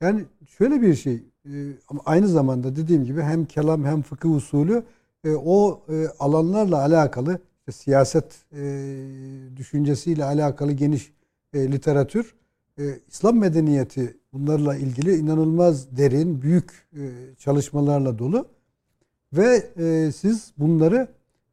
Yani 0.00 0.24
şöyle 0.58 0.82
bir 0.82 0.94
şey 0.94 1.14
e, 1.44 1.50
ama 1.88 2.00
aynı 2.06 2.28
zamanda 2.28 2.76
dediğim 2.76 3.04
gibi 3.04 3.22
hem 3.22 3.44
kelam 3.44 3.84
hem 3.84 4.02
fıkıh 4.02 4.34
usulü 4.34 4.82
e, 5.24 5.30
o 5.34 5.80
e, 5.88 6.06
alanlarla 6.18 6.80
alakalı 6.80 7.38
işte 7.68 7.82
siyaset 7.82 8.44
e, 8.52 8.62
düşüncesiyle 9.56 10.24
alakalı 10.24 10.72
geniş 10.72 11.12
e, 11.54 11.72
literatür, 11.72 12.34
e, 12.78 12.82
İslam 13.08 13.38
medeniyeti 13.38 14.16
bunlarla 14.32 14.76
ilgili 14.76 15.16
inanılmaz 15.16 15.96
derin, 15.96 16.42
büyük 16.42 16.86
e, 16.92 17.10
çalışmalarla 17.38 18.18
dolu. 18.18 18.48
Ve 19.32 19.70
e, 19.78 20.12
siz 20.12 20.52
bunları 20.58 21.08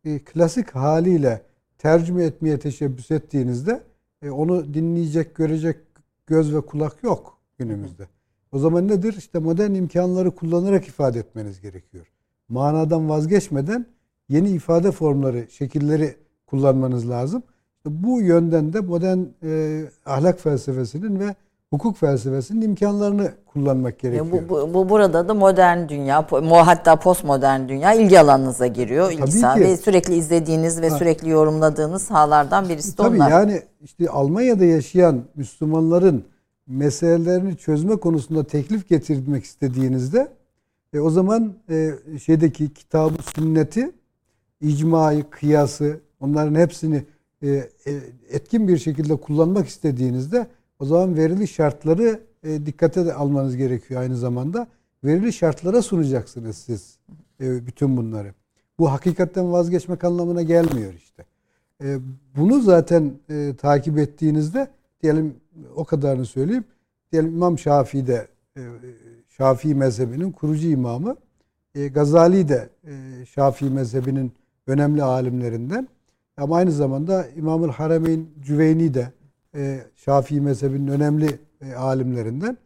e, 0.06 0.20
klasik 0.20 0.72
haliyle 0.72 1.42
tercüme 1.78 2.24
etmeye 2.24 2.60
teşebbüs 2.60 3.12
ettiğinizde 3.12 3.84
e, 4.22 4.30
onu 4.30 4.74
dinleyecek, 4.74 5.36
görecek 5.36 5.78
göz 6.28 6.56
ve 6.56 6.62
kulak 6.62 7.04
yok 7.04 7.38
günümüzde. 7.58 8.08
O 8.52 8.60
zaman 8.60 8.88
nedir? 8.88 9.16
İşte 9.18 9.40
modern 9.40 9.74
imkanları 9.74 10.32
kullanarak 10.32 10.88
ifade 10.88 11.20
etmeniz 11.20 11.62
gerekiyor. 11.62 12.08
Manadan 12.50 13.10
vazgeçmeden 13.10 13.93
yeni 14.30 14.50
ifade 14.50 14.92
formları, 14.92 15.48
şekilleri 15.52 16.16
kullanmanız 16.48 17.10
lazım. 17.10 17.44
Bu 17.86 18.22
yönden 18.22 18.74
de 18.74 18.80
modern 18.80 19.20
e, 19.44 19.82
ahlak 20.06 20.40
felsefesinin 20.40 21.20
ve 21.20 21.36
hukuk 21.70 21.98
felsefesinin 21.98 22.62
imkanlarını 22.62 23.32
kullanmak 23.46 24.00
gerekiyor. 24.00 24.28
Bu, 24.32 24.50
bu, 24.50 24.74
bu 24.74 24.90
burada 24.90 25.28
da 25.30 25.34
modern 25.34 25.90
dünya, 25.90 26.28
hatta 26.66 26.96
postmodern 26.96 27.68
dünya 27.68 27.94
ilgi 27.94 28.20
alanınıza 28.20 28.68
giriyor. 28.68 29.12
Tabii 29.12 29.30
İlgi 29.30 29.42
ki. 29.42 29.60
Ve 29.60 29.78
sürekli 29.78 30.16
izlediğiniz 30.16 30.82
ve 30.82 30.90
ha. 30.90 30.98
sürekli 30.98 31.30
yorumladığınız 31.30 32.02
sahalardan 32.02 32.70
birisi 32.70 32.92
de 32.92 32.96
Tabii 32.96 33.18
onlar. 33.18 33.32
yani 33.32 33.62
işte 33.82 34.10
Almanya'da 34.10 34.66
yaşayan 34.66 35.22
Müslümanların 35.36 36.24
meselelerini 36.68 37.58
çözme 37.58 37.96
konusunda 37.96 38.44
teklif 38.44 38.90
getirmek 38.90 39.44
istediğinizde 39.44 40.28
e, 40.94 41.00
o 41.00 41.10
zaman 41.10 41.54
e, 41.70 41.92
şeydeki 42.24 42.74
kitabı 42.74 43.24
sünneti, 43.36 43.92
icmayı, 44.64 45.30
kıyası 45.30 46.00
onların 46.20 46.56
hepsini 46.56 47.04
e, 47.44 47.48
e, 47.48 47.70
etkin 48.30 48.68
bir 48.68 48.78
şekilde 48.78 49.16
kullanmak 49.16 49.68
istediğinizde 49.68 50.48
o 50.80 50.86
zaman 50.86 51.18
verili 51.18 51.48
şartları 51.48 52.20
e, 52.44 52.66
dikkate 52.66 53.14
almanız 53.14 53.58
gerekiyor 53.58 54.02
aynı 54.02 54.18
zamanda. 54.18 54.68
Verili 55.04 55.34
şartlara 55.34 55.82
sunacaksınız 55.82 56.58
siz 56.58 56.98
bütün 57.40 57.98
bunları. 57.98 58.34
Bu 58.80 58.92
hakikatten 58.92 59.52
vazgeçmek 59.52 60.04
anlamına 60.04 60.42
gelmiyor 60.42 60.94
işte. 60.94 61.26
Bunu 62.36 62.62
zaten 62.62 63.14
takip 63.58 63.98
ettiğinizde 63.98 64.68
diyelim 65.02 65.36
o 65.76 65.86
kadarını 65.86 66.26
söyleyeyim. 66.26 66.66
Diyelim 67.12 67.34
İmam 67.34 67.60
Şafii 67.60 68.08
de 68.08 68.28
Şafii 69.30 69.76
mezhebinin 69.76 70.32
kurucu 70.32 70.68
imamı. 70.68 71.16
Gazali 71.94 72.50
de 72.50 72.70
Şafii 73.26 73.70
mezhebinin 73.70 74.32
önemli 74.68 75.04
alimlerinden. 75.04 75.88
Ama 76.38 76.56
aynı 76.56 76.72
zamanda 76.72 77.28
İmamül 77.28 77.70
Harameyn 77.70 78.28
Cüveyni 78.42 78.94
de 78.94 79.12
e, 79.56 79.80
Şafii 79.96 80.42
mezhebinin 80.42 80.88
önemli 80.88 81.40
e, 81.62 81.74
alimlerinden. 81.74 82.58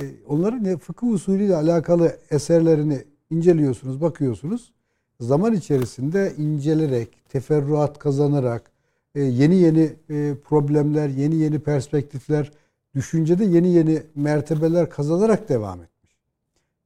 E, 0.00 0.02
onların 0.26 0.64
e, 0.64 0.76
fıkıh 0.76 1.08
usulüyle 1.08 1.56
alakalı 1.56 2.16
eserlerini 2.30 3.04
inceliyorsunuz, 3.30 4.00
bakıyorsunuz. 4.00 4.72
Zaman 5.20 5.52
içerisinde 5.52 6.32
incelerek, 6.38 7.08
teferruat 7.28 7.98
kazanarak, 7.98 8.70
e, 9.14 9.22
yeni 9.22 9.56
yeni 9.56 9.92
e, 10.10 10.34
problemler, 10.44 11.08
yeni 11.08 11.34
yeni 11.34 11.58
perspektifler, 11.58 12.52
düşüncede 12.94 13.44
yeni 13.44 13.68
yeni 13.68 14.02
mertebeler 14.14 14.90
kazanarak 14.90 15.48
devam 15.48 15.82
etmiş. 15.82 16.16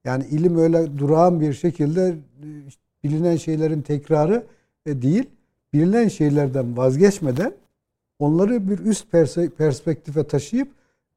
Yani 0.05 0.25
ilim 0.27 0.59
öyle 0.59 0.99
durağan 0.99 1.41
bir 1.41 1.53
şekilde 1.53 2.09
e, 2.09 2.47
bilinen 3.05 3.37
şeylerin 3.37 3.83
tekrarı 3.83 4.47
değil 4.87 5.25
bilinen 5.73 6.09
şeylerden 6.09 6.77
vazgeçmeden 6.77 7.53
onları 8.19 8.71
bir 8.71 8.79
üst 8.79 9.13
perspektife 9.59 10.25
taşıyıp 10.25 10.69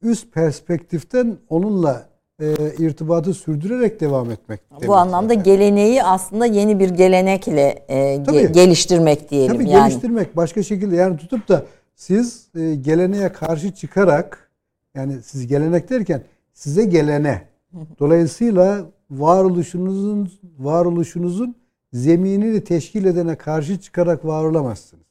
üst 0.02 0.34
perspektiften 0.34 1.38
onunla 1.50 2.10
e, 2.42 2.54
irtibatı 2.80 3.34
sürdürerek 3.34 4.00
devam 4.00 4.32
etmek. 4.32 4.60
Bu 4.88 4.96
anlamda 4.96 5.34
zaten. 5.34 5.44
geleneği 5.44 6.04
aslında 6.04 6.46
yeni 6.46 6.80
bir 6.80 6.90
gelenekle 6.90 7.86
e, 7.90 8.24
Tabii, 8.24 8.52
geliştirmek 8.52 9.30
diyelim. 9.32 9.54
Tabii 9.54 9.70
yani. 9.70 9.90
geliştirmek 9.90 10.38
başka 10.38 10.64
şekilde 10.64 10.96
yani 10.96 11.18
tutup 11.18 11.48
da 11.48 11.66
siz 11.96 12.48
e, 12.56 12.76
geleneğe 12.76 13.32
karşı 13.32 13.72
çıkarak 13.72 14.52
yani 14.96 15.22
siz 15.22 15.48
gelenek 15.48 15.90
derken 15.90 16.22
size 16.54 16.86
gelene 16.86 17.42
dolayısıyla 18.00 18.86
varoluşunuzun 19.12 20.32
varoluşunuzun 20.60 21.56
zeminini 21.94 22.64
teşkil 22.64 23.06
edene 23.06 23.36
karşı 23.36 23.80
çıkarak 23.80 24.26
var 24.26 24.44
olamazsınız. 24.44 25.06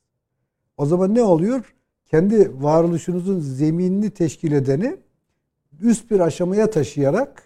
O 0.77 0.87
zaman 0.87 1.15
ne 1.15 1.23
oluyor? 1.23 1.75
Kendi 2.07 2.63
varoluşunuzun 2.63 3.41
zeminini 3.41 4.11
teşkil 4.11 4.53
edeni 4.53 4.97
üst 5.81 6.11
bir 6.11 6.21
aşamaya 6.21 6.71
taşıyarak 6.71 7.43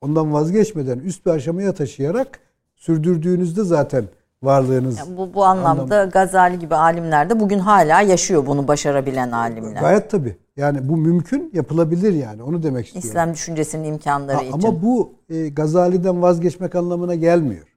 ondan 0.00 0.32
vazgeçmeden 0.32 0.98
üst 0.98 1.26
bir 1.26 1.30
aşamaya 1.30 1.74
taşıyarak 1.74 2.38
sürdürdüğünüzde 2.76 3.64
zaten 3.64 4.04
varlığınız. 4.42 4.98
Yani 4.98 5.16
bu 5.16 5.34
bu 5.34 5.44
anlamda 5.44 5.96
anlam 5.96 6.10
Gazali 6.10 6.58
gibi 6.58 6.74
alimler 6.74 7.30
de 7.30 7.40
bugün 7.40 7.58
hala 7.58 8.00
yaşıyor 8.00 8.46
bunu 8.46 8.68
başarabilen 8.68 9.30
alimler. 9.30 9.80
Gayet 9.80 10.10
tabi. 10.10 10.36
Yani 10.56 10.88
bu 10.88 10.96
mümkün 10.96 11.50
yapılabilir 11.54 12.12
yani 12.12 12.42
onu 12.42 12.62
demek 12.62 12.86
istiyorum. 12.86 13.08
İslam 13.08 13.32
düşüncesinin 13.32 13.84
imkanları 13.84 14.36
ha, 14.36 14.42
için. 14.42 14.52
Ama 14.52 14.82
bu 14.82 15.12
e, 15.28 15.48
Gazali'den 15.48 16.22
vazgeçmek 16.22 16.74
anlamına 16.74 17.14
gelmiyor. 17.14 17.73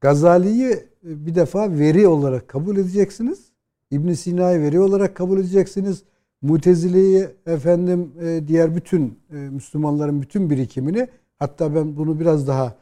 Gazali'yi 0.00 0.70
e, 0.70 1.26
bir 1.26 1.34
defa 1.34 1.78
veri 1.78 2.08
olarak 2.08 2.48
kabul 2.48 2.76
edeceksiniz. 2.76 3.46
İbn 3.90 4.12
Sina'yı 4.12 4.60
veri 4.60 4.80
olarak 4.80 5.14
kabul 5.14 5.38
edeceksiniz. 5.38 6.02
Mutezile'yi 6.42 7.28
efendim 7.46 8.12
e, 8.20 8.48
diğer 8.48 8.76
bütün 8.76 9.18
e, 9.30 9.34
Müslümanların 9.34 10.22
bütün 10.22 10.50
birikimini 10.50 11.08
hatta 11.38 11.74
ben 11.74 11.96
bunu 11.96 12.20
biraz 12.20 12.46
daha 12.46 12.74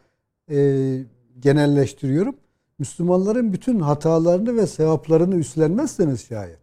genelleştiriyorum. 1.40 2.34
Müslümanların 2.78 3.52
bütün 3.52 3.80
hatalarını 3.80 4.56
ve 4.56 4.66
sevaplarını 4.66 5.36
üstlenmezseniz 5.36 6.26
şayet. 6.26 6.58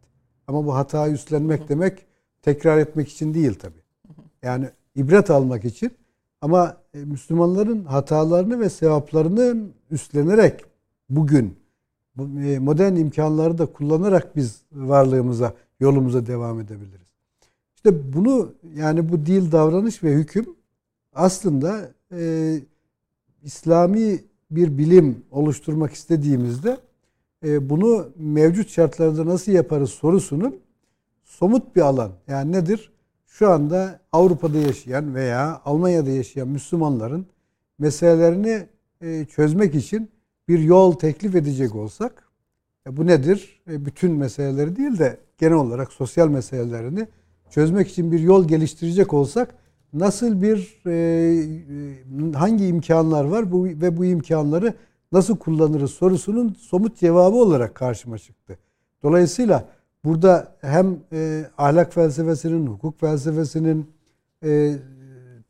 Ama 0.47 0.65
bu 0.65 0.75
hatayı 0.75 1.13
üstlenmek 1.13 1.69
demek 1.69 2.05
tekrar 2.41 2.77
etmek 2.77 3.09
için 3.09 3.33
değil 3.33 3.53
tabi. 3.53 3.73
Yani 4.43 4.69
ibret 4.95 5.29
almak 5.29 5.65
için. 5.65 5.91
Ama 6.41 6.77
e, 6.93 6.97
Müslümanların 6.97 7.85
hatalarını 7.85 8.59
ve 8.59 8.69
sevaplarını 8.69 9.67
üstlenerek 9.91 10.65
bugün 11.09 11.55
e, 12.19 12.59
modern 12.59 12.95
imkanları 12.95 13.57
da 13.57 13.65
kullanarak 13.65 14.35
biz 14.35 14.61
varlığımıza, 14.71 15.53
yolumuza 15.79 16.25
devam 16.25 16.59
edebiliriz. 16.59 17.07
İşte 17.75 18.13
bunu 18.13 18.53
yani 18.75 19.09
bu 19.09 19.25
dil, 19.25 19.51
davranış 19.51 20.03
ve 20.03 20.13
hüküm 20.13 20.45
aslında 21.13 21.91
e, 22.11 22.59
İslami 23.43 24.19
bir 24.51 24.77
bilim 24.77 25.23
oluşturmak 25.31 25.93
istediğimizde 25.93 26.77
e, 27.45 27.69
bunu 27.69 28.09
mevcut 28.15 28.69
şartlarda 28.69 29.25
nasıl 29.25 29.51
yaparız 29.51 29.89
sorusunun 29.89 30.59
somut 31.23 31.75
bir 31.75 31.81
alan. 31.81 32.11
Yani 32.27 32.51
nedir? 32.51 32.91
Şu 33.31 33.49
anda 33.49 33.99
Avrupa'da 34.11 34.57
yaşayan 34.57 35.15
veya 35.15 35.61
Almanya'da 35.65 36.09
yaşayan 36.09 36.47
Müslümanların 36.47 37.25
meselelerini 37.79 38.67
e, 39.01 39.25
çözmek 39.25 39.75
için 39.75 40.09
bir 40.47 40.59
yol 40.59 40.93
teklif 40.93 41.35
edecek 41.35 41.75
olsak 41.75 42.29
e, 42.87 42.97
bu 42.97 43.07
nedir? 43.07 43.61
E, 43.67 43.85
bütün 43.85 44.11
meseleleri 44.11 44.75
değil 44.75 44.99
de 44.99 45.17
genel 45.37 45.53
olarak 45.53 45.91
sosyal 45.93 46.27
meselelerini 46.27 47.07
çözmek 47.49 47.87
için 47.89 48.11
bir 48.11 48.19
yol 48.19 48.47
geliştirecek 48.47 49.13
olsak 49.13 49.55
nasıl 49.93 50.41
bir 50.41 50.81
hangi 52.35 52.67
imkanlar 52.67 53.23
var 53.23 53.51
bu 53.51 53.65
ve 53.65 53.97
bu 53.97 54.05
imkanları 54.05 54.73
nasıl 55.11 55.37
kullanırız 55.37 55.91
sorusunun 55.91 56.53
somut 56.59 56.97
cevabı 56.97 57.35
olarak 57.35 57.75
karşıma 57.75 58.17
çıktı. 58.17 58.57
Dolayısıyla 59.03 59.67
burada 60.05 60.55
hem 60.61 60.99
e, 61.13 61.45
ahlak 61.57 61.93
felsefesinin, 61.93 62.67
hukuk 62.67 62.99
felsefesinin, 62.99 63.89
e, 64.43 64.75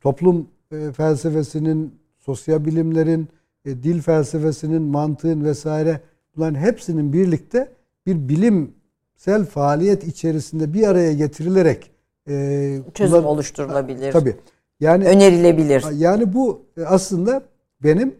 toplum 0.00 0.48
e, 0.72 0.92
felsefesinin, 0.92 1.94
sosyal 2.18 2.64
bilimlerin, 2.64 3.28
e, 3.64 3.82
dil 3.82 4.00
felsefesinin, 4.00 4.82
mantığın 4.82 5.44
vesaire 5.44 6.00
bunların 6.36 6.58
hepsinin 6.58 7.12
birlikte 7.12 7.68
bir 8.06 8.28
bilimsel 8.28 9.44
faaliyet 9.50 10.04
içerisinde 10.04 10.74
bir 10.74 10.88
araya 10.88 11.12
getirilerek 11.12 11.90
e, 12.28 12.78
çözüm 12.94 13.12
bunlar, 13.12 13.24
oluşturulabilir. 13.24 14.12
Tabii. 14.12 14.36
Yani 14.80 15.04
önerilebilir. 15.04 15.84
Yani 15.96 16.34
bu 16.34 16.62
e, 16.76 16.82
aslında 16.82 17.42
benim 17.84 18.14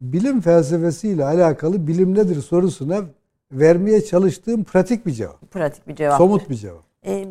bilim 0.00 0.40
felsefesiyle 0.40 1.24
alakalı 1.24 1.86
bilim 1.86 2.14
nedir 2.14 2.42
sorusuna 2.42 3.04
vermeye 3.52 4.04
çalıştığım 4.04 4.64
pratik 4.64 5.06
bir 5.06 5.12
cevap. 5.12 5.50
Pratik 5.50 5.88
bir 5.88 5.96
cevap. 5.96 6.18
Somut 6.18 6.50
bir 6.50 6.54
cevap. 6.54 6.88
E, 7.06 7.26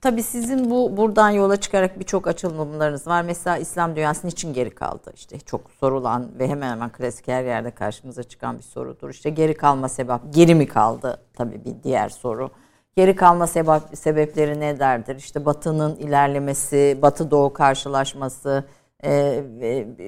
tabii 0.00 0.22
sizin 0.22 0.70
bu 0.70 0.96
buradan 0.96 1.30
yola 1.30 1.56
çıkarak 1.56 2.00
birçok 2.00 2.26
açılımlarınız 2.26 3.06
var. 3.06 3.22
Mesela 3.22 3.58
İslam 3.58 3.96
dünyası 3.96 4.28
için 4.28 4.52
geri 4.52 4.70
kaldı? 4.70 5.12
İşte 5.14 5.38
çok 5.38 5.70
sorulan 5.70 6.28
ve 6.38 6.48
hemen 6.48 6.70
hemen 6.70 6.90
klasik 6.90 7.28
her 7.28 7.44
yerde 7.44 7.70
karşımıza 7.70 8.22
çıkan 8.22 8.58
bir 8.58 8.62
sorudur. 8.62 9.10
İşte 9.10 9.30
geri 9.30 9.54
kalma 9.54 9.88
sebep 9.88 10.20
geri 10.30 10.54
mi 10.54 10.66
kaldı? 10.66 11.22
Tabii 11.34 11.64
bir 11.64 11.74
diğer 11.82 12.08
soru. 12.08 12.50
Geri 12.96 13.16
kalma 13.16 13.46
sebep, 13.46 13.82
sebepleri 13.94 14.60
nelerdir? 14.60 15.16
İşte 15.16 15.44
Batı'nın 15.44 15.96
ilerlemesi, 15.96 16.98
Batı-Doğu 17.02 17.52
karşılaşması, 17.52 18.64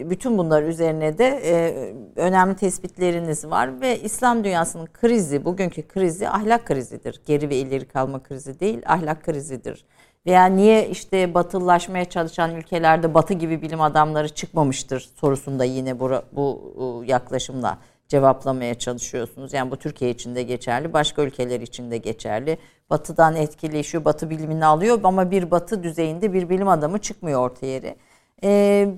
bütün 0.09 0.39
bunlar 0.39 0.63
üzerine 0.63 1.19
de 1.19 1.27
e, 1.27 1.95
önemli 2.17 2.57
tespitleriniz 2.57 3.45
var 3.45 3.81
ve 3.81 4.01
İslam 4.01 4.45
dünyasının 4.45 4.87
krizi, 4.87 5.45
bugünkü 5.45 5.89
krizi 5.89 6.29
ahlak 6.29 6.67
krizidir. 6.67 7.23
Geri 7.27 7.51
ve 7.51 7.57
ileri 7.57 7.89
kalma 7.89 8.23
krizi 8.23 8.61
değil, 8.61 8.83
ahlak 8.87 9.25
krizidir. 9.25 9.85
Veya 10.27 10.47
niye 10.47 10.89
işte 10.89 11.35
batılılaşmaya 11.35 12.05
çalışan 12.05 12.55
ülkelerde 12.55 13.15
batı 13.15 13.35
gibi 13.35 13.63
bilim 13.63 13.81
adamları 13.81 14.29
çıkmamıştır 14.29 15.11
sorusunda 15.21 15.65
yine 15.65 16.01
bu, 16.01 16.11
bu 16.33 17.05
yaklaşımla 17.07 17.79
cevaplamaya 18.09 18.75
çalışıyorsunuz. 18.75 19.53
Yani 19.53 19.71
bu 19.71 19.77
Türkiye 19.77 20.11
için 20.11 20.35
de 20.35 20.43
geçerli, 20.43 20.93
başka 20.93 21.23
ülkeler 21.23 21.61
için 21.61 21.91
de 21.91 21.99
geçerli. 21.99 22.59
Batı'dan 22.91 23.37
etkileşiyor, 23.37 24.05
Batı 24.05 24.31
bilimini 24.31 24.65
alıyor 24.65 25.01
ama 25.05 25.31
bir 25.31 25.51
Batı 25.51 25.83
düzeyinde 25.83 26.33
bir 26.33 26.49
bilim 26.49 26.69
adamı 26.69 26.99
çıkmıyor 26.99 27.41
ortaya 27.41 27.67
yeri. 27.67 27.97
Ee, 28.45 28.95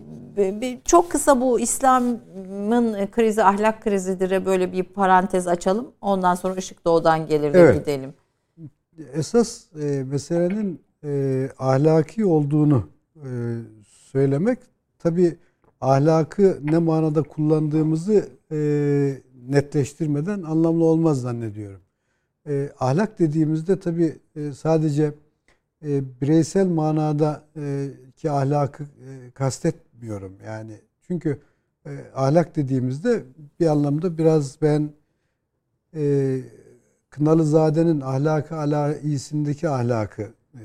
çok 0.85 1.11
kısa 1.11 1.41
bu 1.41 1.61
İslam'ın 1.61 3.07
krizi 3.07 3.45
ahlak 3.45 3.83
krizidir 3.83 4.47
böyle 4.47 4.73
bir 4.73 4.83
parantez 4.83 5.49
açalım. 5.49 5.93
Ondan 6.01 6.35
sonra 6.35 6.55
ışık 6.55 6.85
doğudan 6.85 7.27
gelir 7.27 7.55
evet. 7.55 7.81
gidelim. 7.81 8.15
Esas 9.15 9.65
e, 9.83 10.05
meselenin 10.05 10.81
e, 11.05 11.49
ahlaki 11.59 12.27
olduğunu 12.27 12.89
e, 13.17 13.29
söylemek 14.13 14.59
tabi 14.99 15.37
ahlakı 15.81 16.59
ne 16.63 16.79
manada 16.79 17.23
kullandığımızı 17.23 18.29
e, 18.53 18.59
netleştirmeden 19.49 20.43
anlamlı 20.43 20.85
olmaz 20.85 21.21
zannediyorum. 21.21 21.81
E, 22.47 22.71
ahlak 22.81 23.19
dediğimizde 23.19 23.81
tabi 23.81 24.19
e, 24.37 24.53
sadece 24.53 25.13
e, 25.85 26.21
bireysel 26.21 26.67
manada 26.67 27.45
e, 27.57 27.89
ki 28.25 28.31
ahlakı 28.31 28.83
e, 28.83 29.31
kastetmiyorum. 29.31 30.33
Yani 30.47 30.81
çünkü 31.07 31.41
e, 31.87 31.91
ahlak 32.15 32.57
dediğimizde 32.57 33.25
bir 33.61 33.67
anlamda 33.67 34.19
biraz 34.19 34.63
ben 34.63 34.91
e, 35.97 36.41
Kınalızade'nin 37.11 38.01
ahlakı 38.01 38.57
ala 38.57 38.97
iyisindeki 38.97 39.69
ahlakı 39.69 40.23
e, 40.55 40.63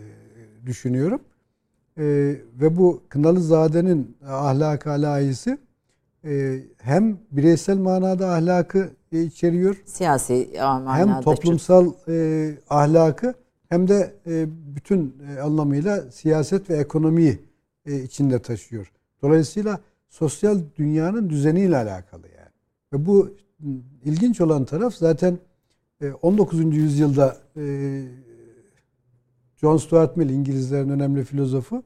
düşünüyorum. 0.66 1.22
E, 1.98 2.04
ve 2.62 2.78
bu 2.78 3.04
Kınalızade'nin 3.10 4.18
ahlakı 4.28 4.92
ala 4.92 5.20
iyisi 5.20 5.58
e, 6.26 6.60
hem 6.78 7.18
bireysel 7.32 7.78
manada 7.78 8.34
ahlakı 8.34 8.90
e, 9.12 9.22
içeriyor. 9.22 9.82
Siyasi 9.86 10.50
manada. 10.60 10.98
Hem 10.98 11.22
toplumsal 11.22 11.94
e, 12.08 12.58
ahlakı 12.70 13.34
hem 13.70 13.88
de 13.88 14.14
e, 14.28 14.46
bütün 14.76 15.16
e, 15.30 15.42
anlamıyla 15.42 16.12
siyaset 16.12 16.70
ve 16.70 16.78
ekonomiyi 16.78 17.32
e, 17.32 17.49
içinde 17.86 18.42
taşıyor. 18.42 18.92
Dolayısıyla 19.22 19.80
sosyal 20.10 20.62
dünyanın 20.76 21.30
düzeniyle 21.30 21.78
alakalı 21.78 22.28
yani. 22.28 22.50
Ve 22.94 23.06
bu 23.06 23.36
ilginç 24.04 24.42
olan 24.42 24.66
taraf 24.66 24.96
zaten 24.96 25.40
19. 26.22 26.76
yüzyılda 26.76 27.38
John 29.56 29.78
Stuart 29.78 30.18
Mill 30.18 30.30
İngilizlerin 30.30 30.90
önemli 30.90 31.24
filozofu 31.24 31.84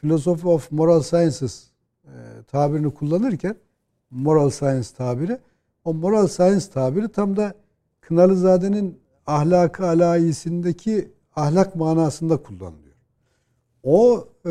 Philosophy 0.00 0.48
of 0.48 0.72
Moral 0.72 1.02
Sciences 1.02 1.70
tabirini 2.46 2.94
kullanırken 2.94 3.56
moral 4.10 4.50
science 4.50 4.88
tabiri 4.96 5.38
o 5.84 5.94
moral 5.94 6.26
science 6.26 6.66
tabiri 6.74 7.08
tam 7.08 7.36
da 7.36 7.54
Kınalızade'nin 8.00 8.98
ahlakı 9.26 9.86
alayisindeki 9.86 11.12
ahlak 11.36 11.76
manasında 11.76 12.36
kullanılıyor. 12.36 12.89
O 13.82 14.28
e, 14.46 14.50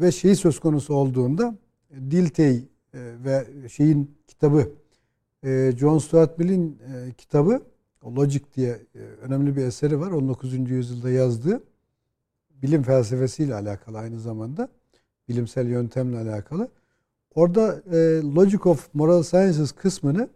ve 0.00 0.12
şey 0.12 0.34
söz 0.34 0.60
konusu 0.60 0.94
olduğunda 0.94 1.54
Diltey 2.10 2.56
e, 2.56 2.64
ve 3.24 3.46
şeyin 3.68 4.16
kitabı 4.26 4.72
e, 5.44 5.72
John 5.78 5.98
Stuart 5.98 6.38
Mill'in 6.38 6.78
e, 6.78 7.12
kitabı 7.12 7.62
Logic 8.04 8.44
diye 8.56 8.78
e, 8.94 8.98
önemli 8.98 9.56
bir 9.56 9.62
eseri 9.64 10.00
var. 10.00 10.10
19. 10.10 10.70
yüzyılda 10.70 11.10
yazdığı 11.10 11.62
bilim 12.62 12.82
felsefesiyle 12.82 13.54
alakalı 13.54 13.98
aynı 13.98 14.20
zamanda 14.20 14.68
bilimsel 15.28 15.66
yöntemle 15.66 16.18
alakalı. 16.18 16.68
Orada 17.34 17.82
e, 17.92 17.96
Logic 18.22 18.68
of 18.68 18.94
Moral 18.94 19.22
Sciences 19.22 19.72
kısmını 19.72 20.28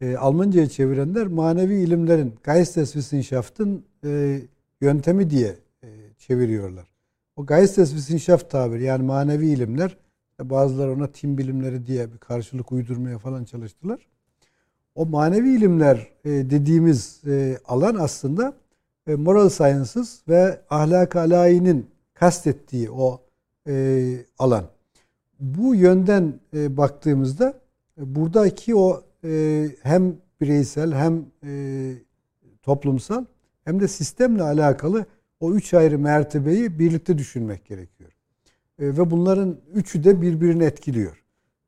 e, 0.00 0.16
Almanca'ya 0.16 0.68
çevirenler 0.68 1.26
manevi 1.26 1.74
ilimlerin 1.74 2.34
Geisteswissenschaften 2.46 3.82
e, 4.04 4.40
yöntemi 4.80 5.30
diye 5.30 5.56
çeviriyorlar. 6.18 6.88
O 7.36 7.46
Geisteswissenschaft 7.46 8.50
tabiri 8.50 8.84
yani 8.84 9.02
manevi 9.02 9.46
ilimler 9.46 9.96
bazıları 10.42 10.92
ona 10.92 11.06
tim 11.12 11.38
bilimleri 11.38 11.86
diye 11.86 12.12
bir 12.12 12.18
karşılık 12.18 12.72
uydurmaya 12.72 13.18
falan 13.18 13.44
çalıştılar. 13.44 14.06
O 14.94 15.06
manevi 15.06 15.56
ilimler 15.56 16.08
e, 16.24 16.30
dediğimiz 16.30 17.22
e, 17.26 17.58
alan 17.64 17.94
aslında 17.94 18.54
e, 19.06 19.14
moral 19.14 19.48
sciences 19.48 20.20
ve 20.28 20.60
ahlak 20.70 21.16
alayinin 21.16 21.90
kastettiği 22.14 22.90
o 22.90 23.20
e, 23.68 24.16
alan. 24.38 24.64
Bu 25.40 25.74
yönden 25.74 26.40
e, 26.54 26.76
baktığımızda 26.76 27.54
e, 28.00 28.14
buradaki 28.14 28.76
o 28.76 29.02
e, 29.24 29.66
hem 29.82 30.16
bireysel 30.40 30.92
hem 30.94 31.26
e, 31.44 31.92
toplumsal 32.62 33.24
hem 33.64 33.80
de 33.80 33.88
sistemle 33.88 34.42
alakalı 34.42 35.06
o 35.40 35.52
üç 35.52 35.74
ayrı 35.74 35.98
mertebeyi 35.98 36.78
birlikte 36.78 37.18
düşünmek 37.18 37.64
gerekiyor. 37.64 38.10
E, 38.78 38.84
ve 38.86 39.10
bunların 39.10 39.56
üçü 39.74 40.04
de 40.04 40.22
birbirini 40.22 40.64
etkiliyor. 40.64 41.22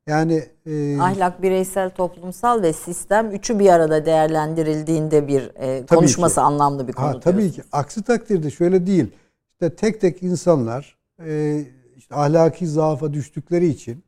Yani 0.07 0.43
e, 0.65 0.97
ahlak, 0.99 1.41
bireysel, 1.41 1.89
toplumsal 1.89 2.61
ve 2.61 2.73
sistem 2.73 3.31
üçü 3.31 3.59
bir 3.59 3.69
arada 3.69 4.05
değerlendirildiğinde 4.05 5.27
bir 5.27 5.51
e, 5.55 5.85
konuşması 5.85 6.35
ki. 6.35 6.41
anlamlı 6.41 6.87
bir 6.87 6.93
konu. 6.93 7.07
Ha, 7.07 7.19
tabii 7.19 7.51
ki. 7.51 7.61
Aksi 7.71 8.03
takdirde 8.03 8.51
şöyle 8.51 8.87
değil. 8.87 9.11
İşte 9.51 9.75
tek 9.75 10.01
tek 10.01 10.23
insanlar 10.23 10.97
e, 11.25 11.63
işte 11.97 12.15
ahlaki 12.15 12.67
zaafa 12.67 13.13
düştükleri 13.13 13.67
için 13.67 14.03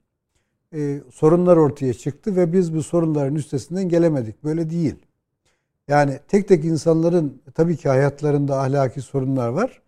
e, 0.73 0.99
sorunlar 1.11 1.57
ortaya 1.57 1.93
çıktı 1.93 2.35
ve 2.35 2.53
biz 2.53 2.75
bu 2.75 2.83
sorunların 2.83 3.35
üstesinden 3.35 3.89
gelemedik. 3.89 4.43
Böyle 4.43 4.69
değil. 4.69 4.95
Yani 5.91 6.19
tek 6.27 6.47
tek 6.47 6.65
insanların 6.65 7.41
tabii 7.53 7.77
ki 7.77 7.89
hayatlarında 7.89 8.59
ahlaki 8.59 9.01
sorunlar 9.01 9.47
var. 9.49 9.81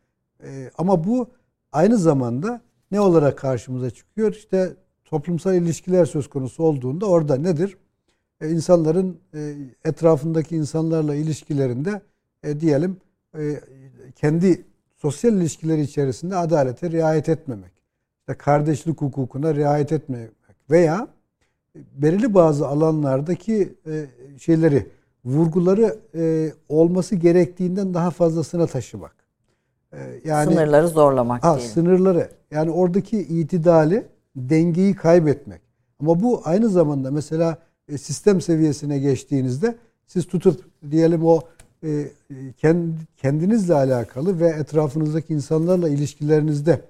E, 0.44 0.72
ama 0.78 1.04
bu 1.04 1.28
aynı 1.72 1.98
zamanda 1.98 2.62
ne 2.92 3.00
olarak 3.00 3.38
karşımıza 3.38 3.90
çıkıyor? 3.90 4.34
İşte 4.34 4.74
toplumsal 5.06 5.56
ilişkiler 5.56 6.06
söz 6.06 6.30
konusu 6.30 6.64
olduğunda 6.64 7.06
orada 7.06 7.36
nedir? 7.36 7.78
E, 8.42 8.50
insanların 8.50 9.18
e, 9.34 9.54
etrafındaki 9.86 10.56
insanlarla 10.56 11.16
ilişkilerinde 11.16 12.02
e, 12.44 12.60
diyelim 12.60 12.98
e, 13.38 13.60
kendi 14.16 14.66
sosyal 14.98 15.34
ilişkileri 15.34 15.82
içerisinde 15.82 16.36
adalete 16.36 16.92
riayet 16.92 17.30
etmemek. 17.30 17.72
İşte 18.20 18.34
kardeşlik 18.34 19.02
hukukuna 19.02 19.56
riayet 19.56 19.92
etmemek 19.92 20.32
veya 20.70 21.08
belirli 21.76 22.34
bazı 22.34 22.68
alanlardaki 22.68 23.76
e, 23.88 24.06
şeyleri 24.40 24.88
vurguları 25.26 25.98
e, 26.16 26.54
olması 26.70 27.16
gerektiğinden 27.16 27.94
daha 27.94 28.12
fazlasına 28.12 28.68
taşımak. 28.68 29.16
E, 29.94 29.98
yani 30.26 30.54
sınırları 30.54 30.88
zorlamak 30.88 31.44
ha, 31.44 31.56
diyelim. 31.56 31.74
Sınırları 31.74 32.30
yani 32.52 32.72
oradaki 32.72 33.20
itidali 33.20 34.06
dengeyi 34.36 34.96
kaybetmek. 34.96 35.62
Ama 36.00 36.22
bu 36.22 36.42
aynı 36.46 36.70
zamanda 36.70 37.12
mesela 37.12 37.58
e, 37.90 37.98
sistem 37.98 38.42
seviyesine 38.42 39.00
geçtiğinizde 39.00 39.76
siz 40.08 40.28
tutup 40.28 40.66
diyelim 40.92 41.26
o 41.26 41.42
e, 41.84 42.08
kendinizle 43.18 43.74
alakalı 43.74 44.40
ve 44.40 44.48
etrafınızdaki 44.48 45.34
insanlarla 45.34 45.90
ilişkilerinizde 45.90 46.82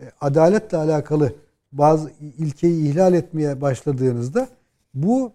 e, 0.00 0.04
adaletle 0.20 0.76
alakalı 0.76 1.32
bazı 1.72 2.10
ilkeyi 2.38 2.90
ihlal 2.90 3.14
etmeye 3.14 3.60
başladığınızda 3.60 4.48
bu 4.94 5.32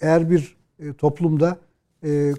eğer 0.00 0.30
bir 0.30 0.53
toplumda 0.98 1.58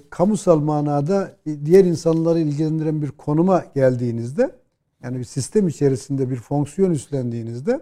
kamusal 0.10 0.60
manada 0.60 1.38
diğer 1.66 1.86
insanları 1.86 2.40
ilgilendiren 2.40 3.02
bir 3.02 3.12
konuma 3.12 3.66
geldiğinizde 3.76 4.56
yani 5.04 5.20
bir 5.20 5.24
sistem 5.24 5.68
içerisinde 5.68 6.30
bir 6.30 6.36
fonksiyon 6.36 6.92
üstlendiğinizde 6.92 7.82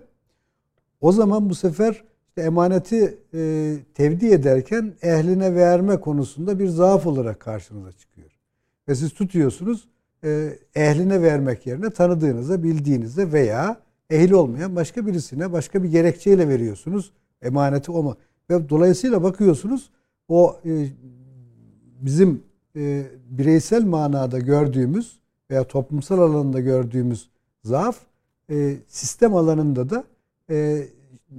o 1.01 1.12
zaman 1.12 1.49
bu 1.49 1.56
sefer 1.56 2.04
işte 2.28 2.41
emaneti 2.41 3.18
e, 3.34 3.76
tevdi 3.93 4.26
ederken 4.26 4.93
ehline 5.01 5.56
verme 5.56 5.99
konusunda 5.99 6.60
bir 6.60 6.68
zaaf 6.68 7.08
olarak 7.08 7.39
karşınıza 7.39 7.91
çıkıyor. 7.91 8.32
Ve 8.88 8.95
siz 8.95 9.14
tutuyorsunuz 9.14 9.88
e, 10.24 10.60
ehline 10.76 11.22
vermek 11.22 11.68
yerine 11.68 11.89
tanıdığınıza, 11.89 12.64
bildiğinizde 12.64 13.32
veya 13.32 13.82
ehil 14.10 14.32
olmayan 14.32 14.76
başka 14.76 15.08
birisine 15.08 15.51
başka 15.51 15.84
bir 15.84 15.89
gerekçeyle 15.89 16.47
veriyorsunuz. 16.47 17.12
Emaneti 17.41 17.91
o 17.91 18.04
mu? 18.04 18.18
Ve 18.49 18.70
dolayısıyla 18.70 19.24
bakıyorsunuz 19.24 19.89
o 20.28 20.56
e, 20.66 20.88
bizim 22.02 22.44
e, 22.76 23.04
bireysel 23.30 23.84
manada 23.84 24.40
gördüğümüz 24.40 25.20
veya 25.52 25.64
toplumsal 25.64 26.20
alanında 26.20 26.60
gördüğümüz 26.60 27.30
zaaf 27.64 27.98
e, 28.50 28.76
sistem 28.88 29.36
alanında 29.36 29.90
da 29.90 30.04
e, 30.50 30.88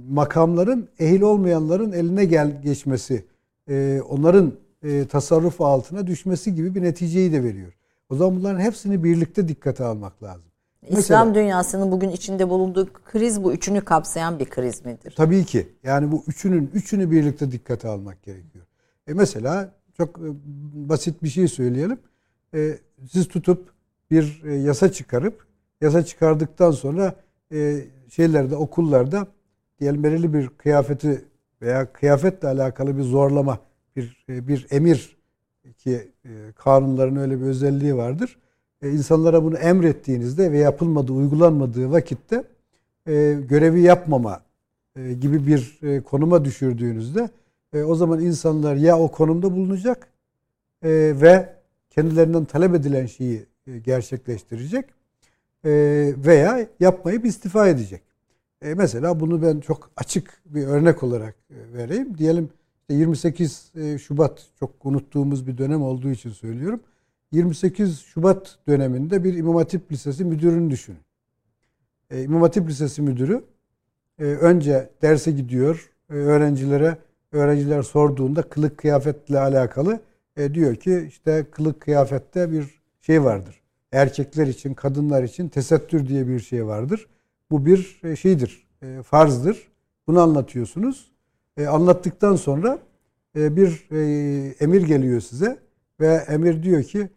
makamların 0.07 0.87
ehil 0.99 1.21
olmayanların 1.21 1.91
eline 1.91 2.25
gel 2.25 2.61
geçmesi, 2.61 3.25
e, 3.69 4.01
onların 4.09 4.53
e, 4.83 5.07
tasarruf 5.07 5.61
altına 5.61 6.07
düşmesi 6.07 6.55
gibi 6.55 6.75
bir 6.75 6.81
neticeyi 6.81 7.31
de 7.31 7.43
veriyor. 7.43 7.73
O 8.09 8.15
zaman 8.15 8.39
bunların 8.39 8.59
hepsini 8.59 9.03
birlikte 9.03 9.47
dikkate 9.47 9.83
almak 9.83 10.23
lazım. 10.23 10.43
İslam 10.81 11.27
Mesela, 11.27 11.35
dünyasının 11.35 11.91
bugün 11.91 12.09
içinde 12.09 12.49
bulunduğu 12.49 12.89
kriz 13.05 13.43
bu 13.43 13.53
üçünü 13.53 13.81
kapsayan 13.81 14.39
bir 14.39 14.45
kriz 14.45 14.85
midir? 14.85 15.13
Tabii 15.17 15.45
ki. 15.45 15.67
Yani 15.83 16.11
bu 16.11 16.23
üçünün 16.27 16.71
üçünü 16.73 17.11
birlikte 17.11 17.51
dikkate 17.51 17.87
almak 17.87 18.23
gerekiyor. 18.23 18.65
E 19.07 19.13
mesela 19.13 19.71
çok 19.97 20.17
e, 20.17 20.27
basit 20.89 21.23
bir 21.23 21.29
şey 21.29 21.47
söyleyelim. 21.47 21.97
E, 22.53 22.77
siz 23.11 23.27
tutup 23.27 23.69
bir 24.11 24.41
e, 24.45 24.55
yasa 24.55 24.91
çıkarıp 24.91 25.45
yasa 25.81 26.05
çıkardıktan 26.05 26.71
sonra 26.71 27.15
e, 27.51 27.81
şeylerde 28.09 28.55
okullarda 28.55 29.27
diyelim 29.79 30.03
belirli 30.03 30.33
bir 30.33 30.49
kıyafeti 30.49 31.25
veya 31.61 31.93
kıyafetle 31.93 32.47
alakalı 32.47 32.97
bir 32.97 33.03
zorlama 33.03 33.59
bir 33.95 34.25
e, 34.29 34.47
bir 34.47 34.67
emir 34.71 35.17
ki 35.77 36.11
e, 36.25 36.29
kanunların 36.55 37.15
öyle 37.15 37.41
bir 37.41 37.45
özelliği 37.45 37.95
vardır. 37.95 38.37
E, 38.81 38.91
insanlara 38.91 39.43
bunu 39.43 39.57
emrettiğinizde 39.57 40.51
ve 40.51 40.57
yapılmadığı, 40.57 41.13
uygulanmadığı 41.13 41.91
vakitte 41.91 42.43
görevi 43.49 43.81
yapmama 43.81 44.41
gibi 44.95 45.47
bir 45.47 45.79
konuma 46.01 46.45
düşürdüğünüzde 46.45 47.29
o 47.83 47.95
zaman 47.95 48.19
insanlar 48.19 48.75
ya 48.75 48.99
o 48.99 49.11
konumda 49.11 49.51
bulunacak 49.51 50.07
ve 50.83 51.55
kendilerinden 51.89 52.45
talep 52.45 52.75
edilen 52.75 53.05
şeyi 53.05 53.45
gerçekleştirecek 53.83 54.85
veya 56.25 56.67
yapmayıp 56.79 57.25
istifa 57.25 57.67
edecek. 57.67 58.01
E 58.61 58.73
mesela 58.73 59.19
bunu 59.19 59.41
ben 59.41 59.59
çok 59.59 59.91
açık 59.97 60.41
bir 60.45 60.67
örnek 60.67 61.03
olarak 61.03 61.35
e, 61.49 61.77
vereyim. 61.77 62.17
Diyelim 62.17 62.49
28 62.89 63.71
e, 63.75 63.97
Şubat 63.97 64.45
çok 64.59 64.85
unuttuğumuz 64.85 65.47
bir 65.47 65.57
dönem 65.57 65.81
olduğu 65.81 66.09
için 66.09 66.29
söylüyorum. 66.29 66.79
28 67.31 67.99
Şubat 67.99 68.57
döneminde 68.67 69.23
bir 69.23 69.33
İmam 69.33 69.55
Hatip 69.55 69.91
Lisesi 69.91 70.25
müdürünü 70.25 70.71
düşünün. 70.71 70.99
E, 72.09 72.23
İmam 72.23 72.41
Hatip 72.41 72.69
Lisesi 72.69 73.01
müdürü 73.01 73.43
e, 74.19 74.23
önce 74.23 74.89
derse 75.01 75.31
gidiyor. 75.31 75.91
E, 76.09 76.13
öğrencilere 76.13 76.97
öğrenciler 77.35 77.81
sorduğunda 77.81 78.41
kılık 78.41 78.77
kıyafetle 78.77 79.39
alakalı 79.39 79.99
e, 80.37 80.53
diyor 80.53 80.75
ki 80.75 81.05
işte 81.07 81.45
kılık 81.51 81.79
kıyafette 81.81 82.51
bir 82.51 82.81
şey 83.01 83.23
vardır. 83.23 83.61
Erkekler 83.91 84.47
için, 84.47 84.73
kadınlar 84.73 85.23
için 85.23 85.49
tesettür 85.49 86.07
diye 86.07 86.27
bir 86.27 86.39
şey 86.39 86.65
vardır. 86.65 87.07
Bu 87.51 87.65
bir 87.65 88.01
e, 88.03 88.15
şeydir, 88.15 88.67
e, 88.81 89.03
farzdır. 89.03 89.67
Bunu 90.07 90.21
anlatıyorsunuz. 90.21 91.11
E, 91.57 91.67
anlattıktan 91.67 92.35
sonra 92.35 92.79
bir 93.35 93.87
emir 94.59 94.81
geliyor 94.81 95.21
size 95.21 95.57
ve 95.99 96.07
emir 96.27 96.63
diyor 96.63 96.83
ki 96.83 97.09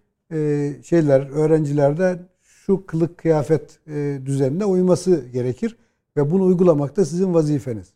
şeyler 0.85 1.31
öğrencilerde 1.31 2.19
şu 2.43 2.87
kılık 2.87 3.19
kıyafet 3.19 3.81
düzenine 4.27 4.65
uyması 4.65 5.25
gerekir 5.33 5.77
ve 6.17 6.31
bunu 6.31 6.45
uygulamak 6.45 6.97
da 6.97 7.05
sizin 7.05 7.35
vazifeniz. 7.35 7.93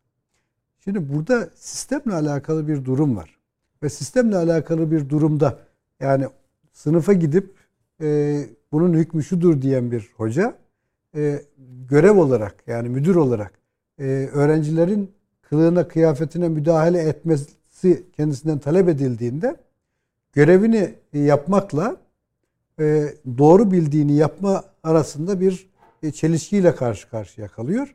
Şimdi 0.84 1.12
burada 1.14 1.48
sistemle 1.54 2.14
alakalı 2.14 2.68
bir 2.68 2.84
durum 2.84 3.16
var. 3.16 3.38
ve 3.82 3.88
sistemle 3.88 4.36
alakalı 4.36 4.90
bir 4.90 5.08
durumda 5.08 5.58
yani 6.00 6.26
sınıfa 6.72 7.12
gidip 7.12 7.54
e, 8.00 8.40
bunun 8.72 8.94
hükmü 8.94 9.24
şudur 9.24 9.62
diyen 9.62 9.90
bir 9.90 10.10
hoca 10.16 10.54
e, 11.14 11.42
görev 11.88 12.18
olarak 12.18 12.54
yani 12.66 12.88
müdür 12.88 13.14
olarak 13.14 13.52
e, 13.98 14.04
öğrencilerin 14.32 15.10
kılığına 15.42 15.88
kıyafetine 15.88 16.48
müdahale 16.48 16.98
etmesi 16.98 18.06
kendisinden 18.16 18.58
talep 18.58 18.88
edildiğinde 18.88 19.56
görevini 20.32 20.94
yapmakla 21.12 21.96
e, 22.80 23.14
doğru 23.38 23.70
bildiğini 23.70 24.12
yapma 24.12 24.64
arasında 24.82 25.40
bir 25.40 25.70
e, 26.02 26.10
çelişkiyle 26.10 26.74
karşı 26.74 27.10
karşıya 27.10 27.48
kalıyor. 27.48 27.94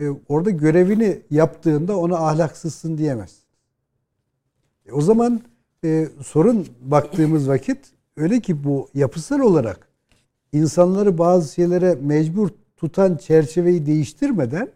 E, 0.00 0.04
orada 0.28 0.50
görevini 0.50 1.22
yaptığında 1.30 1.98
ona 1.98 2.16
ahlaksızsın 2.16 2.98
diyemez. 2.98 3.38
E, 4.86 4.92
o 4.92 5.00
zaman 5.00 5.40
e, 5.84 6.08
sorun 6.24 6.66
baktığımız 6.80 7.48
vakit 7.48 7.78
öyle 8.16 8.40
ki 8.40 8.64
bu 8.64 8.88
yapısal 8.94 9.40
olarak 9.40 9.88
insanları 10.52 11.18
bazı 11.18 11.54
şeylere 11.54 11.94
mecbur 11.94 12.48
tutan 12.76 13.16
çerçeveyi 13.16 13.86
değiştirmeden 13.86 14.68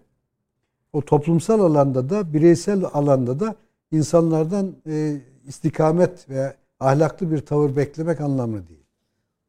o 0.92 1.00
toplumsal 1.00 1.60
alanda 1.60 2.10
da 2.10 2.32
bireysel 2.32 2.84
alanda 2.84 3.40
da 3.40 3.54
insanlardan 3.92 4.74
e, 4.86 5.16
istikamet 5.46 6.30
ve 6.30 6.54
ahlaklı 6.80 7.30
bir 7.30 7.38
tavır 7.38 7.76
beklemek 7.76 8.20
anlamlı 8.20 8.68
değil. 8.68 8.84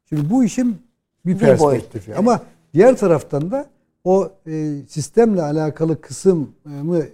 Şimdi 0.09 0.29
bu 0.29 0.43
işin 0.43 0.77
bir, 1.25 1.37
perspektifi. 1.37 2.11
Evet. 2.11 2.19
Ama 2.19 2.41
diğer 2.73 2.97
taraftan 2.97 3.51
da 3.51 3.69
o 4.03 4.31
e, 4.47 4.75
sistemle 4.87 5.41
alakalı 5.41 6.01
kısmı 6.01 6.47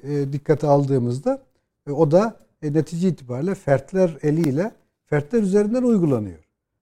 e, 0.04 0.34
dikkate 0.34 0.68
aldığımızda 0.68 1.42
e, 1.88 1.92
o 1.92 2.12
da 2.12 2.38
e, 2.62 2.74
netice 2.74 3.08
itibariyle 3.08 3.56
fertler 3.56 4.18
eliyle 4.22 4.72
fertler 5.06 5.42
üzerinden 5.42 5.84
uygulanıyor. 5.84 6.40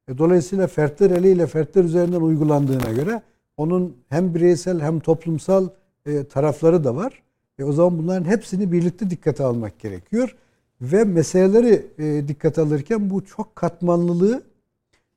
E, 0.08 0.18
dolayısıyla 0.18 0.68
fertler 0.68 1.12
eliyle 1.12 1.48
fertler 1.48 1.84
üzerinden 1.84 2.22
uygulandığına 2.22 2.92
göre 2.92 3.22
onun 3.58 3.98
hem 4.10 4.36
bireysel 4.36 4.82
hem 4.82 5.00
toplumsal 5.00 5.70
e, 6.06 6.24
tarafları 6.24 6.84
da 6.84 6.96
var. 6.96 7.24
E, 7.60 7.64
o 7.64 7.72
zaman 7.72 7.98
bunların 7.98 8.26
hepsini 8.26 8.72
birlikte 8.72 9.10
dikkate 9.10 9.44
almak 9.44 9.80
gerekiyor. 9.80 10.36
Ve 10.82 11.04
meseleleri 11.04 11.88
e, 11.98 12.28
dikkate 12.28 12.62
alırken 12.62 13.10
bu 13.10 13.26
çok 13.26 13.56
katmanlılığı 13.56 14.44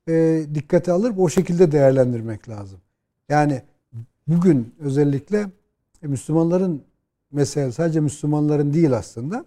e, 0.09 0.45
dikkate 0.55 0.91
alır 0.91 1.13
o 1.17 1.29
şekilde 1.29 1.71
değerlendirmek 1.71 2.49
lazım. 2.49 2.79
Yani 3.29 3.61
bugün 4.27 4.75
özellikle 4.79 5.51
e, 6.03 6.07
Müslümanların 6.07 6.81
mesela 7.31 7.71
sadece 7.71 7.99
Müslümanların 7.99 8.73
değil 8.73 8.97
aslında. 8.97 9.45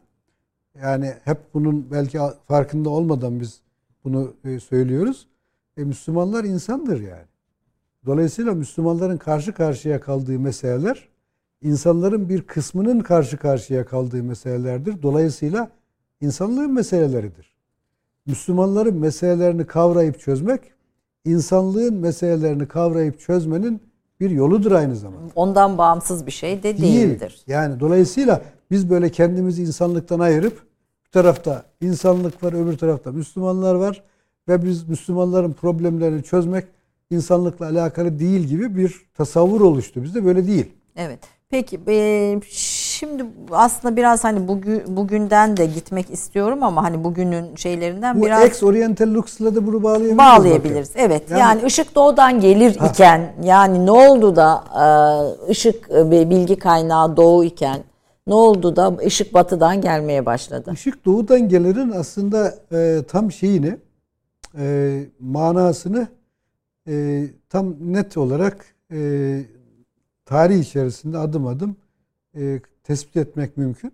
Yani 0.83 1.15
hep 1.25 1.39
bunun 1.55 1.91
belki 1.91 2.19
farkında 2.49 2.91
olmadan 2.91 3.41
biz 3.41 3.61
bunu 4.05 4.35
e, 4.45 4.61
söylüyoruz. 4.61 5.27
E, 5.77 5.85
Müslümanlar 5.85 6.45
insandır 6.45 7.01
yani. 7.01 7.27
Dolayısıyla 8.07 8.55
Müslümanların 8.55 9.17
karşı 9.17 9.53
karşıya 9.53 10.01
kaldığı 10.01 10.39
meseleler 10.39 11.09
insanların 11.63 12.29
bir 12.29 12.43
kısmının 12.43 13.01
karşı 13.01 13.37
karşıya 13.37 13.85
kaldığı 13.87 14.23
meselelerdir. 14.23 15.03
Dolayısıyla 15.03 15.71
insanlığın 16.21 16.75
meseleleridir. 16.75 17.55
Müslümanların 18.27 18.97
meselelerini 18.97 19.67
kavrayıp 19.67 20.21
çözmek, 20.21 20.61
insanlığın 21.25 21.95
meselelerini 21.95 22.69
kavrayıp 22.69 23.21
çözmenin 23.21 23.90
bir 24.21 24.31
yoludur 24.31 24.73
aynı 24.73 24.97
zamanda. 24.97 25.33
Ondan 25.35 25.79
bağımsız 25.79 26.27
bir 26.27 26.31
şey 26.33 26.63
de 26.63 26.79
Değil. 26.79 26.83
değildir. 26.83 27.41
Yani 27.47 27.81
dolayısıyla 27.81 28.43
biz 28.71 28.91
böyle 28.91 29.11
kendimizi 29.11 29.63
insanlıktan 29.63 30.21
ayırıp 30.21 30.63
bir 31.07 31.11
tarafta 31.11 31.65
insanlık 31.81 32.43
var, 32.43 32.53
öbür 32.53 32.79
tarafta 32.79 33.13
Müslümanlar 33.13 33.75
var 33.75 34.03
ve 34.49 34.65
biz 34.65 34.89
Müslümanların 34.89 35.53
problemlerini 35.53 36.23
çözmek 36.23 36.65
insanlıkla 37.11 37.67
alakalı 37.67 38.19
değil 38.19 38.41
gibi 38.41 38.77
bir 38.77 39.01
tasavvur 39.15 39.61
oluştu 39.61 40.03
bizde. 40.03 40.25
Böyle 40.25 40.47
değil. 40.47 40.67
Evet. 40.97 41.19
Peki 41.51 41.81
e, 41.89 42.41
şimdi 43.01 43.25
aslında 43.51 43.97
biraz 43.97 44.25
hani 44.25 44.49
bugün 44.49 44.97
bugünden 44.97 45.57
de 45.57 45.67
gitmek 45.67 46.11
istiyorum 46.11 46.63
ama 46.63 46.85
hani 46.85 47.05
bugünün 47.05 47.57
şeylerinden 47.57 48.21
Bu 48.21 48.27
biraz 48.27 48.45
ex 48.45 48.63
oriental 48.63 49.15
lux'la 49.15 49.55
da 49.55 49.67
bunu 49.67 49.83
bağlayabiliriz. 49.83 50.19
Bağlayabiliriz. 50.19 50.89
Zaten. 50.89 51.05
Evet. 51.05 51.31
Yani, 51.31 51.41
yani 51.41 51.65
ışık 51.65 51.95
doğudan 51.95 52.41
gelir 52.41 52.77
ha. 52.77 52.87
iken 52.87 53.33
yani 53.43 53.87
ne 53.87 53.91
oldu 53.91 54.37
da 54.37 54.65
e, 54.75 55.51
ışık 55.51 55.91
e, 55.91 56.11
bilgi 56.11 56.57
kaynağı 56.57 57.17
doğu 57.17 57.45
iken 57.45 57.81
ne 58.27 58.35
oldu 58.35 58.77
da 58.77 58.97
ışık 59.07 59.35
batıdan 59.35 59.81
gelmeye 59.81 60.27
başladı? 60.27 60.71
Işık 60.75 61.05
doğudan 61.05 61.49
gelirin 61.49 61.91
aslında 61.91 62.55
e, 62.73 63.03
tam 63.09 63.33
şeyini 63.33 63.77
e, 64.59 64.99
manasını 65.21 66.07
e, 66.89 67.25
tam 67.49 67.75
net 67.81 68.17
olarak 68.17 68.65
e, 68.93 68.99
tarih 70.27 70.59
içerisinde 70.59 71.19
adım 71.19 71.47
adım 71.47 71.77
e, 72.35 72.61
tespit 72.91 73.17
etmek 73.17 73.57
mümkün. 73.57 73.93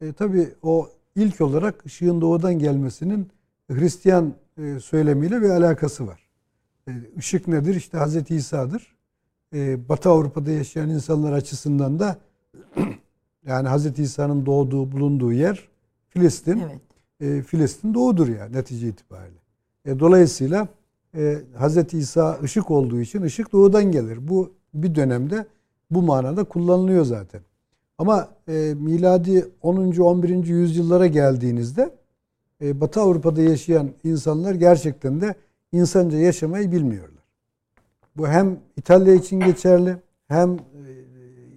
E, 0.00 0.12
Tabi 0.12 0.48
o 0.62 0.88
ilk 1.16 1.40
olarak 1.40 1.86
ışığın 1.86 2.20
doğudan 2.20 2.58
gelmesinin 2.58 3.28
Hristiyan 3.70 4.34
e, 4.58 4.80
söylemiyle 4.80 5.42
bir 5.42 5.50
alakası 5.50 6.06
var. 6.06 6.28
E, 6.88 6.92
ışık 7.18 7.48
nedir? 7.48 7.74
İşte 7.74 7.98
Hz. 7.98 8.30
İsa'dır. 8.30 8.96
E, 9.54 9.88
Batı 9.88 10.10
Avrupa'da 10.10 10.50
yaşayan 10.50 10.88
insanlar 10.88 11.32
açısından 11.32 11.98
da 11.98 12.18
yani 13.46 13.68
Hz. 13.68 13.98
İsa'nın 13.98 14.46
doğduğu, 14.46 14.92
bulunduğu 14.92 15.32
yer 15.32 15.68
Filistin. 16.08 16.60
Evet. 16.60 16.80
E, 17.20 17.42
Filistin 17.42 17.94
doğudur 17.94 18.28
yani 18.28 18.52
netice 18.52 18.88
itibariyle. 18.88 19.38
E, 19.84 20.00
dolayısıyla 20.00 20.68
e, 21.14 21.38
Hz. 21.60 21.94
İsa 21.94 22.38
ışık 22.42 22.70
olduğu 22.70 23.00
için 23.00 23.22
ışık 23.22 23.52
doğudan 23.52 23.92
gelir. 23.92 24.28
Bu 24.28 24.52
bir 24.74 24.94
dönemde 24.94 25.46
bu 25.90 26.02
manada 26.02 26.44
kullanılıyor 26.44 27.04
zaten. 27.04 27.40
Ama 27.98 28.28
e, 28.48 28.74
miladi 28.78 29.48
10. 29.62 29.76
11. 29.76 30.46
yüzyıllara 30.46 31.06
geldiğinizde 31.06 31.90
e, 32.62 32.80
Batı 32.80 33.00
Avrupa'da 33.00 33.42
yaşayan 33.42 33.90
insanlar 34.04 34.54
gerçekten 34.54 35.20
de 35.20 35.34
insanca 35.72 36.18
yaşamayı 36.18 36.72
bilmiyorlar. 36.72 37.24
Bu 38.16 38.28
hem 38.28 38.58
İtalya 38.76 39.14
için 39.14 39.40
geçerli, 39.40 39.96
hem 40.28 40.52
e, 40.52 40.58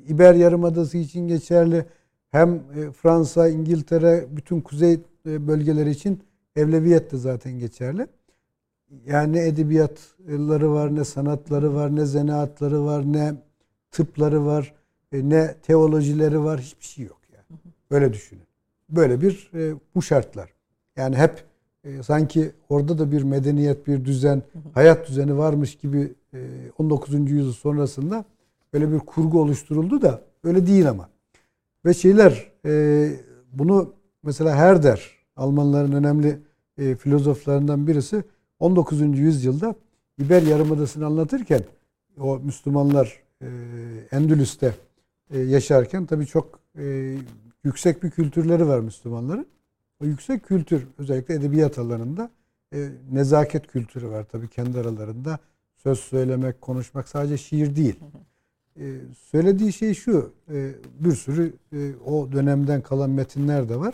İber 0.08 0.34
Yarımadası 0.34 0.98
için 0.98 1.28
geçerli, 1.28 1.86
hem 2.32 2.56
e, 2.56 2.92
Fransa, 2.92 3.50
İngiltere, 3.50 4.26
bütün 4.32 4.62
kuzey 4.62 5.00
e, 5.26 5.48
bölgeleri 5.48 5.90
için 5.90 6.20
evleviyet 6.56 7.12
de 7.12 7.18
zaten 7.18 7.60
geçerli. 7.60 8.08
Yani 9.06 9.34
ne 9.34 9.48
edebiyatları 9.48 10.74
var, 10.74 10.96
ne 10.96 11.04
sanatları 11.04 11.76
var, 11.76 11.96
ne 11.96 12.06
zanaatları 12.06 12.86
var, 12.86 13.14
ne 13.14 13.34
tıpları 13.92 14.46
var, 14.46 14.74
ne 15.12 15.55
teolojileri 15.64 16.43
var, 16.43 16.60
hiçbir 16.60 16.86
şey 16.86 17.05
yok 17.05 17.22
yani. 17.34 17.60
Böyle 17.91 18.14
düşünün. 18.14 18.43
Böyle 18.89 19.22
bir 19.22 19.51
e, 19.53 19.76
bu 19.95 20.01
şartlar. 20.01 20.49
Yani 20.97 21.16
hep 21.16 21.43
e, 21.84 22.03
sanki 22.03 22.51
orada 22.70 22.97
da 22.97 23.12
bir 23.12 23.24
medeniyet, 23.24 23.88
bir 23.88 24.05
düzen, 24.05 24.43
hayat 24.74 25.07
düzeni 25.07 25.38
varmış 25.38 25.76
gibi 25.76 26.14
19. 26.78 27.14
yüzyıl 27.14 27.53
sonrasında 27.53 28.26
böyle 28.74 28.91
bir 28.91 28.99
kurgu 28.99 29.41
oluşturuldu 29.41 30.01
da 30.01 30.22
öyle 30.43 30.68
değil 30.68 30.89
ama. 30.89 31.10
Ve 31.86 31.93
şeyler 31.93 32.51
bunu 33.53 33.93
mesela 34.24 34.55
Herder, 34.55 35.12
Almanların 35.36 35.91
önemli 35.91 36.39
filozoflarından 36.95 37.88
birisi 37.88 38.24
19. 38.60 39.20
yüzyılda 39.20 39.76
İber 40.20 40.41
Yarımadası'nı 40.41 41.05
anlatırken 41.05 41.62
o 42.20 42.39
Müslümanlar 42.39 43.20
e, 43.41 43.47
Endülüs'te 44.12 44.68
e, 44.68 44.72
yaşarken 45.38 46.05
tabii 46.05 46.25
çok 46.25 46.59
e, 46.77 47.15
yüksek 47.63 48.03
bir 48.03 48.09
kültürleri 48.09 48.67
var 48.67 48.80
Müslümanların. 48.80 49.47
O 50.03 50.05
yüksek 50.05 50.45
kültür 50.45 50.88
özellikle 50.97 51.34
edebiyat 51.34 51.80
alanında 51.80 52.30
e, 52.73 52.89
nezaket 53.11 53.67
kültürü 53.67 54.09
var 54.09 54.25
tabii 54.32 54.47
kendi 54.47 54.80
aralarında. 54.80 55.39
Söz 55.75 55.99
söylemek, 55.99 56.61
konuşmak 56.61 57.09
sadece 57.09 57.38
şiir 57.38 57.75
değil. 57.75 57.99
E, 58.80 58.95
söylediği 59.32 59.73
şey 59.73 59.93
şu, 59.93 60.34
e, 60.51 60.71
bir 60.99 61.11
sürü 61.11 61.53
e, 61.73 61.95
o 62.05 62.32
dönemden 62.32 62.82
kalan 62.82 63.09
metinler 63.09 63.69
de 63.69 63.80
var. 63.80 63.93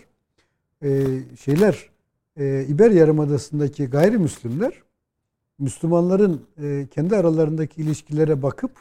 E, 0.84 1.06
şeyler, 1.40 1.90
e, 2.38 2.66
İber 2.70 2.92
Yarımadası'ndaki 2.92 3.86
gayrimüslimler 3.86 4.74
Müslümanların 5.60 6.42
e, 6.62 6.88
kendi 6.92 7.16
aralarındaki 7.16 7.82
ilişkilere 7.82 8.42
bakıp 8.42 8.72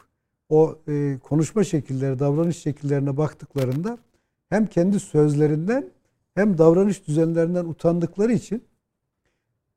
o 0.48 0.78
e, 0.88 1.18
konuşma 1.22 1.64
şekilleri, 1.64 2.18
davranış 2.18 2.56
şekillerine 2.56 3.16
baktıklarında 3.16 3.98
hem 4.48 4.66
kendi 4.66 5.00
sözlerinden 5.00 5.90
hem 6.34 6.58
davranış 6.58 7.06
düzenlerinden 7.06 7.64
utandıkları 7.64 8.32
için 8.32 8.64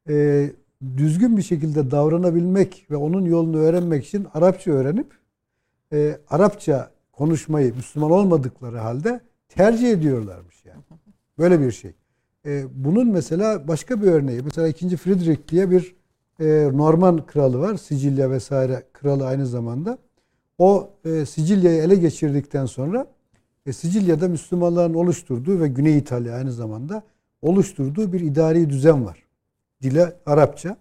e, 0.09 0.49
düzgün 0.97 1.37
bir 1.37 1.41
şekilde 1.41 1.91
davranabilmek 1.91 2.87
ve 2.91 2.95
onun 2.95 3.25
yolunu 3.25 3.57
öğrenmek 3.57 4.05
için 4.05 4.27
Arapça 4.33 4.71
öğrenip 4.71 5.07
e, 5.93 6.17
Arapça 6.29 6.91
konuşmayı 7.11 7.75
Müslüman 7.75 8.11
olmadıkları 8.11 8.77
halde 8.77 9.21
tercih 9.49 9.91
ediyorlarmış 9.91 10.65
yani. 10.65 10.83
Böyle 11.37 11.59
bir 11.59 11.71
şey. 11.71 11.93
E, 12.45 12.65
bunun 12.71 13.07
mesela 13.07 13.67
başka 13.67 14.01
bir 14.01 14.07
örneği. 14.07 14.41
Mesela 14.41 14.67
2. 14.67 14.97
Friedrich 14.97 15.47
diye 15.47 15.71
bir 15.71 15.95
e, 16.39 16.69
Norman 16.73 17.25
kralı 17.25 17.59
var. 17.59 17.75
Sicilya 17.77 18.31
vesaire 18.31 18.83
kralı 18.93 19.27
aynı 19.27 19.47
zamanda. 19.47 19.97
O 20.57 20.89
e, 21.05 21.25
Sicilya'yı 21.25 21.81
ele 21.81 21.95
geçirdikten 21.95 22.65
sonra 22.65 23.07
e, 23.65 23.73
Sicilya'da 23.73 24.27
Müslümanların 24.27 24.93
oluşturduğu 24.93 25.59
ve 25.59 25.67
Güney 25.67 25.97
İtalya 25.97 26.35
aynı 26.35 26.51
zamanda 26.51 27.03
oluşturduğu 27.41 28.13
bir 28.13 28.19
idari 28.19 28.69
düzen 28.69 29.05
var. 29.05 29.23
Dile 29.81 30.13
Arapça. 30.25 30.77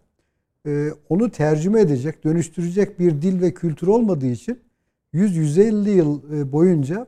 E, 0.66 0.90
onu 1.08 1.30
tercüme 1.30 1.80
edecek, 1.80 2.24
dönüştürecek 2.24 2.98
bir 2.98 3.22
dil 3.22 3.40
ve 3.40 3.54
kültür 3.54 3.86
olmadığı 3.86 4.26
için 4.26 4.60
100-150 5.14 5.88
yıl 5.88 6.32
e, 6.32 6.52
boyunca 6.52 7.06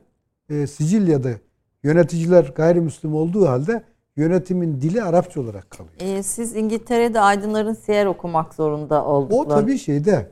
e, 0.49 0.67
Sicilya'da 0.67 1.29
yöneticiler 1.83 2.53
gayrimüslim 2.55 3.15
olduğu 3.15 3.47
halde 3.47 3.83
yönetimin 4.17 4.81
dili 4.81 5.03
Arapça 5.03 5.41
olarak 5.41 5.69
kalıyor. 5.69 5.95
E, 5.99 6.23
siz 6.23 6.55
İngiltere'de 6.55 7.19
aydınların 7.19 7.73
siyer 7.73 8.05
okumak 8.05 8.53
zorunda 8.53 9.05
oldukları. 9.05 9.41
O 9.41 9.47
tabii 9.47 9.77
şeyde 9.77 10.31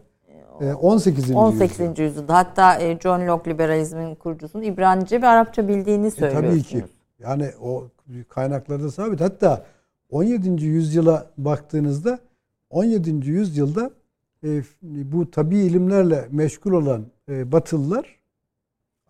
18. 0.65 1.31
18. 1.31 1.79
yüzyılda. 1.79 2.01
yüzyılda. 2.01 2.35
Hatta 2.35 2.79
e, 2.79 2.99
John 2.99 3.27
Locke 3.27 3.51
liberalizmin 3.51 4.15
kurucusunun 4.15 4.63
İbranice 4.63 5.21
ve 5.21 5.27
Arapça 5.27 5.67
bildiğini 5.67 6.11
söylüyorsunuz. 6.11 6.55
E, 6.55 6.61
tabii 6.61 6.63
ki. 6.63 6.85
Yani 7.19 7.51
o 7.61 7.87
kaynaklarda 8.29 8.91
sabit. 8.91 9.21
Hatta 9.21 9.65
17. 10.09 10.65
yüzyıla 10.65 11.25
baktığınızda 11.37 12.19
17. 12.69 13.29
yüzyılda 13.29 13.91
e, 14.43 14.61
bu 14.81 15.31
tabi 15.31 15.57
ilimlerle 15.57 16.27
meşgul 16.31 16.71
olan 16.71 17.05
e, 17.29 17.51
Batılılar 17.51 18.17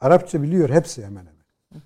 Arapça 0.02 0.42
biliyor 0.42 0.70
hepsi 0.70 1.06
hemen 1.06 1.26
hemen. 1.26 1.84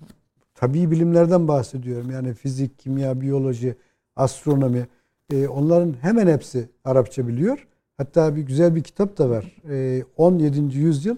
Tabi 0.54 0.90
bilimlerden 0.90 1.48
bahsediyorum. 1.48 2.10
Yani 2.10 2.34
fizik, 2.34 2.78
kimya, 2.78 3.20
biyoloji, 3.20 3.76
astronomi. 4.16 4.86
E, 5.32 5.48
onların 5.48 5.94
hemen 6.00 6.26
hepsi 6.26 6.68
Arapça 6.84 7.28
biliyor. 7.28 7.66
Hatta 7.96 8.36
bir 8.36 8.42
güzel 8.42 8.74
bir 8.74 8.82
kitap 8.82 9.18
da 9.18 9.30
var. 9.30 9.56
E, 9.70 10.04
17. 10.16 10.78
yüzyıl 10.78 11.16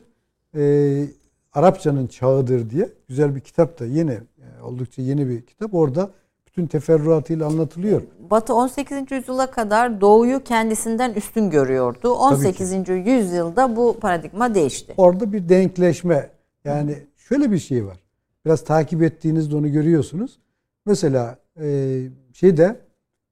e, 0.56 1.04
Arapçanın 1.52 2.06
çağıdır 2.06 2.70
diye 2.70 2.88
güzel 3.08 3.34
bir 3.34 3.40
kitap 3.40 3.80
da 3.80 3.86
yeni 3.86 4.12
e, 4.12 4.62
oldukça 4.62 5.02
yeni 5.02 5.28
bir 5.28 5.42
kitap. 5.42 5.74
Orada 5.74 6.10
bütün 6.46 6.66
teferruatıyla 6.66 7.46
anlatılıyor. 7.46 8.02
Batı 8.30 8.54
18. 8.54 9.10
yüzyıla 9.10 9.50
kadar 9.50 10.00
doğuyu 10.00 10.44
kendisinden 10.44 11.14
üstün 11.14 11.50
görüyordu. 11.50 12.10
18. 12.14 12.72
yüzyılda 12.88 13.76
bu 13.76 13.96
paradigma 14.00 14.54
değişti. 14.54 14.94
Orada 14.96 15.32
bir 15.32 15.48
denkleşme 15.48 16.30
yani 16.64 16.96
şöyle 17.16 17.50
bir 17.52 17.58
şey 17.58 17.86
var. 17.86 17.98
Biraz 18.44 18.64
takip 18.64 19.02
ettiğinizde 19.02 19.56
onu 19.56 19.72
görüyorsunuz. 19.72 20.38
Mesela 20.86 21.38
e, 21.60 22.00
şeyde 22.32 22.80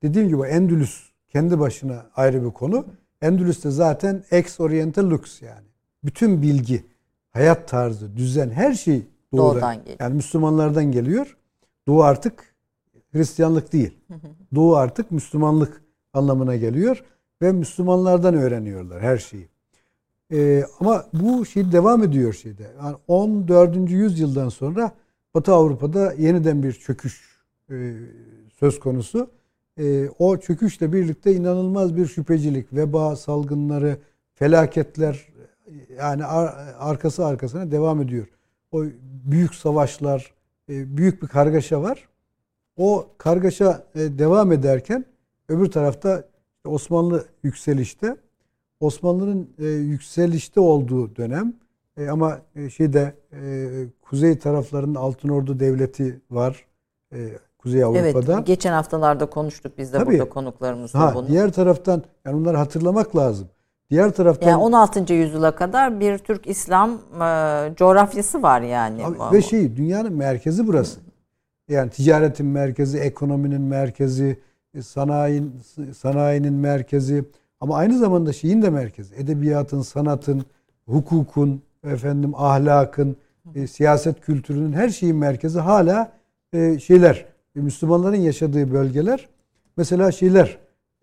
dediğim 0.02 0.28
gibi 0.28 0.42
Endülüs 0.42 1.10
kendi 1.28 1.60
başına 1.60 2.06
ayrı 2.16 2.44
bir 2.44 2.50
konu. 2.50 2.84
Endülüs'te 3.22 3.70
zaten 3.70 4.24
ex 4.30 4.60
oriental 4.60 5.10
lux 5.10 5.42
yani. 5.42 5.66
Bütün 6.04 6.42
bilgi, 6.42 6.84
hayat 7.30 7.68
tarzı, 7.68 8.16
düzen 8.16 8.50
her 8.50 8.74
şey 8.74 9.06
doğudan, 9.32 9.54
doğudan 9.54 9.76
geliyor. 9.76 9.96
Yani 10.00 10.14
Müslümanlardan 10.14 10.92
geliyor. 10.92 11.36
Doğu 11.86 12.02
artık 12.02 12.54
Hristiyanlık 13.12 13.72
değil. 13.72 13.98
Doğu 14.54 14.76
artık 14.76 15.10
Müslümanlık 15.10 15.82
anlamına 16.12 16.56
geliyor 16.56 17.04
ve 17.42 17.52
Müslümanlardan 17.52 18.34
öğreniyorlar 18.34 19.02
her 19.02 19.18
şeyi. 19.18 19.48
Ee, 20.32 20.64
ama 20.80 21.04
bu 21.12 21.46
şey 21.46 21.72
devam 21.72 22.02
ediyor 22.02 22.32
şeyde. 22.32 22.70
Yani 22.82 22.96
14. 23.08 23.90
yüzyıldan 23.90 24.48
sonra 24.48 24.92
Batı 25.34 25.52
Avrupa'da 25.52 26.12
yeniden 26.12 26.62
bir 26.62 26.72
çöküş 26.72 27.42
e, 27.70 27.94
söz 28.58 28.80
konusu. 28.80 29.30
E, 29.78 30.08
o 30.18 30.36
çöküşle 30.36 30.92
birlikte 30.92 31.34
inanılmaz 31.34 31.96
bir 31.96 32.06
şüphecilik, 32.06 32.72
veba 32.72 33.16
salgınları, 33.16 33.98
felaketler 34.34 35.28
yani 35.98 36.24
ar, 36.24 36.74
arkası 36.78 37.26
arkasına 37.26 37.70
devam 37.70 38.02
ediyor. 38.02 38.26
O 38.72 38.84
büyük 39.24 39.54
savaşlar, 39.54 40.34
e, 40.68 40.96
büyük 40.96 41.22
bir 41.22 41.28
kargaşa 41.28 41.82
var. 41.82 42.08
O 42.76 43.06
kargaşa 43.18 43.86
e, 43.94 43.98
devam 44.18 44.52
ederken 44.52 45.04
öbür 45.48 45.70
tarafta 45.70 46.24
Osmanlı 46.64 47.26
yükselişte. 47.42 48.16
Osmanlı'nın 48.80 49.50
e, 49.58 49.66
yükselişte 49.66 50.60
olduğu 50.60 51.16
dönem 51.16 51.54
e, 51.96 52.08
ama 52.08 52.40
e, 52.56 52.70
şeyde 52.70 53.14
e, 53.32 53.68
kuzey 54.02 54.38
taraflarının 54.38 54.94
Altın 54.94 55.28
Ordu 55.28 55.60
Devleti 55.60 56.20
var. 56.30 56.66
E, 57.12 57.38
Kuzey 57.62 57.84
Avrupa'da. 57.84 58.34
Evet, 58.34 58.46
geçen 58.46 58.72
haftalarda 58.72 59.26
konuştuk 59.26 59.72
biz 59.78 59.92
de 59.92 59.98
Tabii. 59.98 60.12
burada 60.12 60.28
konuklarımızla 60.28 61.00
ha, 61.00 61.14
bunu. 61.14 61.28
Diğer 61.28 61.52
taraftan 61.52 62.02
yani 62.24 62.36
bunları 62.36 62.56
hatırlamak 62.56 63.16
lazım. 63.16 63.48
Diğer 63.90 64.10
taraftan 64.10 64.48
yani 64.48 64.62
16. 64.62 65.12
yüzyıla 65.12 65.54
kadar 65.54 66.00
bir 66.00 66.18
Türk 66.18 66.46
İslam 66.46 66.90
e, 66.90 67.74
coğrafyası 67.76 68.42
var 68.42 68.60
yani. 68.60 69.06
Abi, 69.06 69.36
ve 69.36 69.42
şey 69.42 69.76
dünyanın 69.76 70.12
merkezi 70.12 70.66
burası. 70.66 71.00
Yani 71.68 71.90
ticaretin 71.90 72.46
merkezi, 72.46 72.98
ekonominin 72.98 73.60
merkezi, 73.60 74.40
e, 74.74 74.82
sanayinin 74.82 75.60
sanayinin 75.94 76.54
merkezi 76.54 77.24
ama 77.60 77.76
aynı 77.76 77.98
zamanda 77.98 78.32
şeyin 78.32 78.62
de 78.62 78.70
merkezi. 78.70 79.14
Edebiyatın, 79.14 79.82
sanatın, 79.82 80.44
hukukun, 80.86 81.62
efendim 81.84 82.32
ahlakın, 82.36 83.16
e, 83.54 83.66
siyaset 83.66 84.20
kültürünün 84.20 84.72
her 84.72 84.88
şeyin 84.88 85.16
merkezi 85.16 85.58
hala 85.58 86.12
e, 86.52 86.78
şeyler 86.78 87.31
Müslümanların 87.60 88.16
yaşadığı 88.16 88.72
bölgeler. 88.72 89.28
Mesela 89.76 90.12
şeyler 90.12 90.58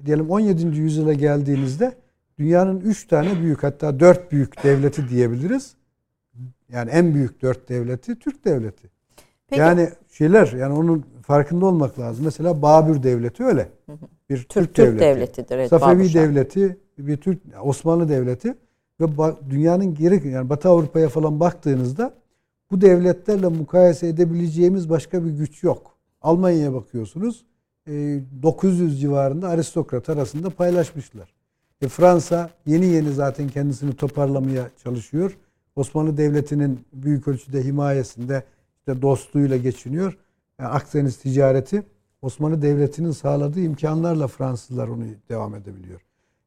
diyelim 0.05 0.29
17. 0.29 0.77
yüzyıla 0.77 1.13
geldiğinizde 1.13 1.95
dünyanın 2.39 2.79
3 2.79 3.07
tane 3.07 3.41
büyük 3.41 3.63
hatta 3.63 3.99
4 3.99 4.31
büyük 4.31 4.63
devleti 4.63 5.09
diyebiliriz. 5.09 5.75
Yani 6.73 6.89
en 6.89 7.13
büyük 7.13 7.41
4 7.41 7.69
devleti 7.69 8.19
Türk 8.19 8.45
devleti. 8.45 8.89
Peki. 9.47 9.59
Yani 9.59 9.89
şeyler 10.11 10.47
yani 10.47 10.73
onun 10.73 11.05
farkında 11.21 11.65
olmak 11.65 11.99
lazım. 11.99 12.25
Mesela 12.25 12.61
Babür 12.61 13.03
devleti 13.03 13.43
öyle. 13.43 13.69
Bir 14.29 14.37
Türk, 14.37 14.49
Türk, 14.49 14.75
Türk 14.75 14.77
devleti. 14.77 14.99
devletidir. 14.99 15.55
Evet, 15.55 15.69
Safevi 15.69 15.99
Babüşan. 15.99 16.23
devleti, 16.23 16.77
bir 16.97 17.17
Türk 17.17 17.39
Osmanlı 17.63 18.09
devleti 18.09 18.55
ve 19.01 19.05
dünyanın 19.49 19.95
geri 19.95 20.27
yani 20.27 20.49
Batı 20.49 20.69
Avrupa'ya 20.69 21.09
falan 21.09 21.39
baktığınızda 21.39 22.13
bu 22.71 22.81
devletlerle 22.81 23.47
mukayese 23.47 24.07
edebileceğimiz 24.07 24.89
başka 24.89 25.25
bir 25.25 25.31
güç 25.31 25.63
yok. 25.63 25.98
Almanya'ya 26.21 26.73
bakıyorsunuz 26.73 27.45
900 27.87 28.93
e, 28.93 28.97
civarında 28.97 29.49
aristokrat 29.49 30.09
arasında 30.09 30.49
paylaşmışlar. 30.49 31.33
E 31.81 31.87
Fransa 31.87 32.49
yeni 32.65 32.85
yeni 32.85 33.11
zaten 33.11 33.47
kendisini 33.47 33.95
toparlamaya 33.95 34.69
çalışıyor. 34.83 35.37
Osmanlı 35.75 36.17
Devleti'nin 36.17 36.79
büyük 36.93 37.27
ölçüde 37.27 37.63
himayesinde 37.63 38.43
işte 38.79 39.01
dostluğuyla 39.01 39.57
geçiniyor. 39.57 40.17
Yani 40.59 40.69
Akdeniz 40.69 41.17
ticareti 41.17 41.83
Osmanlı 42.21 42.61
Devleti'nin 42.61 43.11
sağladığı 43.11 43.59
imkanlarla 43.59 44.27
Fransızlar 44.27 44.87
onu 44.87 45.03
devam 45.29 45.55
edebiliyor. 45.55 46.01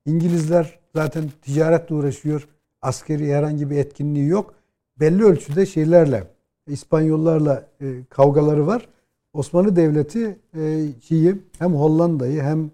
İngilizler 0.07 0.79
zaten 0.95 1.25
ticaretle 1.43 1.95
uğraşıyor. 1.95 2.49
Askeri 2.83 3.35
herhangi 3.35 3.71
bir 3.71 3.77
etkinliği 3.77 4.29
yok. 4.29 4.55
Belli 5.01 5.25
ölçüde 5.25 5.67
şeylerle, 5.67 6.25
İspanyollarla 6.67 7.67
e, 7.81 8.05
kavgaları 8.11 8.67
var. 8.67 8.89
Osmanlı 9.33 9.77
Devleti 9.77 10.39
e, 10.57 10.87
şeyi 11.01 11.37
hem 11.59 11.75
Hollanda'yı 11.75 12.43
hem 12.43 12.71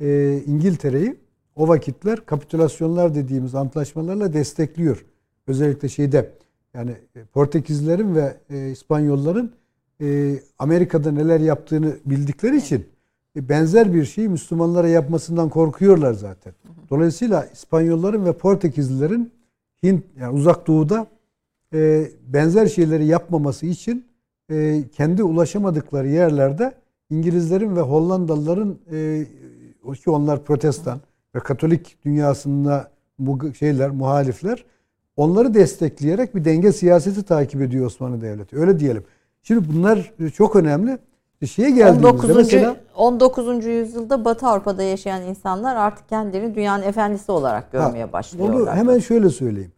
e, 0.00 0.38
İngiltere'yi 0.46 1.16
o 1.56 1.68
vakitler 1.68 2.26
kapitülasyonlar 2.26 3.14
dediğimiz 3.14 3.54
antlaşmalarla 3.54 4.32
destekliyor. 4.32 5.04
Özellikle 5.46 5.88
şeyde 5.88 6.32
yani 6.74 6.90
e, 7.16 7.24
Portekizlerin 7.24 8.14
ve 8.14 8.36
e, 8.50 8.70
İspanyolların 8.70 9.52
e, 10.00 10.38
Amerika'da 10.58 11.12
neler 11.12 11.40
yaptığını 11.40 11.96
bildikleri 12.06 12.56
için 12.56 12.86
e, 13.36 13.48
benzer 13.48 13.94
bir 13.94 14.04
şeyi 14.04 14.28
Müslümanlara 14.28 14.88
yapmasından 14.88 15.48
korkuyorlar 15.48 16.12
zaten. 16.12 16.52
Dolayısıyla 16.90 17.46
İspanyolların 17.52 18.24
ve 18.24 18.32
Portekizlilerin 18.32 19.32
Hint 19.82 20.04
yani 20.20 20.36
uzak 20.36 20.66
doğuda 20.66 21.06
e, 21.74 22.10
benzer 22.26 22.66
şeyleri 22.66 23.06
yapmaması 23.06 23.66
için 23.66 24.07
e, 24.50 24.82
kendi 24.96 25.22
ulaşamadıkları 25.22 26.08
yerlerde 26.08 26.72
İngilizlerin 27.10 27.76
ve 27.76 27.80
Hollandalıların 27.80 28.78
e, 28.92 29.26
ki 30.04 30.10
onlar 30.10 30.44
protestan 30.44 31.00
ve 31.34 31.40
Katolik 31.40 32.04
dünyasında 32.04 32.90
bu 33.18 33.54
şeyler 33.54 33.90
muhalifler 33.90 34.64
onları 35.16 35.54
destekleyerek 35.54 36.34
bir 36.34 36.44
denge 36.44 36.72
siyaseti 36.72 37.22
takip 37.22 37.62
ediyor 37.62 37.86
Osmanlı 37.86 38.20
Devleti. 38.20 38.58
Öyle 38.58 38.78
diyelim. 38.78 39.04
Şimdi 39.42 39.68
bunlar 39.72 40.12
çok 40.34 40.56
önemli. 40.56 40.98
Şeye 41.46 41.70
geldiğimizde 41.70 42.06
19. 42.06 42.36
mesela 42.36 42.76
19. 42.96 43.66
yüzyılda 43.66 44.24
Batı 44.24 44.46
Avrupa'da 44.46 44.82
yaşayan 44.82 45.22
insanlar 45.22 45.76
artık 45.76 46.08
kendilerini 46.08 46.54
dünyanın 46.54 46.82
efendisi 46.82 47.32
olarak 47.32 47.72
görmeye 47.72 48.04
ha, 48.04 48.12
başlıyorlar. 48.12 48.56
Bunu 48.56 48.70
hemen 48.70 48.98
şöyle 48.98 49.28
söyleyeyim. 49.28 49.72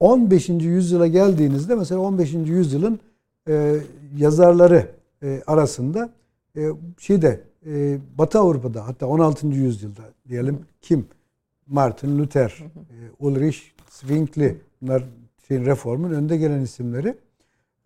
15. 0.00 0.48
yüzyıla 0.48 1.06
geldiğinizde 1.06 1.74
mesela 1.74 2.00
15. 2.00 2.32
yüzyılın 2.32 3.00
e, 3.48 3.76
yazarları 4.16 4.88
e, 5.22 5.42
arasında 5.46 6.10
e, 6.56 6.70
şeyde 6.98 7.40
e, 7.66 7.98
Batı 8.18 8.38
Avrupa'da 8.38 8.86
hatta 8.86 9.06
16. 9.06 9.46
yüzyılda 9.46 10.02
diyelim 10.28 10.58
kim? 10.80 11.06
Martin 11.66 12.18
Luther, 12.18 12.64
e, 12.74 12.96
Ulrich 13.18 13.58
Zwingli 13.90 14.60
bunlar 14.82 15.04
şeyin 15.48 15.66
reformun 15.66 16.10
önde 16.10 16.36
gelen 16.36 16.60
isimleri. 16.60 17.16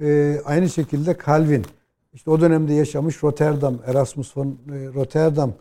E, 0.01 0.41
aynı 0.45 0.69
şekilde 0.69 1.17
Calvin 1.27 1.65
işte 2.13 2.31
o 2.31 2.41
dönemde 2.41 2.73
yaşamış 2.75 3.23
Rotterdam, 3.23 3.79
Erasmus 3.87 4.37
von 4.37 4.59
Rotterdam. 4.69 5.53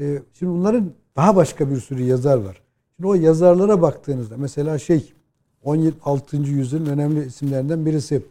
E, 0.00 0.22
şimdi 0.34 0.52
bunların 0.52 0.92
daha 1.16 1.36
başka 1.36 1.70
bir 1.70 1.76
sürü 1.76 2.02
yazar 2.02 2.36
var. 2.36 2.62
Şimdi 2.96 3.08
o 3.08 3.14
yazarlara 3.14 3.82
baktığınızda 3.82 4.36
mesela 4.36 4.78
şey 4.78 5.12
16. 5.62 6.36
yüzyılın 6.36 6.86
önemli 6.86 7.26
isimlerinden 7.26 7.86
birisi 7.86 8.22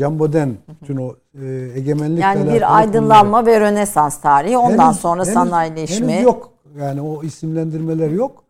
Baudin 0.00 0.58
bütün 0.82 0.96
o 0.96 1.16
e, 1.42 1.46
egemenlik 1.74 2.22
yani 2.22 2.52
bir 2.52 2.76
aydınlanma 2.78 3.38
konuları. 3.38 3.46
ve 3.46 3.60
Rönesans 3.60 4.20
tarihi 4.20 4.58
ondan 4.58 4.86
henüz, 4.86 5.00
sonra 5.00 5.22
henüz, 5.24 5.34
sanayileşme 5.34 6.12
henüz 6.12 6.24
yok. 6.24 6.52
Yani 6.78 7.00
o 7.00 7.22
isimlendirmeler 7.22 8.10
yok. 8.10 8.44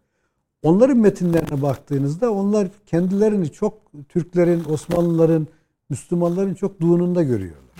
Onların 0.62 0.96
metinlerine 0.96 1.62
baktığınızda 1.62 2.32
onlar 2.32 2.68
kendilerini 2.86 3.52
çok 3.52 3.74
Türklerin, 4.08 4.64
Osmanlıların, 4.72 5.46
Müslümanların 5.90 6.54
çok 6.54 6.80
duğununda 6.80 7.22
görüyorlar. 7.22 7.74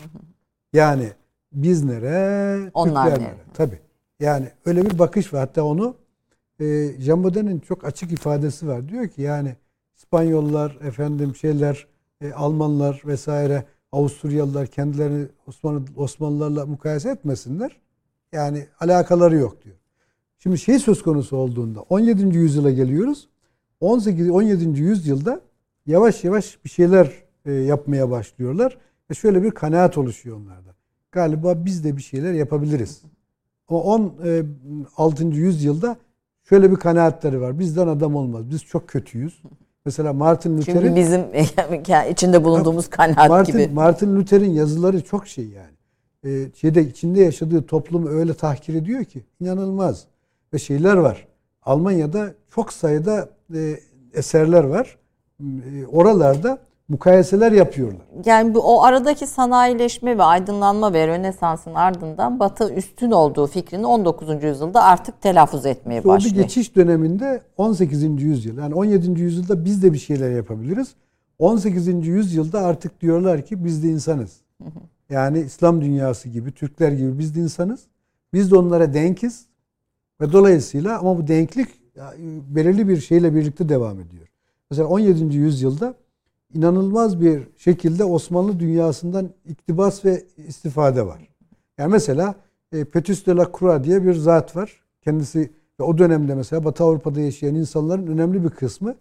Yani 0.72 1.08
biz 1.52 1.84
nere, 1.84 2.70
onlar 2.74 3.04
Türkler 3.04 3.28
nere. 3.28 3.36
Tabii. 3.54 3.78
Yani 4.20 4.48
öyle 4.66 4.90
bir 4.90 4.98
bakış 4.98 5.34
var. 5.34 5.40
Hatta 5.40 5.64
onu 5.64 5.94
e, 6.60 6.88
Jean 6.98 7.24
Baudin'in 7.24 7.58
çok 7.58 7.84
açık 7.84 8.12
ifadesi 8.12 8.68
var. 8.68 8.88
Diyor 8.88 9.08
ki 9.08 9.22
yani 9.22 9.56
İspanyollar, 9.96 10.78
efendim 10.82 11.36
şeyler, 11.36 11.86
e, 12.20 12.32
Almanlar 12.32 13.02
vesaire, 13.06 13.64
Avusturyalılar 13.92 14.66
kendilerini 14.66 15.26
Osmanlı 15.46 15.82
Osmanlılarla 15.96 16.66
mukayese 16.66 17.10
etmesinler. 17.10 17.80
Yani 18.32 18.66
alakaları 18.80 19.36
yok 19.36 19.64
diyor. 19.64 19.76
Şimdi 20.38 20.58
şey 20.58 20.78
söz 20.78 21.02
konusu 21.02 21.36
olduğunda 21.36 21.80
17. 21.80 22.36
yüzyıla 22.36 22.70
geliyoruz. 22.70 23.28
18 23.80 24.30
17. 24.30 24.80
yüzyılda 24.80 25.40
yavaş 25.86 26.24
yavaş 26.24 26.64
bir 26.64 26.70
şeyler 26.70 27.12
e, 27.44 27.52
yapmaya 27.52 28.10
başlıyorlar 28.10 28.78
ve 29.10 29.14
şöyle 29.14 29.42
bir 29.42 29.50
kanaat 29.50 29.98
oluşuyor 29.98 30.36
onlarda. 30.36 30.74
Galiba 31.12 31.64
biz 31.64 31.84
de 31.84 31.96
bir 31.96 32.02
şeyler 32.02 32.32
yapabiliriz. 32.32 33.02
Ama 33.68 33.80
16. 33.80 35.24
E, 35.24 35.26
yüzyılda 35.26 35.96
şöyle 36.48 36.70
bir 36.70 36.76
kanaatleri 36.76 37.40
var. 37.40 37.58
Bizden 37.58 37.88
adam 37.88 38.16
olmaz. 38.16 38.50
Biz 38.50 38.64
çok 38.64 38.88
kötüyüz. 38.88 39.42
Mesela 39.90 40.12
Martin 40.12 40.58
Luther'in... 40.58 40.80
Çünkü 40.80 40.96
bizim 40.96 41.20
içinde 42.10 42.44
bulunduğumuz 42.44 42.90
kanaat 42.90 43.28
Martin, 43.28 43.52
gibi. 43.52 43.68
Martin 43.74 44.16
Luther'in 44.16 44.50
yazıları 44.50 45.04
çok 45.04 45.28
şey 45.28 45.48
yani. 45.48 45.74
Ee, 46.24 46.50
şeyde 46.56 46.82
içinde 46.82 47.20
yaşadığı 47.20 47.66
toplumu 47.66 48.08
öyle 48.08 48.34
tahkir 48.34 48.74
ediyor 48.74 49.04
ki 49.04 49.24
inanılmaz. 49.40 50.04
Ve 50.54 50.58
şeyler 50.58 50.96
var. 50.96 51.28
Almanya'da 51.62 52.34
çok 52.54 52.72
sayıda 52.72 53.28
e, 53.54 53.80
eserler 54.14 54.64
var. 54.64 54.98
E, 55.40 55.86
oralarda 55.86 56.58
mukayeseler 56.90 57.52
yapıyorlar. 57.52 58.06
Yani 58.24 58.54
bu, 58.54 58.60
o 58.60 58.82
aradaki 58.82 59.26
sanayileşme 59.26 60.18
ve 60.18 60.22
aydınlanma 60.22 60.92
ve 60.92 61.06
Rönesans'ın 61.06 61.74
ardından 61.74 62.40
Batı 62.40 62.74
üstün 62.74 63.10
olduğu 63.10 63.46
fikrini 63.46 63.86
19. 63.86 64.44
yüzyılda 64.44 64.82
artık 64.82 65.20
telaffuz 65.20 65.66
etmeye 65.66 65.96
işte 65.96 66.08
başlıyor. 66.08 66.36
Bir 66.36 66.42
geçiş 66.42 66.76
döneminde 66.76 67.42
18. 67.56 68.22
yüzyıl 68.22 68.58
yani 68.58 68.74
17. 68.74 69.20
yüzyılda 69.20 69.64
biz 69.64 69.82
de 69.82 69.92
bir 69.92 69.98
şeyler 69.98 70.30
yapabiliriz. 70.30 70.94
18. 71.38 72.06
yüzyılda 72.06 72.60
artık 72.60 73.00
diyorlar 73.00 73.42
ki 73.42 73.64
biz 73.64 73.82
de 73.82 73.88
insanız. 73.88 74.40
Yani 75.10 75.38
İslam 75.38 75.80
dünyası 75.80 76.28
gibi, 76.28 76.52
Türkler 76.52 76.92
gibi 76.92 77.18
biz 77.18 77.36
de 77.36 77.40
insanız. 77.40 77.80
Biz 78.32 78.50
de 78.50 78.56
onlara 78.56 78.94
denkiz 78.94 79.46
ve 80.20 80.32
dolayısıyla 80.32 80.98
ama 80.98 81.18
bu 81.18 81.26
denklik 81.26 81.68
belirli 82.48 82.88
bir 82.88 83.00
şeyle 83.00 83.34
birlikte 83.34 83.68
devam 83.68 84.00
ediyor. 84.00 84.26
Mesela 84.70 84.88
17. 84.88 85.36
yüzyılda 85.36 85.94
inanılmaz 86.54 87.20
bir 87.20 87.42
şekilde 87.56 88.04
Osmanlı 88.04 88.60
dünyasından 88.60 89.30
iktibas 89.46 90.04
ve 90.04 90.24
istifade 90.48 91.06
var. 91.06 91.28
Yani 91.78 91.90
mesela 91.90 92.34
e, 92.72 92.84
Petrus 92.84 93.26
de 93.26 93.36
la 93.36 93.50
Croix 93.58 93.84
diye 93.84 94.04
bir 94.04 94.14
zat 94.14 94.56
var. 94.56 94.80
Kendisi 95.04 95.50
ve 95.80 95.84
o 95.84 95.98
dönemde 95.98 96.34
mesela 96.34 96.64
Batı 96.64 96.84
Avrupa'da 96.84 97.20
yaşayan 97.20 97.54
insanların 97.54 98.06
önemli 98.06 98.44
bir 98.44 98.50
kısmı 98.50 98.94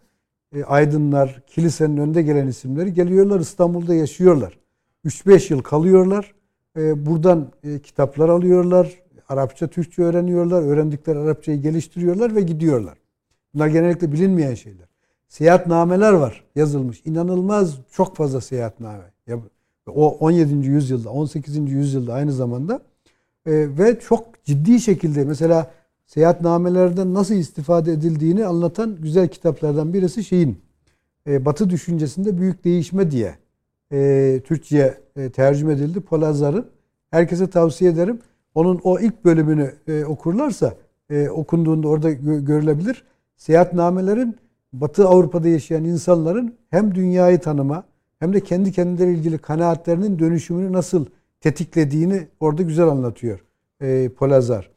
e, 0.56 0.64
aydınlar, 0.64 1.42
kilisenin 1.48 1.98
önde 1.98 2.22
gelen 2.22 2.48
isimleri 2.48 2.94
geliyorlar 2.94 3.40
İstanbul'da 3.40 3.94
yaşıyorlar. 3.94 4.60
3-5 5.06 5.54
yıl 5.54 5.62
kalıyorlar. 5.62 6.34
E, 6.78 7.06
buradan 7.06 7.52
e, 7.64 7.80
kitaplar 7.80 8.30
alıyorlar. 8.30 9.02
Arapça, 9.30 9.68
Türkçe 9.68 10.02
öğreniyorlar. 10.02 10.62
Öğrendikleri 10.62 11.20
Arapçayı 11.20 11.62
geliştiriyorlar 11.62 12.36
ve 12.36 12.42
gidiyorlar. 12.42 12.98
Bunlar 13.54 13.68
genellikle 13.68 14.12
bilinmeyen 14.12 14.54
şeyler 14.54 14.89
seyahatnameler 15.30 16.14
var 16.14 16.44
yazılmış. 16.56 17.02
İnanılmaz 17.06 17.78
çok 17.92 18.16
fazla 18.16 18.42
seyahatname. 18.42 19.04
Ya, 19.28 19.40
o 19.88 20.18
17. 20.18 20.68
yüzyılda, 20.68 21.10
18. 21.10 21.72
yüzyılda 21.72 22.14
aynı 22.14 22.32
zamanda 22.32 22.82
e, 23.46 23.78
ve 23.78 24.00
çok 24.00 24.44
ciddi 24.44 24.80
şekilde 24.80 25.24
mesela 25.24 25.72
seyahatnamelerden 26.06 27.14
nasıl 27.14 27.36
istifade 27.36 27.92
edildiğini 27.92 28.46
anlatan 28.46 28.98
güzel 29.02 29.28
kitaplardan 29.28 29.94
birisi 29.94 30.24
şeyin 30.24 30.60
e, 31.28 31.46
Batı 31.46 31.70
düşüncesinde 31.70 32.38
büyük 32.38 32.64
değişme 32.64 33.12
diye 33.12 33.36
e, 33.92 34.42
Türkçe'ye 34.46 34.98
e, 35.16 35.30
tercüme 35.30 35.74
edildi. 35.74 36.00
Polazar'ın. 36.00 36.66
Herkese 37.12 37.50
tavsiye 37.50 37.92
ederim. 37.92 38.20
Onun 38.56 38.80
o 38.84 39.00
ilk 39.00 39.26
bölümünü 39.26 39.76
okurlarsa 40.08 40.74
okunduğunda 41.32 41.88
orada 41.88 42.12
gö- 42.12 42.46
görülebilir. 42.46 43.04
Seyahatnamelerin 43.38 44.36
Batı 44.74 45.08
Avrupa'da 45.08 45.48
yaşayan 45.48 45.84
insanların 45.84 46.56
hem 46.70 46.96
dünyayı 46.96 47.40
tanıma 47.40 47.84
hem 48.20 48.34
de 48.34 48.42
kendi 48.42 48.72
kendileri 48.72 49.14
ilgili 49.14 49.38
kanaatlerinin 49.38 50.20
dönüşümünü 50.20 50.74
nasıl 50.74 51.06
tetiklediğini 51.42 52.28
orada 52.40 52.62
güzel 52.62 52.88
anlatıyor 52.88 53.40
e, 53.82 54.10
Polazar. 54.10 54.70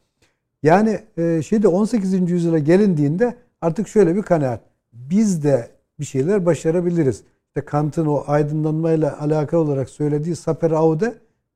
Yani 0.63 0.99
e, 1.17 1.41
şeyde 1.41 1.67
18. 1.67 2.31
yüzyıla 2.31 2.59
gelindiğinde 2.59 3.35
artık 3.61 3.87
şöyle 3.87 4.15
bir 4.15 4.21
kanaat. 4.21 4.61
Biz 4.93 5.43
de 5.43 5.69
bir 5.99 6.05
şeyler 6.05 6.45
başarabiliriz. 6.45 7.23
İşte 7.47 7.61
Kant'ın 7.65 8.05
o 8.05 8.23
aydınlanmayla 8.27 9.21
alakalı 9.21 9.61
olarak 9.61 9.89
söylediği 9.89 10.35
saper 10.35 10.71
aude 10.71 11.13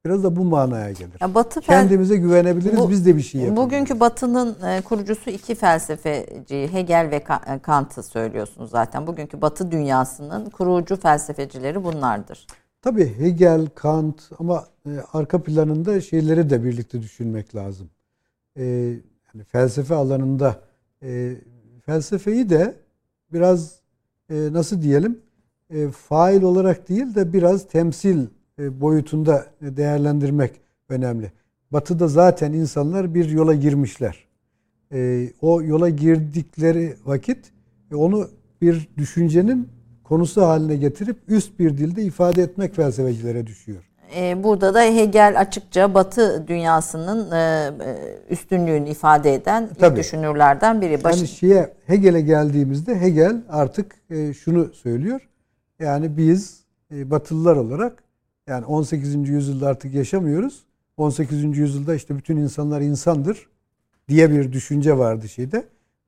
Biraz 0.07 0.23
da 0.23 0.35
bu 0.35 0.43
manaya 0.43 0.91
gelir. 0.91 1.17
Ya 1.21 1.35
Batı 1.35 1.61
Kendimize 1.61 2.17
güvenebiliriz, 2.17 2.79
bu, 2.79 2.89
biz 2.89 3.05
de 3.05 3.17
bir 3.17 3.21
şey 3.21 3.41
yapabiliriz. 3.41 3.65
Bugünkü 3.65 3.99
Batı'nın 3.99 4.55
e, 4.63 4.81
kurucusu 4.81 5.29
iki 5.29 5.55
felsefeci 5.55 6.69
Hegel 6.71 7.11
ve 7.11 7.15
e, 7.15 7.59
Kant'ı 7.59 8.03
söylüyorsunuz 8.03 8.69
zaten. 8.69 9.07
Bugünkü 9.07 9.41
Batı 9.41 9.71
dünyasının 9.71 10.49
kurucu 10.49 10.95
felsefecileri 10.95 11.83
bunlardır. 11.83 12.47
Tabii 12.81 13.19
Hegel, 13.19 13.67
Kant 13.75 14.29
ama 14.39 14.65
e, 14.85 14.89
arka 15.13 15.43
planında 15.43 16.01
şeyleri 16.01 16.49
de 16.49 16.63
birlikte 16.63 17.01
düşünmek 17.01 17.55
lazım. 17.55 17.89
E, 18.57 18.65
yani 19.33 19.43
felsefe 19.47 19.95
alanında 19.95 20.55
e, 21.03 21.35
felsefeyi 21.85 22.49
de 22.49 22.75
biraz 23.33 23.79
e, 24.29 24.35
nasıl 24.51 24.81
diyelim 24.81 25.19
e, 25.69 25.89
fail 25.89 26.41
olarak 26.41 26.89
değil 26.89 27.15
de 27.15 27.33
biraz 27.33 27.67
temsil 27.67 28.25
boyutunda 28.59 29.45
değerlendirmek 29.61 30.51
önemli. 30.89 31.31
Batı'da 31.71 32.07
zaten 32.07 32.53
insanlar 32.53 33.13
bir 33.13 33.29
yola 33.29 33.53
girmişler. 33.53 34.27
E, 34.93 35.29
o 35.41 35.61
yola 35.61 35.89
girdikleri 35.89 36.95
vakit 37.05 37.37
e, 37.91 37.95
onu 37.95 38.29
bir 38.61 38.89
düşüncenin 38.97 39.69
konusu 40.03 40.41
haline 40.41 40.75
getirip 40.75 41.17
üst 41.27 41.59
bir 41.59 41.77
dilde 41.77 42.03
ifade 42.03 42.41
etmek 42.41 42.75
felsefecilere 42.75 43.47
düşüyor. 43.47 43.83
Burada 44.43 44.73
da 44.73 44.81
Hegel 44.81 45.39
açıkça 45.39 45.93
Batı 45.93 46.47
dünyasının 46.47 47.31
üstünlüğünü 48.29 48.89
ifade 48.89 49.33
eden 49.33 49.69
Tabii. 49.79 49.99
düşünürlerden 49.99 50.81
biri. 50.81 51.03
Baş... 51.03 51.17
Yani 51.17 51.27
şeye 51.27 51.73
Hegel'e 51.85 52.21
geldiğimizde 52.21 53.01
Hegel 53.01 53.41
artık 53.49 53.95
şunu 54.43 54.73
söylüyor. 54.73 55.29
Yani 55.79 56.17
biz 56.17 56.63
Batılılar 56.91 57.55
olarak 57.55 58.03
yani 58.47 58.65
18. 58.65 59.29
yüzyılda 59.29 59.67
artık 59.67 59.93
yaşamıyoruz. 59.93 60.63
18. 60.97 61.57
yüzyılda 61.57 61.95
işte 61.95 62.17
bütün 62.17 62.37
insanlar 62.37 62.81
insandır 62.81 63.47
diye 64.09 64.31
bir 64.31 64.53
düşünce 64.53 64.97
vardı 64.97 65.29
şeyde. 65.29 65.63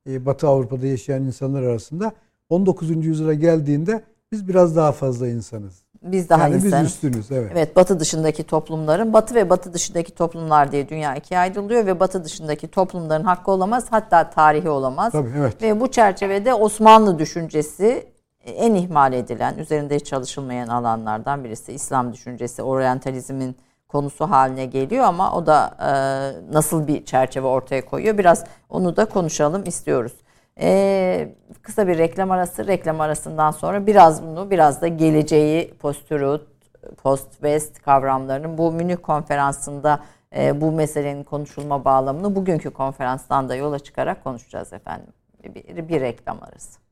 E, 0.09 0.25
Batı 0.25 0.47
Avrupa'da 0.47 0.87
yaşayan 0.87 1.23
insanlar 1.23 1.63
arasında. 1.63 2.11
19. 2.49 3.05
yüzyıla 3.05 3.33
geldiğinde 3.33 4.03
biz 4.31 4.47
biraz 4.47 4.75
daha 4.75 4.91
fazla 4.91 5.27
insanız. 5.27 5.83
Biz 6.03 6.29
daha 6.29 6.47
yani 6.47 6.55
insan. 6.55 6.83
Biz 6.83 6.91
üstünüz 6.91 7.31
evet. 7.31 7.51
Evet 7.53 7.75
batı 7.75 7.99
dışındaki 7.99 8.43
toplumların 8.43 9.13
batı 9.13 9.35
ve 9.35 9.49
batı 9.49 9.73
dışındaki 9.73 10.15
toplumlar 10.15 10.71
diye 10.71 10.89
dünya 10.89 11.15
ikiye 11.15 11.39
ayrılıyor 11.39 11.85
ve 11.85 11.99
batı 11.99 12.23
dışındaki 12.23 12.67
toplumların 12.67 13.23
hakkı 13.23 13.51
olamaz 13.51 13.85
hatta 13.89 14.29
tarihi 14.29 14.69
olamaz. 14.69 15.11
Tabii, 15.11 15.29
evet. 15.37 15.61
Ve 15.61 15.79
bu 15.79 15.91
çerçevede 15.91 16.53
Osmanlı 16.53 17.19
düşüncesi 17.19 18.07
en 18.45 18.75
ihmal 18.75 19.13
edilen, 19.13 19.57
üzerinde 19.57 19.99
çalışılmayan 19.99 20.67
alanlardan 20.67 21.43
birisi 21.43 21.73
İslam 21.73 22.13
düşüncesi, 22.13 22.63
oryantalizmin 22.63 23.55
konusu 23.87 24.25
haline 24.25 24.65
geliyor 24.65 25.05
ama 25.05 25.35
o 25.35 25.45
da 25.45 25.77
e, 25.79 25.91
nasıl 26.53 26.87
bir 26.87 27.05
çerçeve 27.05 27.47
ortaya 27.47 27.85
koyuyor 27.85 28.17
biraz 28.17 28.45
onu 28.69 28.95
da 28.95 29.05
konuşalım 29.05 29.63
istiyoruz. 29.65 30.13
E, 30.61 31.35
kısa 31.61 31.87
bir 31.87 31.97
reklam 31.97 32.31
arası 32.31 32.67
reklam 32.67 33.01
arasından 33.01 33.51
sonra 33.51 33.87
biraz 33.87 34.23
bunu 34.23 34.51
biraz 34.51 34.81
da 34.81 34.87
geleceği 34.87 35.73
postürü 35.73 36.41
post-west 37.03 37.81
kavramlarının 37.81 38.57
bu 38.57 38.71
Münih 38.71 38.97
konferansında 39.01 39.99
e, 40.37 40.61
bu 40.61 40.71
meselenin 40.71 41.23
konuşulma 41.23 41.85
bağlamını 41.85 42.35
bugünkü 42.35 42.69
konferanstan 42.69 43.49
da 43.49 43.55
yola 43.55 43.79
çıkarak 43.79 44.23
konuşacağız 44.23 44.73
efendim. 44.73 45.13
Bir, 45.43 45.89
bir 45.89 46.01
reklam 46.01 46.43
arası. 46.43 46.88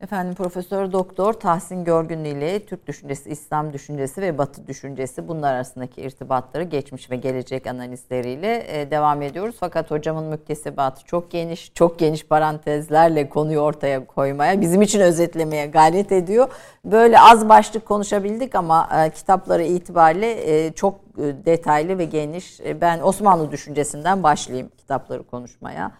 Efendim 0.00 0.34
Profesör 0.34 0.92
Doktor 0.92 1.32
Tahsin 1.32 1.84
Görgünlü 1.84 2.28
ile 2.28 2.66
Türk 2.66 2.86
düşüncesi, 2.86 3.30
İslam 3.30 3.72
düşüncesi 3.72 4.22
ve 4.22 4.38
Batı 4.38 4.66
düşüncesi 4.66 5.28
bunlar 5.28 5.54
arasındaki 5.54 6.00
irtibatları 6.00 6.62
geçmiş 6.62 7.10
ve 7.10 7.16
gelecek 7.16 7.66
analizleriyle 7.66 8.80
e, 8.80 8.90
devam 8.90 9.22
ediyoruz. 9.22 9.56
Fakat 9.60 9.90
hocamın 9.90 10.24
müktesebatı 10.24 11.04
çok 11.04 11.30
geniş, 11.30 11.74
çok 11.74 11.98
geniş 11.98 12.26
parantezlerle 12.26 13.28
konuyu 13.28 13.58
ortaya 13.58 14.06
koymaya, 14.06 14.60
bizim 14.60 14.82
için 14.82 15.00
özetlemeye 15.00 15.66
gayret 15.66 16.12
ediyor. 16.12 16.48
Böyle 16.84 17.20
az 17.20 17.48
başlık 17.48 17.86
konuşabildik 17.86 18.54
ama 18.54 18.88
e, 19.04 19.10
kitapları 19.10 19.62
itibariyle 19.62 20.66
e, 20.66 20.72
çok 20.72 21.00
detaylı 21.16 21.98
ve 21.98 22.04
geniş. 22.04 22.60
Ben 22.80 23.00
Osmanlı 23.00 23.52
düşüncesinden 23.52 24.22
başlayayım 24.22 24.70
kitapları 24.76 25.22
konuşmaya. 25.22 25.92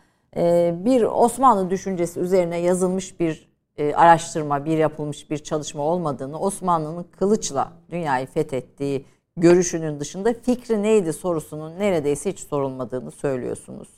Bir 0.73 1.03
Osmanlı 1.03 1.71
düşüncesi 1.71 2.21
üzerine 2.21 2.59
yazılmış 2.59 3.21
bir 3.21 3.48
e, 3.79 3.95
araştırma, 3.95 4.65
bir 4.65 4.79
yapılmış 4.79 5.31
bir 5.31 5.39
çalışma 5.39 5.83
olmadığını, 5.83 6.39
Osmanlı'nın 6.41 7.07
kılıçla 7.19 7.73
dünyayı 7.91 8.27
fethettiği 8.27 9.05
görüşünün 9.37 10.01
dışında 10.01 10.35
fikri 10.35 10.83
neydi 10.83 11.13
sorusunun 11.13 11.79
neredeyse 11.79 12.31
hiç 12.31 12.39
sorulmadığını 12.39 13.11
söylüyorsunuz. 13.11 13.89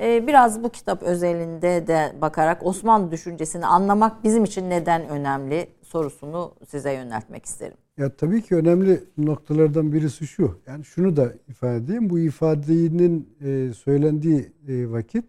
E, 0.00 0.26
biraz 0.26 0.62
bu 0.62 0.68
kitap 0.68 1.02
özelinde 1.02 1.86
de 1.86 2.12
bakarak 2.20 2.66
Osmanlı 2.66 3.10
düşüncesini 3.10 3.66
anlamak 3.66 4.24
bizim 4.24 4.44
için 4.44 4.70
neden 4.70 5.08
önemli 5.08 5.66
sorusunu 5.82 6.54
size 6.68 6.92
yöneltmek 6.92 7.44
isterim. 7.44 7.76
Ya 7.98 8.16
tabii 8.16 8.42
ki 8.42 8.56
önemli 8.56 9.04
noktalardan 9.18 9.92
birisi 9.92 10.26
şu. 10.26 10.58
Yani 10.66 10.84
şunu 10.84 11.16
da 11.16 11.32
ifade 11.48 11.76
edeyim. 11.76 12.10
Bu 12.10 12.18
ifadenin 12.18 13.36
e, 13.40 13.72
söylendiği 13.74 14.52
vakit 14.92 15.24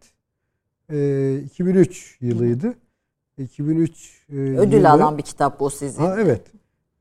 2003 0.89 2.17
yılıydı. 2.21 2.73
2003 3.37 4.25
e, 4.29 4.35
ödül 4.35 4.77
yılı, 4.77 4.89
alan 4.89 5.17
bir 5.17 5.23
kitap 5.23 5.59
bu 5.59 5.69
sizin. 5.69 6.03
Ha, 6.03 6.15
evet. 6.19 6.41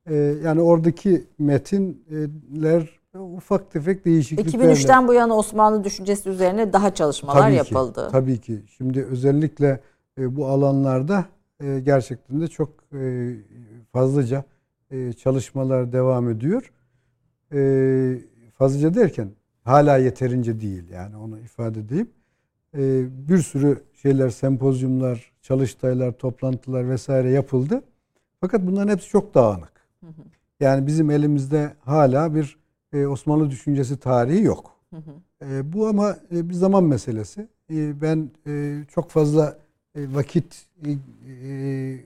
E, 0.06 0.14
yani 0.44 0.60
oradaki 0.60 1.26
metinler 1.38 3.00
ufak 3.14 3.70
tefek 3.70 4.04
değişikliklerle. 4.04 4.72
2003'ten 4.72 5.08
bu 5.08 5.14
yana 5.14 5.36
Osmanlı 5.36 5.84
düşüncesi 5.84 6.28
üzerine 6.28 6.72
daha 6.72 6.94
çalışmalar 6.94 7.40
tabii 7.40 7.52
ki, 7.52 7.56
yapıldı. 7.56 8.08
Tabii 8.12 8.40
ki. 8.40 8.62
Şimdi 8.76 9.04
özellikle 9.04 9.80
e, 10.18 10.36
bu 10.36 10.46
alanlarda 10.46 11.24
e, 11.60 11.80
gerçekten 11.80 12.40
de 12.40 12.48
çok 12.48 12.68
e, 12.92 13.32
fazlaca 13.92 14.44
e, 14.90 15.12
çalışmalar 15.12 15.92
devam 15.92 16.30
ediyor. 16.30 16.72
E, 17.52 17.60
fazlaca 18.52 18.94
derken 18.94 19.30
hala 19.64 19.96
yeterince 19.96 20.60
değil 20.60 20.90
yani 20.90 21.16
onu 21.16 21.38
ifade 21.38 21.80
edeyim. 21.80 22.10
E, 22.76 23.04
bir 23.28 23.38
sürü 23.38 23.82
şeyler, 24.02 24.30
sempozyumlar, 24.30 25.32
çalıştaylar, 25.42 26.12
toplantılar 26.12 26.90
vesaire 26.90 27.30
yapıldı. 27.30 27.82
Fakat 28.40 28.66
bunların 28.66 28.92
hepsi 28.92 29.08
çok 29.08 29.34
dağınık. 29.34 29.72
Yani 30.60 30.86
bizim 30.86 31.10
elimizde 31.10 31.72
hala 31.80 32.34
bir 32.34 32.56
e, 32.92 33.06
Osmanlı 33.06 33.50
düşüncesi 33.50 33.96
tarihi 33.96 34.42
yok. 34.42 34.76
E, 35.42 35.72
bu 35.72 35.86
ama 35.86 36.16
e, 36.34 36.48
bir 36.48 36.54
zaman 36.54 36.84
meselesi. 36.84 37.48
E, 37.70 38.00
ben 38.02 38.30
e, 38.46 38.80
çok 38.94 39.10
fazla 39.10 39.58
e, 39.94 40.14
vakit 40.14 40.66
e, 40.86 40.90
e, 40.90 42.00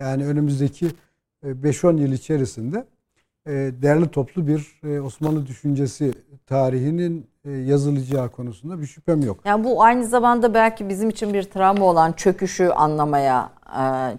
yani 0.00 0.26
önümüzdeki 0.26 0.90
5-10 1.44 2.00
yıl 2.00 2.12
içerisinde 2.12 2.84
e, 3.46 3.50
değerli 3.82 4.08
toplu 4.08 4.46
bir 4.46 4.80
e, 4.84 5.00
Osmanlı 5.00 5.46
düşüncesi 5.46 6.12
tarihinin 6.46 7.18
e, 7.20 7.24
yazılacağı 7.44 8.28
konusunda 8.28 8.80
bir 8.80 8.86
şüphem 8.86 9.22
yok. 9.22 9.40
Yani 9.44 9.64
bu 9.64 9.82
aynı 9.82 10.06
zamanda 10.06 10.54
belki 10.54 10.88
bizim 10.88 11.08
için 11.10 11.34
bir 11.34 11.42
travma 11.42 11.84
olan 11.84 12.12
çöküşü 12.12 12.68
anlamaya, 12.68 13.50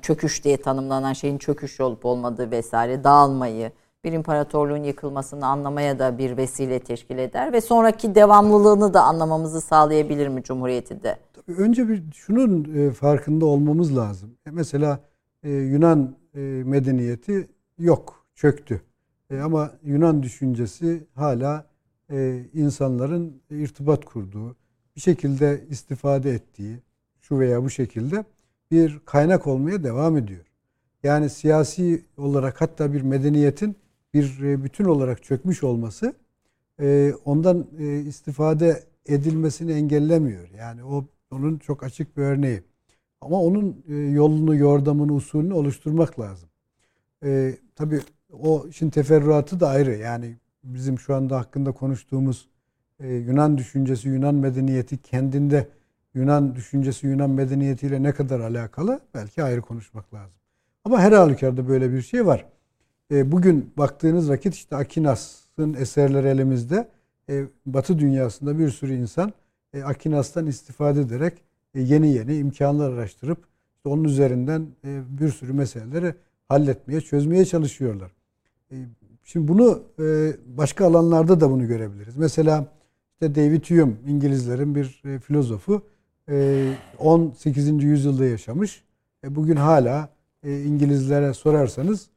çöküş 0.01 0.43
diye 0.43 0.57
tanımlanan 0.57 1.13
şeyin 1.13 1.37
çöküş 1.37 1.79
olup 1.79 2.05
olmadığı 2.05 2.51
vesaire, 2.51 3.03
dağılmayı, 3.03 3.71
bir 4.03 4.11
imparatorluğun 4.11 4.83
yıkılmasını 4.83 5.45
anlamaya 5.45 5.99
da 5.99 6.17
bir 6.17 6.37
vesile 6.37 6.79
teşkil 6.79 7.17
eder 7.17 7.53
ve 7.53 7.61
sonraki 7.61 8.15
devamlılığını 8.15 8.93
da 8.93 9.01
anlamamızı 9.03 9.61
sağlayabilir 9.61 10.27
mi 10.27 10.43
Cumhuriyeti 10.43 11.03
de? 11.03 11.17
Tabii 11.33 11.57
önce 11.57 11.89
bir 11.89 12.03
şunun 12.13 12.89
farkında 12.89 13.45
olmamız 13.45 13.97
lazım. 13.97 14.29
Mesela 14.51 14.99
Yunan 15.43 16.15
medeniyeti 16.63 17.47
yok, 17.79 18.25
çöktü. 18.35 18.81
E, 19.29 19.39
ama 19.39 19.71
Yunan 19.83 20.23
düşüncesi 20.23 21.07
hala 21.15 21.65
e, 22.11 22.45
insanların 22.53 23.41
irtibat 23.49 24.05
kurduğu, 24.05 24.55
bir 24.95 25.01
şekilde 25.01 25.65
istifade 25.69 26.31
ettiği, 26.31 26.79
şu 27.21 27.39
veya 27.39 27.63
bu 27.63 27.69
şekilde 27.69 28.25
bir 28.71 28.99
kaynak 29.05 29.47
olmaya 29.47 29.83
devam 29.83 30.17
ediyor. 30.17 30.45
Yani 31.03 31.29
siyasi 31.29 32.05
olarak 32.17 32.61
hatta 32.61 32.93
bir 32.93 33.01
medeniyetin 33.01 33.75
bir 34.13 34.41
e, 34.43 34.63
bütün 34.63 34.85
olarak 34.85 35.23
çökmüş 35.23 35.63
olması 35.63 36.13
e, 36.79 37.13
ondan 37.25 37.67
e, 37.79 37.99
istifade 37.99 38.83
edilmesini 39.05 39.71
engellemiyor. 39.71 40.49
Yani 40.49 40.83
o 40.83 41.05
onun 41.31 41.57
çok 41.57 41.83
açık 41.83 42.17
bir 42.17 42.21
örneği. 42.21 42.61
Ama 43.21 43.41
onun 43.41 43.83
yolunu, 44.11 44.55
yordamını, 44.55 45.13
usulünü 45.13 45.53
oluşturmak 45.53 46.19
lazım. 46.19 46.49
Tabii 47.75 47.99
o 48.33 48.67
işin 48.67 48.89
teferruatı 48.89 49.59
da 49.59 49.67
ayrı. 49.67 49.97
Yani 49.97 50.35
bizim 50.63 50.99
şu 50.99 51.15
anda 51.15 51.39
hakkında 51.39 51.71
konuştuğumuz 51.71 52.49
e, 52.99 53.13
Yunan 53.13 53.57
düşüncesi, 53.57 54.09
Yunan 54.09 54.35
medeniyeti 54.35 54.97
kendinde 54.97 55.67
Yunan 56.13 56.55
düşüncesi, 56.55 57.07
Yunan 57.07 57.29
medeniyetiyle 57.29 58.03
ne 58.03 58.11
kadar 58.11 58.39
alakalı 58.39 58.99
belki 59.13 59.43
ayrı 59.43 59.61
konuşmak 59.61 60.13
lazım. 60.13 60.35
Ama 60.85 60.99
her 60.99 61.11
halükarda 61.11 61.67
böyle 61.67 61.91
bir 61.91 62.01
şey 62.01 62.25
var. 62.25 62.45
E, 63.11 63.31
bugün 63.31 63.73
baktığınız 63.77 64.29
vakit 64.29 64.53
işte 64.55 64.75
Akinas'ın 64.75 65.73
eserleri 65.73 66.27
elimizde. 66.27 66.89
E, 67.29 67.45
Batı 67.65 67.99
dünyasında 67.99 68.59
bir 68.59 68.69
sürü 68.69 68.93
insan 68.93 69.33
Akinas'tan 69.83 70.45
istifade 70.45 71.01
ederek 71.01 71.33
yeni 71.73 72.13
yeni 72.13 72.35
imkanlar 72.35 72.91
araştırıp 72.91 73.37
onun 73.85 74.03
üzerinden 74.03 74.67
bir 75.09 75.29
sürü 75.29 75.53
meseleleri 75.53 76.15
halletmeye, 76.49 77.01
çözmeye 77.01 77.45
çalışıyorlar. 77.45 78.11
Şimdi 79.31 79.47
bunu 79.47 79.83
e, 79.99 80.33
başka 80.45 80.85
alanlarda 80.85 81.39
da 81.39 81.51
bunu 81.51 81.67
görebiliriz. 81.67 82.17
Mesela 82.17 82.65
işte 83.11 83.35
David 83.35 83.65
Hume 83.65 83.93
İngilizlerin 84.07 84.75
bir 84.75 85.01
e, 85.05 85.19
filozofu 85.19 85.81
18. 86.99 87.83
yüzyılda 87.83 88.25
yaşamış. 88.25 88.83
Bugün 89.29 89.55
hala 89.55 90.09
İngilizlere 90.43 91.33
sorarsanız 91.33 92.09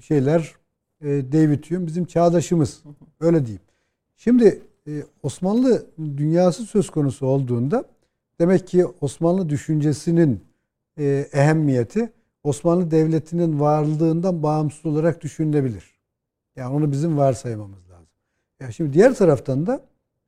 şeyler 0.00 0.54
David 1.02 1.64
Hume 1.64 1.86
bizim 1.86 2.04
çağdaşımız. 2.04 2.82
Öyle 3.20 3.46
diyeyim. 3.46 3.62
Şimdi 4.16 4.62
Osmanlı 5.22 5.86
dünyası 5.98 6.62
söz 6.62 6.90
konusu 6.90 7.26
olduğunda 7.26 7.84
demek 8.40 8.68
ki 8.68 8.86
Osmanlı 9.00 9.48
düşüncesinin 9.48 10.40
ehemmiyeti 11.32 12.12
Osmanlı 12.42 12.90
Devleti'nin 12.90 13.60
varlığından 13.60 14.42
bağımsız 14.42 14.86
olarak 14.86 15.22
düşünülebilir. 15.22 15.95
Yani 16.56 16.74
onu 16.74 16.92
bizim 16.92 17.16
varsaymamız 17.16 17.90
lazım. 17.90 18.06
Ya 18.60 18.72
şimdi 18.72 18.92
diğer 18.92 19.14
taraftan 19.14 19.66
da 19.66 19.80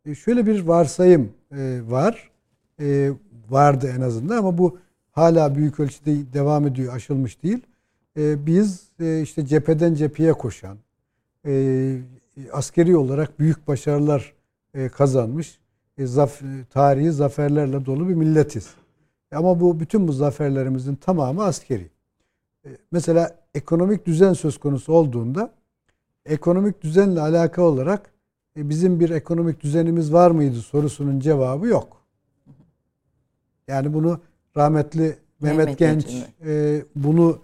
e, 0.07 0.14
şöyle 0.14 0.47
bir 0.47 0.61
varsayım 0.61 1.33
e, 1.53 1.81
var. 1.89 2.31
E, 2.81 3.11
vardı 3.49 3.93
en 3.97 4.01
azından 4.01 4.37
ama 4.37 4.59
bu 4.59 4.79
hala 5.11 5.55
büyük 5.55 5.81
ölçüde 5.81 6.33
devam 6.33 6.66
ediyor, 6.66 6.95
aşılmış 6.95 7.43
değil. 7.43 7.61
Biz 8.16 8.89
işte 9.22 9.47
cepheden 9.47 9.95
cepheye 9.95 10.33
koşan, 10.33 10.79
askeri 12.53 12.97
olarak 12.97 13.41
büyük 13.41 13.68
başarılar 13.68 14.35
kazanmış, 14.93 15.59
tarihi 16.70 17.12
zaferlerle 17.12 17.87
dolu 17.87 18.09
bir 18.09 18.14
milletiz. 18.14 18.68
Ama 19.33 19.61
bu 19.61 19.81
bütün 19.81 20.09
bu 20.09 20.12
zaferlerimizin 20.12 20.95
tamamı 20.95 21.45
askeri. 21.45 21.91
Mesela 22.93 23.37
ekonomik 23.55 24.07
düzen 24.07 24.33
söz 24.33 24.59
konusu 24.59 24.93
olduğunda 24.93 25.51
ekonomik 26.29 26.83
düzenle 26.83 27.20
alakalı 27.20 27.64
olarak 27.64 28.11
e, 28.57 28.68
bizim 28.68 29.01
bir 29.01 29.11
ekonomik 29.11 29.61
düzenimiz 29.61 30.12
var 30.12 30.31
mıydı 30.31 30.57
sorusunun 30.57 31.20
cevabı 31.20 31.66
yok. 31.66 32.03
Yani 33.68 33.95
bunu 33.95 34.20
rahmetli 34.57 35.16
Mehmet, 35.41 35.59
Mehmet 35.59 35.79
Genç 35.79 36.24
e, 36.47 36.83
bunu 36.97 37.39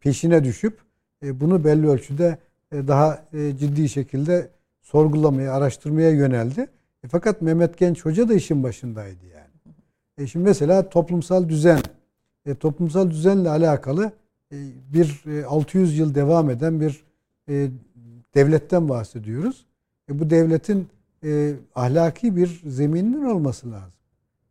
peşine 0.00 0.44
düşüp 0.44 0.78
bunu 1.22 1.64
belli 1.64 1.88
ölçüde 1.88 2.38
daha 2.72 3.24
ciddi 3.32 3.88
şekilde 3.88 4.50
sorgulamaya, 4.82 5.54
araştırmaya 5.54 6.10
yöneldi. 6.10 6.68
E, 7.04 7.08
fakat 7.08 7.42
Mehmet 7.42 7.78
Genç 7.78 8.04
Hoca 8.04 8.28
da 8.28 8.34
işin 8.34 8.62
başındaydı 8.62 9.26
yani. 9.34 9.76
E 10.18 10.26
şimdi 10.26 10.44
mesela 10.44 10.88
toplumsal 10.88 11.48
düzen, 11.48 11.80
e, 12.46 12.54
toplumsal 12.54 13.10
düzenle 13.10 13.50
alakalı 13.50 14.12
e, 14.52 14.56
bir 14.92 15.24
e, 15.26 15.44
600 15.44 15.98
yıl 15.98 16.14
devam 16.14 16.50
eden 16.50 16.80
bir 16.80 17.04
e, 17.48 17.68
devletten 18.34 18.88
bahsediyoruz. 18.88 19.66
E, 20.10 20.18
bu 20.18 20.30
devletin 20.30 20.88
e, 21.24 21.52
ahlaki 21.74 22.36
bir 22.36 22.62
zemininin 22.66 23.24
olması 23.24 23.72
lazım. 23.72 23.92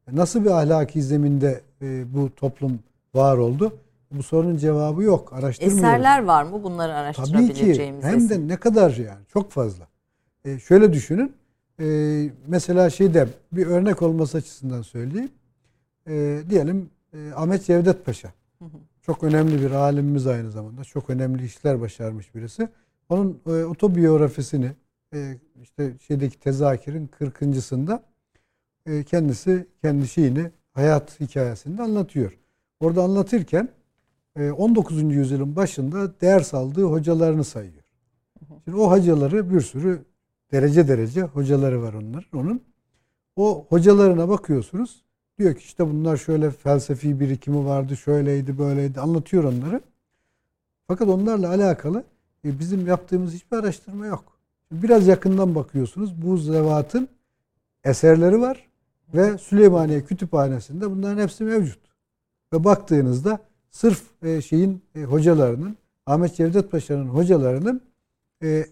E, 0.08 0.16
nasıl 0.16 0.46
bir 0.46 0.50
ahlaki 0.50 1.02
zeminde 1.02 1.62
e, 1.82 2.14
bu 2.14 2.36
toplum 2.36 2.80
var 3.14 3.38
oldu? 3.38 3.78
Bu 4.12 4.24
sorunun 4.24 4.58
cevabı 4.58 5.04
yok. 5.04 5.34
Araştırmıyoruz. 5.34 5.84
Eserler 5.84 6.24
var 6.24 6.44
mı 6.44 6.64
bunları 6.64 6.94
araştırabileceğimiz? 6.94 8.02
Tabii 8.02 8.18
ki. 8.18 8.22
Hem 8.22 8.30
de 8.30 8.54
ne 8.54 8.58
kadar 8.58 8.92
yani. 8.92 9.26
Çok 9.34 9.52
fazla. 9.52 9.88
E, 10.46 10.60
şöyle 10.60 10.94
düşünün. 10.94 11.34
E, 11.80 11.86
mesela 12.48 12.90
şeyde 12.90 13.28
bir 13.52 13.68
örnek 13.68 14.02
olması 14.02 14.38
açısından 14.38 14.82
söyleyeyim. 14.82 15.32
E, 16.08 16.40
diyelim 16.50 16.90
e, 17.14 17.32
Ahmet 17.36 17.66
Cevdet 17.66 18.06
Paşa. 18.06 18.34
Hı 18.60 18.66
hı. 18.66 18.78
Çok 19.02 19.24
önemli 19.24 19.62
bir 19.62 19.72
alimimiz 19.72 20.28
aynı 20.28 20.52
zamanda. 20.52 20.84
Çok 20.84 21.10
önemli 21.10 21.46
işler 21.46 21.82
başarmış 21.82 22.36
birisi. 22.36 22.70
Onun 23.12 23.42
e, 23.48 23.64
otobiyografisini 23.66 24.72
e, 25.14 25.38
işte 25.62 25.94
şeydeki 26.08 26.40
tezakirin 26.40 27.08
40.sında 27.08 28.04
e, 28.86 29.04
kendisi 29.04 29.68
kendi 29.82 30.08
şeyini 30.08 30.52
hayat 30.72 31.20
hikayesinde 31.20 31.82
anlatıyor. 31.82 32.38
Orada 32.80 33.04
anlatırken 33.04 33.70
19. 34.58 35.04
E, 35.04 35.06
yüzyılın 35.06 35.56
başında 35.56 36.22
ders 36.22 36.54
aldığı 36.54 36.84
hocalarını 36.84 37.44
sayıyor. 37.44 37.84
Şimdi 38.66 38.78
o 38.78 38.92
hocaları 38.92 39.54
bir 39.54 39.62
sürü 39.62 40.06
derece 40.52 40.88
derece 40.88 41.22
hocaları 41.22 41.82
var 41.82 41.94
onların. 41.94 42.40
Onun 42.40 42.62
o 43.36 43.66
hocalarına 43.70 44.30
bakıyorsunuz. 44.30 45.04
Diyor 45.40 45.56
ki 45.56 45.64
işte 45.64 45.88
bunlar 45.88 46.18
şöyle 46.18 46.52
felsefi 46.52 47.20
birikimi 47.20 47.66
vardı, 47.66 47.98
şöyleydi, 47.98 48.58
böyleydi 48.58 49.00
anlatıyor 49.00 49.44
onları. 49.44 49.82
Fakat 50.88 51.08
onlarla 51.08 51.50
alakalı 51.50 52.04
e, 52.46 52.60
bizim 52.60 52.88
yaptığımız 52.88 53.34
hiçbir 53.34 53.58
araştırma 53.58 54.06
yok. 54.06 54.24
Biraz 54.72 55.08
yakından 55.08 55.56
bakıyorsunuz. 55.56 56.22
Bu 56.22 56.38
zevatın 56.38 57.08
eserleri 57.84 58.42
var 58.42 58.68
ve 59.14 59.38
Süleymaniye 59.38 60.04
Kütüphanesi'nde 60.04 60.92
bunların 60.92 61.22
hepsi 61.22 61.44
mevcut. 61.44 61.80
Ve 62.54 62.64
baktığınızda 62.64 63.40
sırf 63.72 64.04
e, 64.24 64.42
şeyin 64.42 64.82
e, 64.96 65.04
hocalarının 65.04 65.78
Ahmet 66.06 66.36
Cevdet 66.36 66.72
Paşa'nın 66.72 67.08
hocalarının 67.08 67.82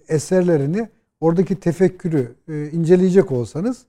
eserlerini 0.07 0.89
oradaki 1.20 1.59
tefekkürü 1.59 2.36
inceleyecek 2.47 3.32
olsanız 3.32 3.86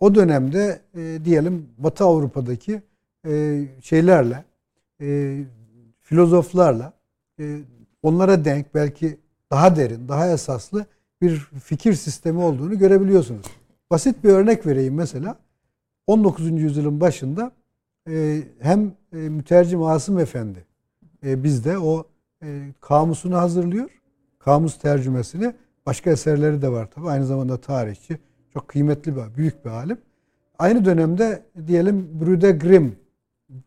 o 0.00 0.14
dönemde 0.14 0.80
diyelim 1.24 1.68
Batı 1.78 2.04
Avrupa'daki 2.04 2.82
şeylerle 3.82 4.44
filozoflarla 6.00 6.92
onlara 8.02 8.44
denk 8.44 8.74
belki 8.74 9.18
daha 9.50 9.76
derin, 9.76 10.08
daha 10.08 10.28
esaslı 10.28 10.86
bir 11.22 11.36
fikir 11.64 11.94
sistemi 11.94 12.38
olduğunu 12.38 12.78
görebiliyorsunuz. 12.78 13.46
Basit 13.90 14.24
bir 14.24 14.28
örnek 14.28 14.66
vereyim 14.66 14.94
mesela. 14.94 15.36
19. 16.06 16.50
yüzyılın 16.50 17.00
başında 17.00 17.52
e, 18.08 18.42
hem 18.60 18.92
e, 19.12 19.16
mütercim 19.16 19.82
Asım 19.82 20.18
Efendi 20.18 20.64
e, 21.26 21.44
bizde 21.44 21.78
o 21.78 22.06
kamusunu 22.80 23.36
hazırlıyor. 23.36 23.90
Kamus 24.38 24.78
tercümesini. 24.78 25.54
Başka 25.86 26.10
eserleri 26.10 26.62
de 26.62 26.72
var 26.72 26.90
tabi. 26.90 27.08
Aynı 27.08 27.26
zamanda 27.26 27.60
tarihçi. 27.60 28.18
Çok 28.52 28.68
kıymetli 28.68 29.16
bir, 29.16 29.36
büyük 29.36 29.64
bir 29.64 29.70
alim. 29.70 29.98
Aynı 30.58 30.84
dönemde 30.84 31.42
diyelim 31.66 32.20
Brüder 32.20 32.50
Grimm, 32.50 32.92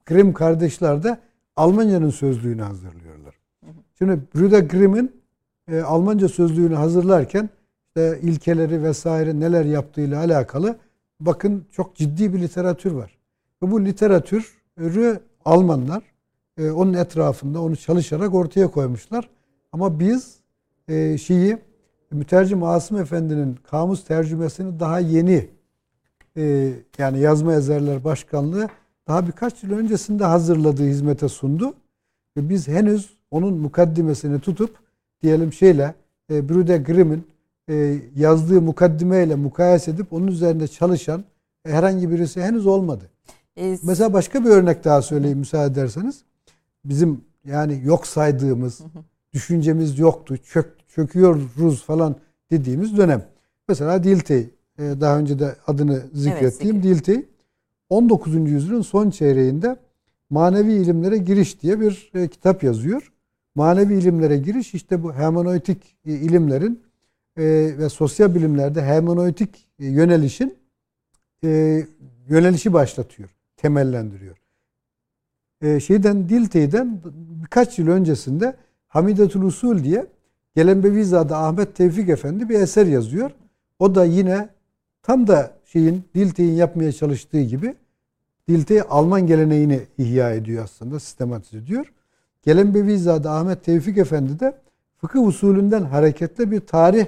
Grimm 0.06 0.34
kardeşler 0.34 1.04
de 1.04 1.18
Almanya'nın 1.56 2.10
sözlüğünü 2.10 2.62
hazırlıyorlar. 2.62 3.03
Şimdi 4.04 4.22
Brüder 4.36 4.60
Grimm'in 4.60 5.12
e, 5.72 5.82
Almanca 5.82 6.30
sözlüğünü 6.30 6.76
hazırlarken 6.76 7.50
işte 7.88 8.20
ilkeleri 8.22 8.84
vesaire 8.84 9.40
neler 9.40 9.66
yaptığıyla 9.66 10.20
alakalı 10.20 10.76
bakın 11.20 11.66
çok 11.72 11.96
ciddi 11.96 12.34
bir 12.34 12.42
literatür 12.42 12.92
var. 12.92 13.18
Ve 13.64 13.72
bu 13.72 13.86
literatürü 13.86 15.20
Almanlar 15.46 16.04
e, 16.58 16.72
onun 16.72 16.94
etrafında 16.94 17.62
onu 17.62 17.76
çalışarak 17.76 18.34
ortaya 18.34 18.68
koymuşlar. 18.72 19.30
Ama 19.72 20.00
biz 20.00 20.36
e, 20.88 21.18
şeyi 21.18 21.58
mütercim 22.12 22.64
Asım 22.64 22.98
Efendi'nin 22.98 23.56
kamus 23.72 24.06
tercümesini 24.06 24.80
daha 24.80 25.00
yeni 25.00 25.50
e, 26.38 26.74
yani 26.98 27.20
yazma 27.20 27.54
yazarlar 27.54 28.04
başkanlığı 28.04 28.68
daha 29.08 29.28
birkaç 29.28 29.64
yıl 29.64 29.72
öncesinde 29.72 30.24
hazırladığı 30.24 30.86
hizmete 30.86 31.30
sundu. 31.30 31.74
Ve 32.38 32.50
biz 32.50 32.68
henüz 32.68 33.13
onun 33.34 33.54
mukaddimesini 33.54 34.40
tutup 34.40 34.76
diyelim 35.24 35.54
şeyle 35.54 35.96
e, 36.32 36.50
Brüder 36.50 36.78
Grimm'in 36.78 37.28
e, 37.70 38.00
yazdığı 38.16 38.62
mukaddimeyle 38.62 39.36
mukayese 39.36 39.92
edip 39.92 40.14
onun 40.14 40.28
üzerinde 40.28 40.68
çalışan 40.68 41.24
e, 41.66 41.72
herhangi 41.72 42.12
birisi 42.12 42.42
henüz 42.42 42.66
olmadı. 42.66 43.10
E, 43.58 43.78
Mesela 43.84 44.14
başka 44.14 44.46
bir 44.46 44.50
örnek 44.50 44.84
daha 44.84 45.02
söyleyeyim 45.02 45.38
müsaade 45.38 45.74
ederseniz. 45.74 46.24
Bizim 46.86 47.22
yani 47.46 47.82
yok 47.84 48.08
saydığımız, 48.08 48.80
hı 48.80 48.84
hı. 48.84 49.04
düşüncemiz 49.34 50.00
yoktu, 50.00 50.38
çök, 50.38 50.76
çöküyoruz 50.88 51.84
falan 51.84 52.16
dediğimiz 52.52 52.98
dönem. 52.98 53.26
Mesela 53.68 54.04
Dilthey, 54.04 54.50
e, 54.80 54.84
daha 55.02 55.18
önce 55.20 55.40
de 55.40 55.56
adını 55.68 56.04
zikrettiğim 56.14 56.76
evet, 56.76 56.86
Dilthey, 56.86 57.26
19. 57.90 58.36
yüzyılın 58.36 58.82
son 58.82 59.10
çeyreğinde 59.10 59.78
Manevi 60.30 60.74
ilimlere 60.74 61.18
Giriş 61.18 61.62
diye 61.62 61.80
bir 61.80 62.12
e, 62.14 62.28
kitap 62.28 62.64
yazıyor 62.64 63.13
manevi 63.56 63.94
ilimlere 63.94 64.38
giriş 64.38 64.74
işte 64.74 65.04
bu 65.04 65.14
hermeneutik 65.14 65.98
e, 66.06 66.12
ilimlerin 66.14 66.84
e, 67.38 67.44
ve 67.78 67.90
sosyal 67.90 68.36
bilimlerde 68.36 68.82
hermeneutik 68.82 69.68
e, 69.80 69.86
yönelişin 69.86 70.56
e, 71.44 71.82
yönelişi 72.28 72.74
başlatıyor, 72.74 73.30
temellendiriyor. 73.58 74.38
Şeyden 75.80 76.30
Diltey'den 76.30 77.02
birkaç 77.44 77.80
yıl 77.80 77.88
öncesinde 77.88 78.56
Hamidetul 78.88 79.42
Usul 79.42 79.84
diye 79.84 80.06
Gelembevizade 80.56 81.36
Ahmet 81.36 81.76
Tevfik 81.76 82.10
Efendi 82.10 82.50
bir 82.50 82.60
eser 82.60 82.86
yazıyor. 82.86 83.32
O 83.80 83.96
da 83.96 84.06
yine 84.06 84.50
tam 85.04 85.28
da 85.28 85.52
şeyin 85.66 86.04
Diltey'in 86.16 86.54
yapmaya 86.54 86.92
çalıştığı 86.92 87.42
gibi 87.42 87.76
Diltey 88.48 88.82
Alman 88.90 89.28
geleneğini 89.28 89.82
ihya 89.98 90.34
ediyor 90.34 90.64
aslında, 90.64 91.00
sistematize 91.00 91.58
ediyor. 91.58 91.94
Gelen 92.44 92.74
Bevizade 92.74 93.30
Ahmet 93.30 93.64
Tevfik 93.64 93.98
Efendi 93.98 94.40
de 94.40 94.54
fıkıh 94.98 95.28
usulünden 95.28 95.82
hareketle 95.82 96.52
bir 96.52 96.60
tarih 96.60 97.06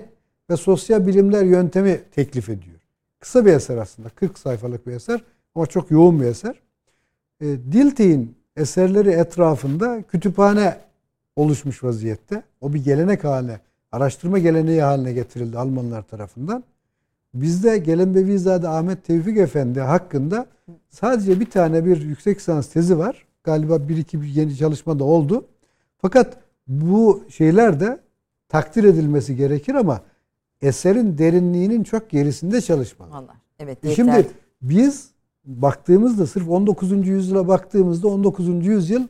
ve 0.49 0.57
sosyal 0.57 1.07
bilimler 1.07 1.43
yöntemi 1.43 2.01
teklif 2.11 2.49
ediyor. 2.49 2.79
Kısa 3.19 3.45
bir 3.45 3.53
eser 3.53 3.77
aslında. 3.77 4.09
40 4.09 4.39
sayfalık 4.39 4.87
bir 4.87 4.91
eser 4.91 5.21
ama 5.55 5.65
çok 5.65 5.91
yoğun 5.91 6.21
bir 6.21 6.25
eser. 6.25 6.55
E, 7.41 7.45
Dilthey'in 7.45 8.35
eserleri 8.55 9.09
etrafında 9.09 10.01
kütüphane 10.01 10.77
oluşmuş 11.35 11.83
vaziyette. 11.83 12.43
O 12.61 12.73
bir 12.73 12.83
gelenek 12.83 13.23
haline, 13.23 13.59
araştırma 13.91 14.39
geleneği 14.39 14.81
haline 14.81 15.13
getirildi 15.13 15.57
Almanlar 15.57 16.01
tarafından. 16.01 16.63
Bizde 17.33 17.77
Gelenbevizade 17.77 18.67
Ahmet 18.67 19.03
Tevfik 19.03 19.37
Efendi 19.37 19.81
hakkında 19.81 20.45
sadece 20.89 21.39
bir 21.39 21.49
tane 21.49 21.85
bir 21.85 22.01
yüksek 22.01 22.37
lisans 22.37 22.69
tezi 22.69 22.97
var 22.97 23.24
galiba 23.45 23.89
bir 23.89 23.97
iki 23.97 24.21
bir 24.21 24.27
yeni 24.27 24.57
çalışma 24.57 24.99
da 24.99 25.03
oldu. 25.03 25.45
Fakat 25.97 26.37
bu 26.67 27.23
şeyler 27.29 27.79
de 27.79 27.99
takdir 28.49 28.83
edilmesi 28.83 29.35
gerekir 29.35 29.75
ama 29.75 30.01
eserin 30.61 31.17
derinliğinin 31.17 31.83
çok 31.83 32.09
gerisinde 32.09 32.61
çalışmalar. 32.61 33.11
Allah. 33.11 33.35
Evet. 33.59 33.85
E 33.85 33.95
şimdi 33.95 34.27
biz 34.61 35.09
baktığımızda 35.45 36.27
sırf 36.27 36.49
19. 36.49 37.07
yüzyıla 37.07 37.47
baktığımızda 37.47 38.07
19. 38.07 38.65
yüzyıl 38.67 39.01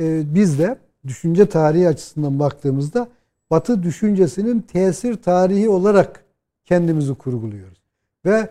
e, 0.00 0.34
biz 0.34 0.58
de 0.58 0.78
düşünce 1.06 1.46
tarihi 1.46 1.88
açısından 1.88 2.38
baktığımızda 2.38 3.08
Batı 3.50 3.82
düşüncesinin 3.82 4.60
tesir 4.60 5.14
tarihi 5.14 5.68
olarak 5.68 6.24
kendimizi 6.64 7.14
kurguluyoruz. 7.14 7.82
Ve 8.24 8.48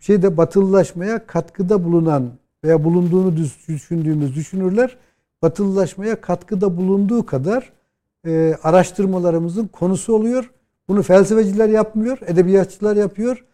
şeyde 0.00 0.36
batılılaşmaya 0.36 1.26
katkıda 1.26 1.84
bulunan 1.84 2.32
veya 2.64 2.84
bulunduğunu 2.84 3.36
düşündüğümüz 3.68 4.36
düşünürler 4.36 4.96
batılılaşmaya 5.42 6.20
katkıda 6.20 6.76
bulunduğu 6.76 7.26
kadar 7.26 7.72
e, 8.26 8.54
araştırmalarımızın 8.62 9.66
konusu 9.66 10.14
oluyor. 10.14 10.50
Bunu 10.88 11.02
felsefeciler 11.02 11.68
yapmıyor, 11.68 12.18
edebiyatçılar 12.26 12.96
yapıyor. 12.96 13.44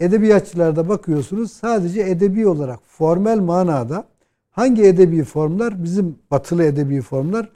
Edebiyatçılarda 0.00 0.88
bakıyorsunuz 0.88 1.52
sadece 1.52 2.00
edebi 2.00 2.48
olarak 2.48 2.80
formel 2.86 3.38
manada 3.38 4.04
hangi 4.50 4.82
edebi 4.82 5.24
formlar 5.24 5.84
bizim 5.84 6.18
batılı 6.30 6.64
edebi 6.64 7.00
formlar 7.00 7.48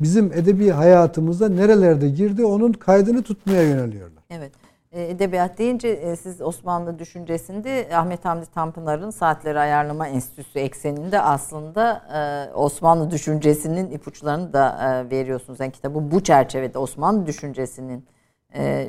bizim 0.00 0.32
edebi 0.32 0.70
hayatımızda 0.70 1.48
nerelerde 1.48 2.08
girdi 2.08 2.44
onun 2.44 2.72
kaydını 2.72 3.22
tutmaya 3.22 3.62
yöneliyorlar. 3.62 4.22
Evet. 4.30 4.52
E, 4.96 5.10
edebiyat 5.10 5.58
deyince 5.58 5.88
e, 5.88 6.16
siz 6.16 6.42
Osmanlı 6.42 6.98
düşüncesinde 6.98 7.88
Ahmet 7.94 8.24
Hamdi 8.24 8.46
Tanpınar'ın 8.46 9.10
Saatleri 9.10 9.58
Ayarlama 9.58 10.08
Enstitüsü 10.08 10.58
ekseninde 10.58 11.20
aslında 11.20 12.02
e, 12.14 12.54
Osmanlı 12.54 13.10
düşüncesinin 13.10 13.90
ipuçlarını 13.90 14.52
da 14.52 15.06
veriyorsunuz. 15.10 15.60
Yani 15.60 15.72
kitabı 15.72 16.10
bu 16.10 16.22
çerçevede 16.22 16.78
Osmanlı 16.78 17.26
düşüncesinin 17.26 18.06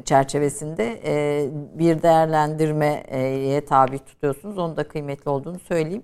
çerçevesinde 0.06 1.00
bir 1.80 2.02
değerlendirmeye 2.02 3.66
tabi 3.66 4.00
tutuyorsunuz. 4.00 4.58
Onu 4.58 4.78
da 4.78 4.88
kıymetli 4.88 5.30
olduğunu 5.30 5.60
söyleyeyim. 5.60 6.04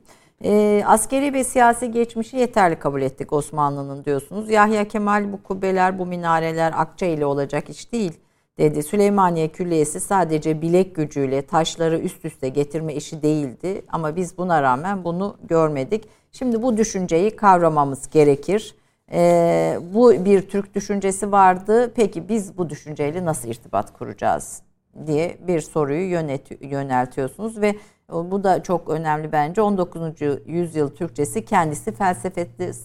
askeri 0.86 1.34
ve 1.34 1.44
siyasi 1.44 1.92
geçmişi 1.92 2.38
yeterli 2.38 2.76
kabul 2.76 3.02
ettik 3.02 3.34
Osmanlı'nın 3.34 4.06
diyorsunuz. 4.06 4.50
Yahya 4.50 4.88
Kemal 4.88 5.32
bu 5.32 5.44
kubbeler, 5.44 6.00
bu 6.00 6.06
minareler 6.06 6.74
Akça 6.78 7.06
ile 7.06 7.26
olacak 7.26 7.70
iş 7.70 7.92
değil 7.92 8.20
dedi. 8.58 8.84
Süleymaniye 8.84 9.48
Külliyesi 9.48 10.00
sadece 10.00 10.62
bilek 10.62 10.96
gücüyle 10.96 11.42
taşları 11.42 12.00
üst 12.00 12.26
üste 12.26 12.50
getirme 12.50 12.94
işi 12.94 13.22
değildi 13.22 13.82
ama 13.92 14.16
biz 14.16 14.38
buna 14.38 14.62
rağmen 14.62 15.04
bunu 15.04 15.38
görmedik. 15.44 16.10
Şimdi 16.32 16.62
bu 16.62 16.78
düşünceyi 16.78 17.36
kavramamız 17.36 18.10
gerekir. 18.10 18.76
Ee, 19.12 19.80
bu 19.94 20.26
bir 20.26 20.42
Türk 20.42 20.76
düşüncesi 20.76 21.32
vardı. 21.32 21.92
Peki 21.96 22.30
biz 22.30 22.58
bu 22.58 22.70
düşünceyle 22.70 23.26
nasıl 23.26 23.48
irtibat 23.48 23.94
kuracağız 23.94 24.62
diye 25.08 25.38
bir 25.48 25.62
soruyu 25.62 26.10
yönet, 26.10 26.62
yöneltiyorsunuz 26.62 27.62
ve 27.62 27.76
bu 28.10 28.44
da 28.44 28.64
çok 28.64 28.90
önemli 28.90 29.32
bence. 29.32 29.62
19. 29.62 30.02
yüzyıl 30.46 30.90
Türkçesi 30.90 31.46
kendisi 31.46 31.92
felsefedir, 31.92 32.76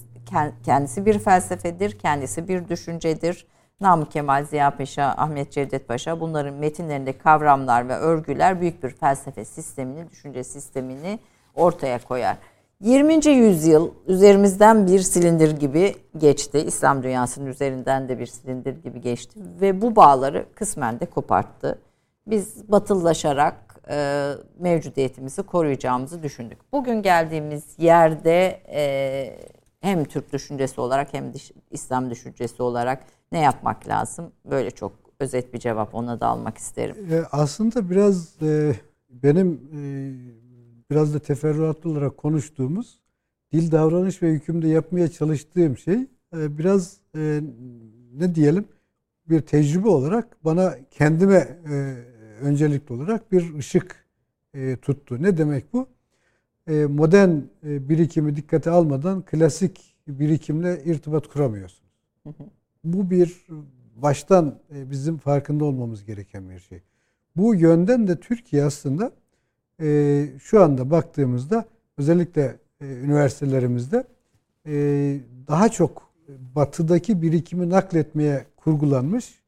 kendisi 0.65 1.07
bir 1.07 1.19
felsefedir, 1.19 1.99
kendisi 1.99 2.49
bir 2.49 2.69
düşüncedir 2.69 3.47
Namık 3.81 4.13
Kemal, 4.13 4.45
Ziya 4.45 4.77
Paşa, 4.77 5.05
Ahmet 5.05 5.53
Cevdet 5.53 5.89
Paşa 5.89 6.21
bunların 6.21 6.55
metinlerinde 6.55 7.19
kavramlar 7.19 7.89
ve 7.89 7.97
örgüler 7.97 8.61
büyük 8.61 8.83
bir 8.83 8.91
felsefe 8.91 9.45
sistemini, 9.45 10.11
düşünce 10.11 10.45
sistemini 10.45 11.19
ortaya 11.55 11.99
koyar. 11.99 12.37
20. 12.81 13.27
yüzyıl 13.27 13.91
üzerimizden 14.07 14.87
bir 14.87 14.99
silindir 14.99 15.57
gibi 15.57 15.95
geçti. 16.17 16.59
İslam 16.59 17.03
dünyasının 17.03 17.47
üzerinden 17.47 18.09
de 18.09 18.19
bir 18.19 18.27
silindir 18.27 18.83
gibi 18.83 19.01
geçti 19.01 19.41
ve 19.61 19.83
bu 19.83 19.97
bağları 19.97 20.47
kısmen 20.55 21.01
de 21.01 21.07
koparttı. 21.07 21.79
Biz 22.27 22.71
batılılaşarak 22.71 23.81
e, 23.91 24.31
mevcudiyetimizi 24.59 25.43
koruyacağımızı 25.43 26.23
düşündük. 26.23 26.59
Bugün 26.73 27.03
geldiğimiz 27.03 27.65
yerde 27.79 28.61
e, 28.73 29.41
hem 29.81 30.05
Türk 30.05 30.33
düşüncesi 30.33 30.81
olarak 30.81 31.15
hem 31.15 31.33
İslam 31.71 32.11
düşüncesi 32.11 32.63
olarak 32.63 33.05
ne 33.33 33.41
yapmak 33.41 33.89
lazım? 33.89 34.33
Böyle 34.45 34.71
çok 34.71 34.93
özet 35.21 35.55
bir 35.55 35.59
cevap 35.59 35.95
ona 35.95 36.21
da 36.21 36.27
almak 36.27 36.59
isterim. 36.59 36.97
E, 37.11 37.23
aslında 37.33 37.91
biraz 37.91 38.43
e, 38.43 38.75
benim 39.11 39.53
e, 39.73 39.81
biraz 40.91 41.15
da 41.15 41.19
teferruatlı 41.19 41.91
olarak 41.91 42.17
konuştuğumuz 42.17 42.99
dil 43.53 43.73
davranış 43.73 44.23
ve 44.23 44.31
hükümde 44.31 44.69
yapmaya 44.69 45.09
çalıştığım 45.09 45.79
şey 45.79 46.07
e, 46.37 46.59
biraz 46.59 47.01
ne 48.13 48.35
diyelim 48.35 48.65
bir 49.29 49.41
tecrübe 49.41 49.89
olarak 49.89 50.45
bana 50.45 50.75
kendime 50.91 51.59
öncelikli 52.41 52.93
olarak 52.93 53.33
bir 53.33 53.55
ışık 53.55 54.07
tuttu. 54.83 55.23
Ne 55.23 55.39
demek 55.39 55.73
bu? 55.73 55.87
E, 56.69 56.87
modern 56.87 57.31
e, 57.67 57.89
birikimi 57.89 58.37
dikkate 58.37 58.71
almadan 58.71 59.23
klasik 59.23 59.95
birikimle 60.09 60.83
irtibat 60.85 61.29
kuramıyorsunuz. 61.29 61.93
Hı 62.23 62.29
hı. 62.29 62.45
Bu 62.85 63.11
bir 63.11 63.47
baştan 63.97 64.59
e, 64.75 64.91
bizim 64.91 65.19
farkında 65.19 65.65
olmamız 65.65 66.05
gereken 66.05 66.51
bir 66.51 66.59
şey. 66.59 66.83
Bu 67.37 67.55
yönden 67.55 68.09
de 68.09 68.21
Türkiye 68.21 68.65
aslında 68.65 69.13
şu 70.39 70.63
anda 70.63 70.91
baktığımızda 70.91 71.65
özellikle 71.99 72.57
üniversitelerimizde 72.81 74.05
daha 75.49 75.69
çok 75.69 76.13
batıdaki 76.55 77.23
birikimi 77.23 77.71
nakletmeye 77.71 78.47
kurgulanmış 78.57 79.43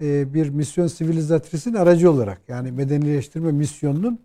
bir 0.00 0.48
misyon 0.48 0.86
sivilizatrisin 0.86 1.74
aracı 1.74 2.10
olarak 2.10 2.40
yani 2.48 2.72
medenileştirme 2.72 3.52
misyonunun 3.52 4.20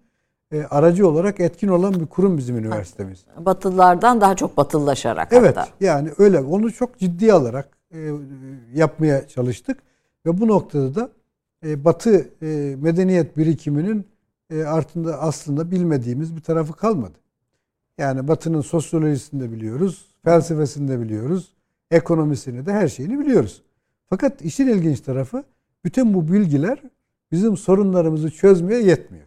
aracı 0.70 1.08
olarak 1.08 1.40
etkin 1.40 1.68
olan 1.68 1.94
bir 1.94 2.06
kurum 2.06 2.38
bizim 2.38 2.58
üniversitemiz. 2.58 3.26
Batılılardan 3.38 4.22
daha 4.22 4.36
çok 4.36 4.58
batılılaşarak 4.58 5.34
evet, 5.34 5.58
hatta. 5.58 5.70
yani 5.80 6.10
öyle 6.18 6.40
onu 6.40 6.74
çok 6.74 6.98
ciddi 7.00 7.34
alarak 7.34 7.70
e, 7.92 8.12
yapmaya 8.74 9.28
çalıştık. 9.28 9.78
Ve 10.26 10.42
bu 10.42 10.48
noktada 10.48 10.96
da 10.96 11.10
e, 11.66 11.86
Batı 11.86 12.30
e, 12.42 12.76
medeniyet 12.82 13.38
birikiminin 13.38 14.08
e, 14.50 14.64
altında 14.64 15.22
aslında 15.22 15.72
bilmediğimiz 15.72 16.36
bir 16.36 16.42
tarafı 16.42 16.74
kalmadı. 16.74 17.18
Yani 17.98 18.28
Batı'nın 18.28 18.62
sosyolojisini 18.62 19.42
de 19.42 19.52
biliyoruz, 19.52 20.06
felsefesini 20.24 20.88
de 20.88 21.00
biliyoruz, 21.02 21.54
ekonomisini 21.92 22.66
de 22.66 22.74
her 22.74 22.88
şeyini 22.88 23.20
biliyoruz. 23.20 23.62
Fakat 24.10 24.42
işin 24.42 24.68
ilginç 24.68 25.00
tarafı 25.00 25.44
bütün 25.86 26.14
bu 26.14 26.34
bilgiler 26.34 26.82
bizim 27.32 27.58
sorunlarımızı 27.58 28.32
çözmeye 28.32 28.82
yetmiyor. 28.82 29.27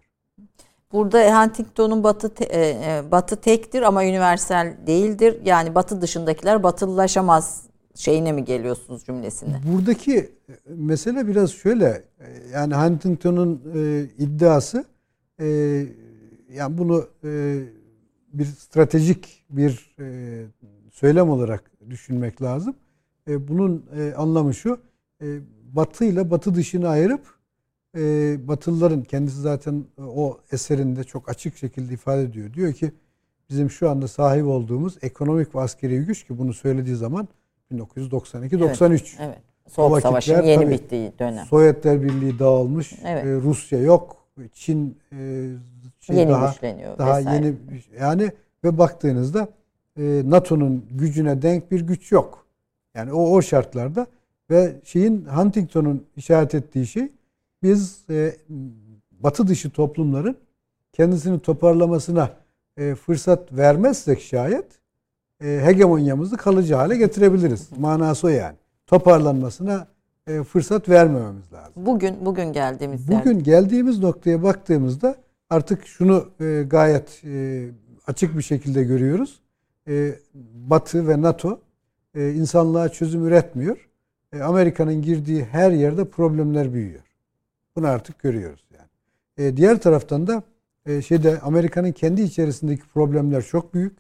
Burada 0.93 1.43
Huntington'un 1.43 2.05
batı 2.05 2.35
te, 2.35 2.45
e, 2.53 3.03
batı 3.11 3.37
tektir 3.37 3.83
ama 3.83 4.01
universal 4.01 4.75
değildir. 4.87 5.39
Yani 5.45 5.75
batı 5.75 6.01
dışındakiler 6.01 6.63
batılılaşamaz 6.63 7.63
şeyine 7.95 8.33
mi 8.33 8.45
geliyorsunuz 8.45 9.05
cümlesinde? 9.05 9.53
Buradaki 9.73 10.17
e, 10.17 10.53
mesele 10.67 11.27
biraz 11.27 11.51
şöyle. 11.53 12.05
E, 12.21 12.27
yani 12.53 12.75
Huntington'un 12.75 13.63
e, 13.75 14.03
iddiası 14.19 14.85
e, 15.41 15.47
yani 16.53 16.79
bunu 16.79 17.07
e, 17.25 17.61
bir 18.33 18.45
stratejik 18.45 19.45
bir 19.51 19.97
e, 20.01 20.47
söylem 20.93 21.31
olarak 21.31 21.71
düşünmek 21.91 22.43
lazım. 22.43 22.75
E, 23.29 23.49
bunun 23.49 23.87
e, 23.97 24.15
anlamı 24.15 24.55
şu. 24.55 24.79
E, 25.23 25.27
batı 25.73 26.05
ile 26.05 26.31
batı 26.31 26.55
dışını 26.55 26.89
ayırıp 26.89 27.40
e, 27.97 28.37
Batılıların 28.49 29.03
kendisi 29.03 29.41
zaten 29.41 29.85
o 29.99 30.39
eserinde 30.53 31.05
çok 31.05 31.29
açık 31.29 31.57
şekilde 31.57 31.95
ifade 31.95 32.23
ediyor. 32.23 32.55
Diyor 32.55 32.73
ki 32.73 32.93
bizim 33.51 33.71
şu 33.71 33.91
anda 33.91 34.09
sahip 34.09 34.47
olduğumuz 34.47 34.99
ekonomik 35.03 35.55
ve 35.55 35.61
askeri 35.61 36.05
güç 36.05 36.27
ki 36.27 36.39
bunu 36.39 36.55
söylediği 36.55 36.97
zaman 36.97 37.29
1992-93. 37.73 38.87
Evet, 38.87 39.17
evet. 39.21 39.39
Soğuk 39.69 40.01
Savaş'ın 40.01 40.43
yeni 40.43 40.63
tabii, 40.63 40.75
bittiği 40.75 41.13
dönem. 41.19 41.47
Sovyetler 41.47 42.03
Birliği 42.03 42.39
dağılmış. 42.39 42.93
Evet. 43.05 43.25
E, 43.25 43.35
Rusya 43.35 43.79
yok. 43.79 44.17
Çin 44.53 44.99
e, 45.13 45.49
şey 46.01 46.17
yeni 46.17 46.31
daha, 46.31 46.49
güçleniyor. 46.49 46.99
Daha 46.99 47.19
vesaire. 47.19 47.47
yeni 47.47 47.55
yani 48.01 48.33
ve 48.65 48.79
baktığınızda 48.79 49.49
e, 49.99 50.23
NATO'nun 50.25 50.87
gücüne 50.91 51.43
denk 51.43 51.71
bir 51.71 51.81
güç 51.81 52.13
yok. 52.13 52.47
Yani 52.95 53.13
o 53.13 53.31
o 53.31 53.43
şartlarda 53.43 54.07
ve 54.51 54.77
şeyin 54.85 55.25
Huntington'un 55.25 56.07
işaret 56.17 56.55
ettiği 56.55 56.87
şey 56.87 57.09
biz 57.63 58.05
e, 58.11 58.37
batı 59.11 59.49
dışı 59.49 59.71
toplumların 59.71 60.37
kendisini 60.93 61.41
toparlamasına 61.41 62.31
e, 62.77 62.95
fırsat 62.95 63.53
vermezsek 63.53 64.23
şayet 64.23 64.67
e, 65.45 65.61
hegemonyamızı 65.65 66.37
kalıcı 66.37 66.75
hale 66.75 66.97
getirebiliriz. 66.97 67.69
Manası 67.79 68.27
o 68.27 68.31
yani. 68.31 68.57
Toparlanmasına 68.87 69.87
e, 70.27 70.43
fırsat 70.43 70.89
vermememiz 70.89 71.53
lazım. 71.53 71.73
Bugün 71.77 72.27
bugün 72.27 72.53
geldiğimiz 72.53 73.09
Bugün 73.09 73.35
yer. 73.35 73.45
geldiğimiz 73.45 73.99
noktaya 73.99 74.43
baktığımızda 74.43 75.17
artık 75.51 75.87
şunu 75.87 76.29
e, 76.41 76.63
gayet 76.67 77.23
açık 78.07 78.39
bir 78.39 78.43
şekilde 78.43 78.85
görüyoruz. 78.85 79.41
Batı 80.55 81.09
ve 81.09 81.23
NATO 81.23 81.61
insanlığa 82.15 82.89
çözüm 82.89 83.27
üretmiyor. 83.27 83.89
Amerika'nın 84.43 85.03
girdiği 85.03 85.45
her 85.45 85.71
yerde 85.71 86.05
problemler 86.05 86.73
büyüyor. 86.73 87.03
Bunu 87.77 87.87
artık 87.87 88.19
görüyoruz 88.19 88.65
yani. 88.75 89.57
diğer 89.57 89.81
taraftan 89.81 90.27
da 90.27 90.43
şeyde 91.03 91.41
Amerika'nın 91.41 91.93
kendi 91.93 92.23
içerisindeki 92.23 92.83
problemler 92.83 93.43
çok 93.43 93.75
büyük. 93.75 93.99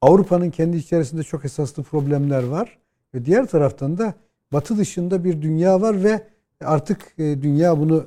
Avrupa'nın 0.00 0.50
kendi 0.50 0.76
içerisinde 0.76 1.22
çok 1.22 1.44
esaslı 1.44 1.82
problemler 1.82 2.42
var. 2.42 2.78
Ve 3.14 3.24
diğer 3.24 3.46
taraftan 3.46 3.98
da 3.98 4.14
batı 4.52 4.78
dışında 4.78 5.24
bir 5.24 5.42
dünya 5.42 5.80
var 5.80 6.04
ve 6.04 6.26
artık 6.60 7.14
e, 7.18 7.42
dünya 7.42 7.78
bunu 7.78 8.06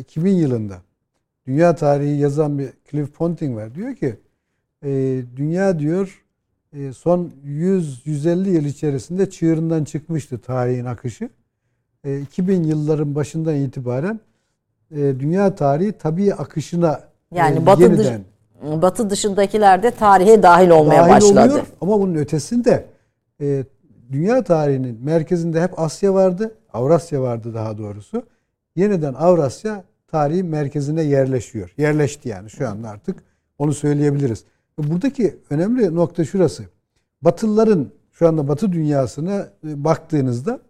2000 0.00 0.30
e, 0.30 0.38
yılında 0.38 0.82
dünya 1.46 1.74
tarihi 1.74 2.16
yazan 2.16 2.58
bir 2.58 2.70
Cliff 2.90 3.14
Ponting 3.14 3.56
var. 3.56 3.74
Diyor 3.74 3.94
ki 3.94 4.16
e, 4.84 5.22
dünya 5.36 5.78
diyor 5.78 6.24
son 6.92 7.32
100-150 7.46 8.48
yıl 8.48 8.64
içerisinde 8.64 9.30
çığırından 9.30 9.84
çıkmıştı 9.84 10.38
tarihin 10.38 10.84
akışı. 10.84 11.28
2000 12.22 12.62
yılların 12.62 13.14
başından 13.14 13.54
itibaren 13.54 14.20
dünya 14.90 15.54
tarihi 15.54 15.92
tabii 15.92 16.34
akışına 16.34 17.00
yani 17.34 17.66
batı 17.66 17.82
yeniden 17.82 17.98
dış, 17.98 18.82
Batı 18.82 19.10
dışındakiler 19.10 19.82
de 19.82 19.90
tarihe 19.90 20.42
dahil 20.42 20.70
olmaya 20.70 21.02
dahil 21.02 21.10
başladı. 21.10 21.52
Oluyor. 21.52 21.66
Ama 21.80 22.00
bunun 22.00 22.14
ötesinde 22.14 22.84
e, 23.40 23.64
dünya 24.12 24.44
tarihinin 24.44 25.04
merkezinde 25.04 25.62
hep 25.62 25.78
Asya 25.78 26.14
vardı. 26.14 26.54
Avrasya 26.72 27.22
vardı 27.22 27.54
daha 27.54 27.78
doğrusu. 27.78 28.22
Yeniden 28.76 29.14
Avrasya 29.14 29.84
tarihin 30.08 30.46
merkezine 30.46 31.02
yerleşiyor. 31.02 31.74
Yerleşti 31.78 32.28
yani 32.28 32.50
şu 32.50 32.68
anda 32.68 32.88
artık 32.88 33.22
onu 33.58 33.74
söyleyebiliriz. 33.74 34.44
Buradaki 34.78 35.36
önemli 35.50 35.94
nokta 35.94 36.24
şurası. 36.24 36.64
Batılıların 37.22 37.88
şu 38.12 38.28
anda 38.28 38.48
Batı 38.48 38.72
dünyasına 38.72 39.48
e, 39.68 39.84
baktığınızda 39.84 40.60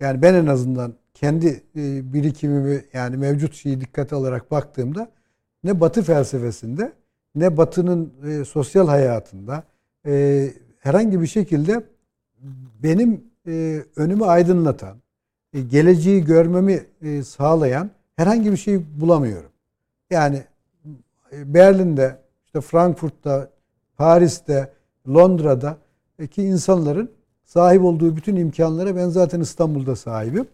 yani 0.00 0.22
ben 0.22 0.34
en 0.34 0.46
azından 0.46 0.94
kendi 1.14 1.62
e, 1.76 2.12
birikimimi 2.12 2.84
yani 2.92 3.16
mevcut 3.16 3.54
şeyi 3.54 3.80
dikkate 3.80 4.16
alarak 4.16 4.50
baktığımda 4.50 5.10
ne 5.64 5.80
Batı 5.80 6.02
felsefesinde 6.02 6.92
ne 7.34 7.56
Batı'nın 7.56 8.12
e, 8.26 8.44
sosyal 8.44 8.88
hayatında 8.88 9.64
e, 10.06 10.46
herhangi 10.78 11.20
bir 11.20 11.26
şekilde 11.26 11.84
benim 12.82 13.30
önümü 13.96 14.24
aydınlatan, 14.24 14.96
geleceği 15.68 16.24
görmemi 16.24 16.84
sağlayan 17.24 17.90
herhangi 18.16 18.52
bir 18.52 18.56
şey 18.56 19.00
bulamıyorum. 19.00 19.50
Yani 20.10 20.44
Berlin'de, 21.32 22.18
işte 22.46 22.60
Frankfurt'ta, 22.60 23.50
Paris'te, 23.96 24.72
Londra'da 25.08 25.78
ki 26.30 26.42
insanların 26.42 27.10
sahip 27.52 27.84
olduğu 27.84 28.16
bütün 28.16 28.36
imkanlara 28.36 28.96
ben 28.96 29.08
zaten 29.08 29.40
İstanbul'da 29.40 29.96
sahibim. 29.96 30.46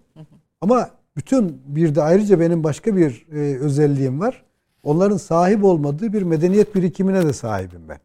Ama 0.60 0.90
bütün 1.16 1.60
bir 1.66 1.94
de 1.94 2.02
ayrıca 2.02 2.40
benim 2.40 2.64
başka 2.64 2.96
bir 2.96 3.26
e, 3.32 3.58
özelliğim 3.58 4.20
var. 4.20 4.44
Onların 4.82 5.16
sahip 5.16 5.64
olmadığı 5.64 6.12
bir 6.12 6.22
medeniyet 6.22 6.74
birikimine 6.74 7.26
de 7.26 7.32
sahibim 7.32 7.80
ben. 7.88 7.98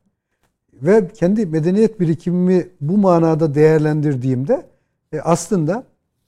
Ve 0.74 1.08
kendi 1.08 1.46
medeniyet 1.46 2.00
birikimimi 2.00 2.68
bu 2.82 2.98
manada 2.98 3.56
değerlendirdiğimde 3.56 4.66
e, 5.14 5.20
aslında 5.20 5.84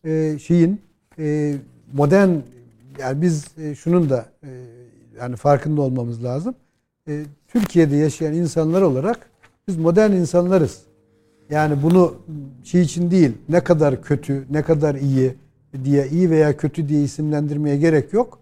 e, 0.05 0.39
şeyin 0.39 0.81
e, 1.19 1.55
modern 1.93 2.29
yani 2.99 3.21
biz 3.21 3.45
e, 3.57 3.75
şunun 3.75 4.09
da 4.09 4.25
e, 4.43 4.49
yani 5.19 5.35
farkında 5.35 5.81
olmamız 5.81 6.23
lazım. 6.23 6.55
E, 7.07 7.23
Türkiye'de 7.47 7.95
yaşayan 7.95 8.33
insanlar 8.33 8.81
olarak 8.81 9.29
biz 9.67 9.77
modern 9.77 10.11
insanlarız. 10.11 10.92
Yani 11.53 11.83
bunu 11.83 12.15
şey 12.63 12.81
için 12.81 13.11
değil 13.11 13.31
ne 13.49 13.59
kadar 13.59 14.01
kötü, 14.01 14.45
ne 14.49 14.61
kadar 14.61 14.95
iyi 14.95 15.35
diye 15.83 16.09
iyi 16.09 16.29
veya 16.29 16.57
kötü 16.57 16.89
diye 16.89 17.03
isimlendirmeye 17.03 17.77
gerek 17.77 18.13
yok. 18.13 18.39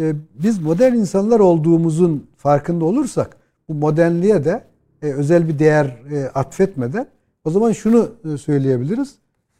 E, 0.00 0.14
biz 0.42 0.62
modern 0.62 0.94
insanlar 0.94 1.40
olduğumuzun 1.40 2.26
farkında 2.36 2.84
olursak 2.84 3.36
bu 3.68 3.74
modernliğe 3.74 4.44
de 4.44 4.64
e, 5.02 5.06
özel 5.06 5.48
bir 5.48 5.58
değer 5.58 5.86
e, 6.12 6.28
atfetmeden 6.28 7.06
o 7.44 7.50
zaman 7.50 7.72
şunu 7.72 8.10
söyleyebiliriz. 8.40 9.14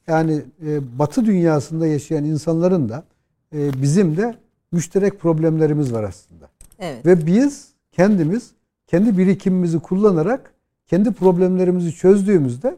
Yani 0.06 0.42
Batı 0.98 1.24
dünyasında 1.24 1.86
yaşayan 1.86 2.24
insanların 2.24 2.88
da 2.88 3.04
bizim 3.52 4.16
de 4.16 4.34
müşterek 4.72 5.20
problemlerimiz 5.20 5.92
var 5.92 6.04
aslında. 6.04 6.48
Evet. 6.78 7.06
Ve 7.06 7.26
biz 7.26 7.68
kendimiz 7.92 8.50
kendi 8.86 9.18
birikimimizi 9.18 9.78
kullanarak 9.78 10.54
kendi 10.88 11.12
problemlerimizi 11.12 11.94
çözdüğümüzde 11.94 12.76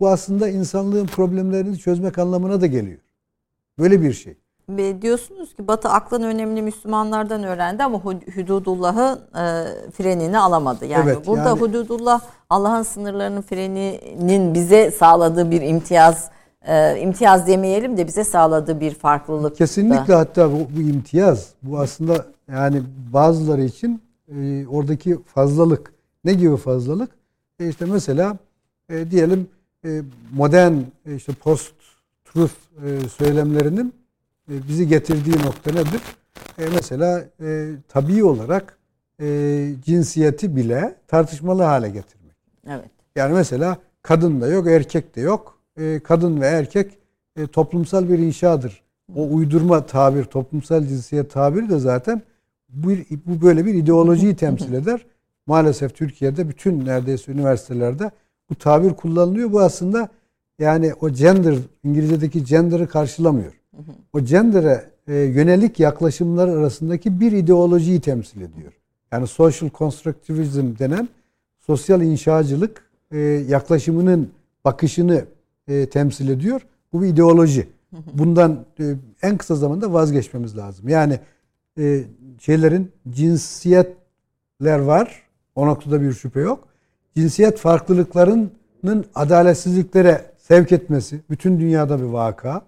bu 0.00 0.08
aslında 0.08 0.48
insanlığın 0.48 1.06
problemlerini 1.06 1.78
çözmek 1.78 2.18
anlamına 2.18 2.60
da 2.60 2.66
geliyor. 2.66 2.98
Böyle 3.78 4.02
bir 4.02 4.12
şey. 4.12 4.36
Ve 4.68 5.02
diyorsunuz 5.02 5.54
ki 5.54 5.68
Batı 5.68 5.88
aklın 5.88 6.22
önemli 6.22 6.62
Müslümanlardan 6.62 7.44
öğrendi 7.44 7.82
ama 7.84 7.98
hududullahı 8.34 9.18
e, 9.34 9.44
frenini 9.90 10.38
alamadı. 10.38 10.86
Yani 10.86 11.10
evet, 11.10 11.26
burada 11.26 11.48
yani, 11.48 11.60
hududullah 11.60 12.20
Allah'ın 12.50 12.82
sınırlarının 12.82 13.42
freninin 13.42 14.54
bize 14.54 14.90
sağladığı 14.90 15.50
bir 15.50 15.62
imtiyaz 15.62 16.30
e, 16.62 17.00
imtiyaz 17.00 17.46
demeyelim 17.46 17.96
de 17.96 18.06
bize 18.06 18.24
sağladığı 18.24 18.80
bir 18.80 18.94
farklılık. 18.94 19.56
Kesinlikle 19.56 20.12
da. 20.12 20.18
hatta 20.18 20.52
bu, 20.52 20.58
bu 20.76 20.80
imtiyaz 20.80 21.48
bu 21.62 21.78
aslında 21.78 22.26
yani 22.48 22.82
bazıları 23.12 23.62
için 23.62 24.02
e, 24.28 24.66
oradaki 24.66 25.18
fazlalık 25.22 25.92
ne 26.24 26.34
gibi 26.34 26.56
fazlalık? 26.56 27.17
E 27.60 27.68
işte 27.68 27.84
mesela 27.84 28.38
e, 28.88 29.10
diyelim 29.10 29.48
e, 29.84 30.02
modern 30.32 30.74
e, 31.06 31.14
işte 31.14 31.32
post 31.32 31.74
truth 32.24 32.52
e, 32.84 33.08
söylemlerinin 33.08 33.94
e, 34.50 34.68
bizi 34.68 34.88
getirdiği 34.88 35.38
nokta 35.46 35.70
nedir? 35.70 36.00
E, 36.58 36.66
mesela 36.74 37.24
e, 37.40 37.70
tabii 37.88 38.24
olarak 38.24 38.78
e, 39.20 39.68
cinsiyeti 39.84 40.56
bile 40.56 40.94
tartışmalı 41.06 41.62
hale 41.62 41.88
getirmek. 41.88 42.36
Evet. 42.68 42.90
Yani 43.16 43.34
mesela 43.34 43.76
kadın 44.02 44.40
da 44.40 44.48
yok, 44.48 44.66
erkek 44.66 45.16
de 45.16 45.20
yok. 45.20 45.58
E, 45.76 46.00
kadın 46.04 46.40
ve 46.40 46.46
erkek 46.46 46.98
e, 47.36 47.46
toplumsal 47.46 48.08
bir 48.08 48.18
inşadır. 48.18 48.82
O 49.16 49.28
uydurma 49.28 49.86
tabir, 49.86 50.24
toplumsal 50.24 50.86
cinsiyet 50.86 51.32
tabiri 51.32 51.70
de 51.70 51.78
zaten 51.78 52.22
bu, 52.68 52.90
bu 53.26 53.42
böyle 53.42 53.66
bir 53.66 53.74
ideolojiyi 53.74 54.36
temsil 54.36 54.72
eder. 54.82 55.06
Maalesef 55.48 55.94
Türkiye'de 55.94 56.48
bütün 56.48 56.86
neredeyse 56.86 57.32
üniversitelerde 57.32 58.10
bu 58.50 58.54
tabir 58.54 58.90
kullanılıyor. 58.90 59.52
Bu 59.52 59.60
aslında 59.60 60.08
yani 60.58 60.92
o 61.00 61.10
gender, 61.10 61.56
İngilizce'deki 61.84 62.44
gender'ı 62.44 62.88
karşılamıyor. 62.88 63.52
O 64.12 64.20
gender'e 64.20 64.90
e, 65.06 65.14
yönelik 65.14 65.80
yaklaşımlar 65.80 66.48
arasındaki 66.48 67.20
bir 67.20 67.32
ideolojiyi 67.32 68.00
temsil 68.00 68.40
ediyor. 68.40 68.72
Yani 69.12 69.26
social 69.26 69.70
constructivism 69.70 70.78
denen 70.78 71.08
sosyal 71.58 72.02
inşacılık 72.02 72.90
e, 73.10 73.18
yaklaşımının 73.48 74.30
bakışını 74.64 75.24
e, 75.68 75.86
temsil 75.86 76.28
ediyor. 76.28 76.60
Bu 76.92 77.02
bir 77.02 77.08
ideoloji. 77.08 77.68
Bundan 78.12 78.64
e, 78.80 78.94
en 79.22 79.36
kısa 79.36 79.54
zamanda 79.54 79.92
vazgeçmemiz 79.92 80.56
lazım. 80.56 80.88
Yani 80.88 81.20
e, 81.78 82.04
şeylerin 82.40 82.92
cinsiyetler 83.10 84.78
var. 84.78 85.27
O 85.58 85.66
noktada 85.66 86.00
bir 86.00 86.12
şüphe 86.12 86.40
yok. 86.40 86.68
Cinsiyet 87.16 87.58
farklılıklarının 87.58 89.04
adaletsizliklere 89.14 90.24
sevk 90.38 90.72
etmesi 90.72 91.20
bütün 91.30 91.60
dünyada 91.60 91.98
bir 91.98 92.04
vaka. 92.04 92.62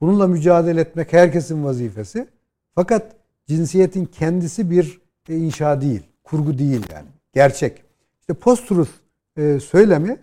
Bununla 0.00 0.26
mücadele 0.26 0.80
etmek 0.80 1.12
herkesin 1.12 1.64
vazifesi. 1.64 2.28
Fakat 2.74 3.16
cinsiyetin 3.46 4.04
kendisi 4.04 4.70
bir 4.70 5.00
e, 5.28 5.36
inşa 5.36 5.80
değil, 5.80 6.02
kurgu 6.24 6.58
değil 6.58 6.82
yani. 6.92 7.06
Gerçek. 7.34 7.82
İşte 8.20 8.34
post-truth 8.34 8.90
e, 9.36 9.60
söylemi 9.60 10.16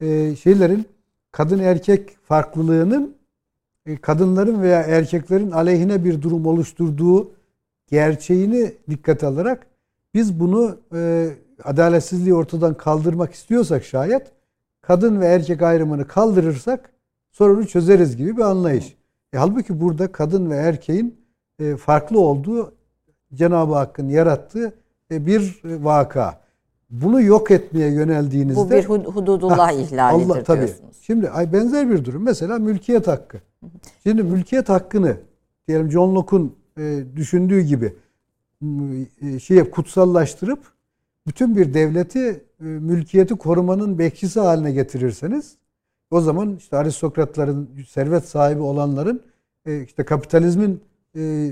e, 0.00 0.36
şeylerin 0.36 0.86
kadın 1.32 1.58
erkek 1.58 2.16
farklılığının 2.24 3.16
kadınların 4.00 4.62
veya 4.62 4.80
erkeklerin 4.82 5.50
aleyhine 5.50 6.04
bir 6.04 6.22
durum 6.22 6.46
oluşturduğu 6.46 7.30
gerçeğini 7.90 8.72
dikkat 8.90 9.24
alarak 9.24 9.66
biz 10.14 10.40
bunu 10.40 10.76
adaletsizliği 11.64 12.34
ortadan 12.34 12.74
kaldırmak 12.74 13.32
istiyorsak 13.32 13.84
şayet 13.84 14.32
kadın 14.82 15.20
ve 15.20 15.26
erkek 15.26 15.62
ayrımını 15.62 16.06
kaldırırsak 16.06 16.90
sorunu 17.32 17.66
çözeriz 17.66 18.16
gibi 18.16 18.36
bir 18.36 18.42
anlayış. 18.42 18.96
E, 19.32 19.38
halbuki 19.38 19.80
burada 19.80 20.12
kadın 20.12 20.50
ve 20.50 20.56
erkeğin 20.56 21.20
e, 21.58 21.76
farklı 21.76 22.20
olduğu 22.20 22.74
Cenab-ı 23.34 23.74
Hakk'ın 23.74 24.08
yarattığı 24.08 24.72
e, 25.10 25.26
bir 25.26 25.60
vaka. 25.64 26.42
Bunu 26.90 27.22
yok 27.22 27.50
etmeye 27.50 27.92
yöneldiğinizde... 27.92 28.60
Bu 28.60 28.70
bir 28.70 28.84
hududullah 28.84 29.58
ha, 29.58 29.72
ihlalidir 29.72 30.30
Allah, 30.30 30.42
tabii. 30.42 30.58
diyorsunuz. 30.58 30.96
Şimdi 31.02 31.30
benzer 31.52 31.90
bir 31.90 32.04
durum. 32.04 32.22
Mesela 32.22 32.58
mülkiyet 32.58 33.06
hakkı. 33.08 33.38
Şimdi 34.02 34.22
mülkiyet 34.22 34.68
hakkını 34.68 35.16
diyelim 35.68 35.90
John 35.90 36.14
Locke'un 36.14 36.56
e, 36.78 37.04
düşündüğü 37.16 37.60
gibi 37.60 37.94
e, 39.22 39.38
şeye 39.38 39.70
kutsallaştırıp 39.70 40.60
bütün 41.26 41.56
bir 41.56 41.74
devleti 41.74 42.44
e, 42.60 42.64
mülkiyeti 42.64 43.34
korumanın 43.34 43.98
bekçisi 43.98 44.40
haline 44.40 44.72
getirirseniz 44.72 45.56
o 46.10 46.20
zaman 46.20 46.56
işte 46.56 46.76
aristokratların 46.76 47.70
servet 47.88 48.28
sahibi 48.28 48.60
olanların 48.60 49.22
e, 49.66 49.82
işte 49.82 50.04
kapitalizmin 50.04 50.80
e, 51.16 51.50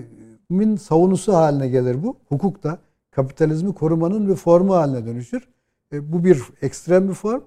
min 0.50 0.76
savunusu 0.76 1.32
haline 1.32 1.68
gelir 1.68 2.02
bu. 2.02 2.16
Hukuk 2.28 2.62
da 2.62 2.78
kapitalizmi 3.10 3.74
korumanın 3.74 4.28
bir 4.28 4.34
formu 4.34 4.74
haline 4.74 5.06
dönüşür. 5.06 5.48
Bu 5.92 6.24
bir 6.24 6.42
ekstrem 6.62 7.08
bir 7.08 7.14
form. 7.14 7.42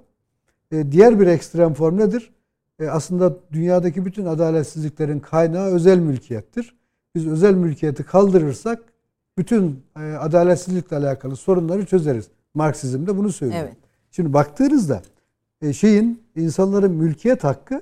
Diğer 0.91 1.19
bir 1.19 1.27
ekstrem 1.27 1.73
form 1.73 1.97
nedir? 1.97 2.33
Aslında 2.89 3.37
dünyadaki 3.51 4.05
bütün 4.05 4.25
adaletsizliklerin 4.25 5.19
kaynağı 5.19 5.67
özel 5.67 5.99
mülkiyettir. 5.99 6.75
Biz 7.15 7.27
özel 7.27 7.53
mülkiyeti 7.53 8.03
kaldırırsak 8.03 8.92
bütün 9.37 9.83
adaletsizlikle 10.19 10.97
alakalı 10.97 11.35
sorunları 11.35 11.85
çözeriz. 11.85 12.27
Marksizm 12.53 13.07
de 13.07 13.17
bunu 13.17 13.31
söylüyor. 13.31 13.63
Evet. 13.63 13.77
Şimdi 14.11 14.33
baktığınızda 14.33 15.01
e, 15.61 15.73
şeyin 15.73 16.21
insanların 16.35 16.91
mülkiyet 16.91 17.43
hakkı 17.43 17.81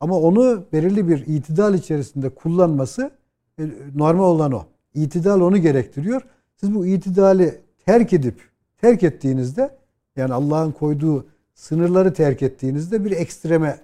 ama 0.00 0.18
onu 0.18 0.64
belirli 0.72 1.08
bir 1.08 1.26
itidal 1.26 1.74
içerisinde 1.74 2.28
kullanması 2.28 3.10
e, 3.58 3.62
normal 3.94 4.24
olan 4.24 4.52
o. 4.52 4.64
İtidal 4.94 5.40
onu 5.40 5.58
gerektiriyor. 5.58 6.22
Siz 6.56 6.74
bu 6.74 6.86
itidali 6.86 7.60
terk 7.86 8.12
edip 8.12 8.40
terk 8.80 9.02
ettiğinizde 9.02 9.76
yani 10.16 10.34
Allah'ın 10.34 10.72
koyduğu 10.72 11.26
sınırları 11.54 12.14
terk 12.14 12.42
ettiğinizde 12.42 13.04
bir 13.04 13.10
ekstreme 13.10 13.78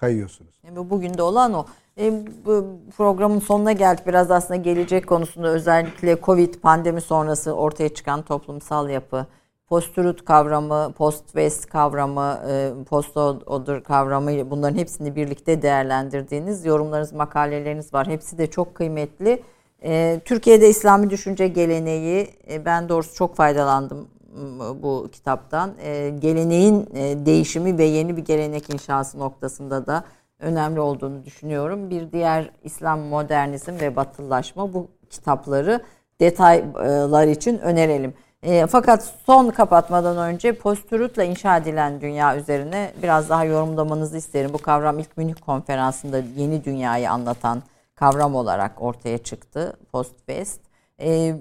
kayıyorsunuz. 0.00 0.54
Bugün 0.76 1.14
de 1.14 1.22
olan 1.22 1.52
o. 1.54 1.66
E, 1.98 2.26
bu 2.46 2.66
programın 2.96 3.38
sonuna 3.38 3.72
geldik. 3.72 4.06
Biraz 4.06 4.30
aslında 4.30 4.56
gelecek 4.56 5.06
konusunda 5.06 5.48
özellikle 5.48 6.20
Covid 6.22 6.54
pandemi 6.54 7.00
sonrası 7.00 7.52
ortaya 7.52 7.88
çıkan 7.88 8.22
toplumsal 8.22 8.90
yapı, 8.90 9.26
post-truth 9.68 10.24
kavramı, 10.24 10.92
post-west 10.98 11.66
kavramı, 11.66 12.40
e, 12.48 12.72
post-order 12.88 13.82
kavramı 13.82 14.50
bunların 14.50 14.78
hepsini 14.78 15.16
birlikte 15.16 15.62
değerlendirdiğiniz 15.62 16.64
yorumlarınız, 16.66 17.12
makaleleriniz 17.12 17.94
var. 17.94 18.06
Hepsi 18.06 18.38
de 18.38 18.46
çok 18.46 18.74
kıymetli. 18.74 19.42
E, 19.82 20.20
Türkiye'de 20.24 20.68
İslami 20.68 21.10
düşünce 21.10 21.48
geleneği, 21.48 22.30
e, 22.50 22.64
ben 22.64 22.88
doğrusu 22.88 23.14
çok 23.14 23.36
faydalandım 23.36 24.08
bu 24.82 25.08
kitaptan. 25.12 25.70
Geleneğin 26.18 26.86
değişimi 27.26 27.78
ve 27.78 27.84
yeni 27.84 28.16
bir 28.16 28.24
gelenek 28.24 28.70
inşası 28.70 29.18
noktasında 29.18 29.86
da 29.86 30.04
önemli 30.38 30.80
olduğunu 30.80 31.24
düşünüyorum. 31.24 31.90
Bir 31.90 32.12
diğer 32.12 32.50
İslam 32.64 33.00
modernizm 33.00 33.72
ve 33.80 33.96
batılılaşma 33.96 34.74
bu 34.74 34.88
kitapları 35.10 35.80
detaylar 36.20 37.26
için 37.26 37.58
önerelim. 37.58 38.14
E, 38.42 38.66
fakat 38.66 39.12
son 39.26 39.50
kapatmadan 39.50 40.16
önce 40.16 40.52
postürütle 40.52 41.26
inşa 41.26 41.56
edilen 41.56 42.00
dünya 42.00 42.36
üzerine 42.36 42.92
biraz 43.02 43.28
daha 43.28 43.44
yorumlamanızı 43.44 44.16
isterim. 44.16 44.50
Bu 44.52 44.58
kavram 44.58 44.98
ilk 44.98 45.16
Münih 45.16 45.34
konferansında 45.34 46.18
yeni 46.36 46.64
dünyayı 46.64 47.10
anlatan 47.10 47.62
kavram 47.94 48.34
olarak 48.34 48.82
ortaya 48.82 49.18
çıktı. 49.18 49.76
Post-West. 49.92 50.65
E, 51.00 51.36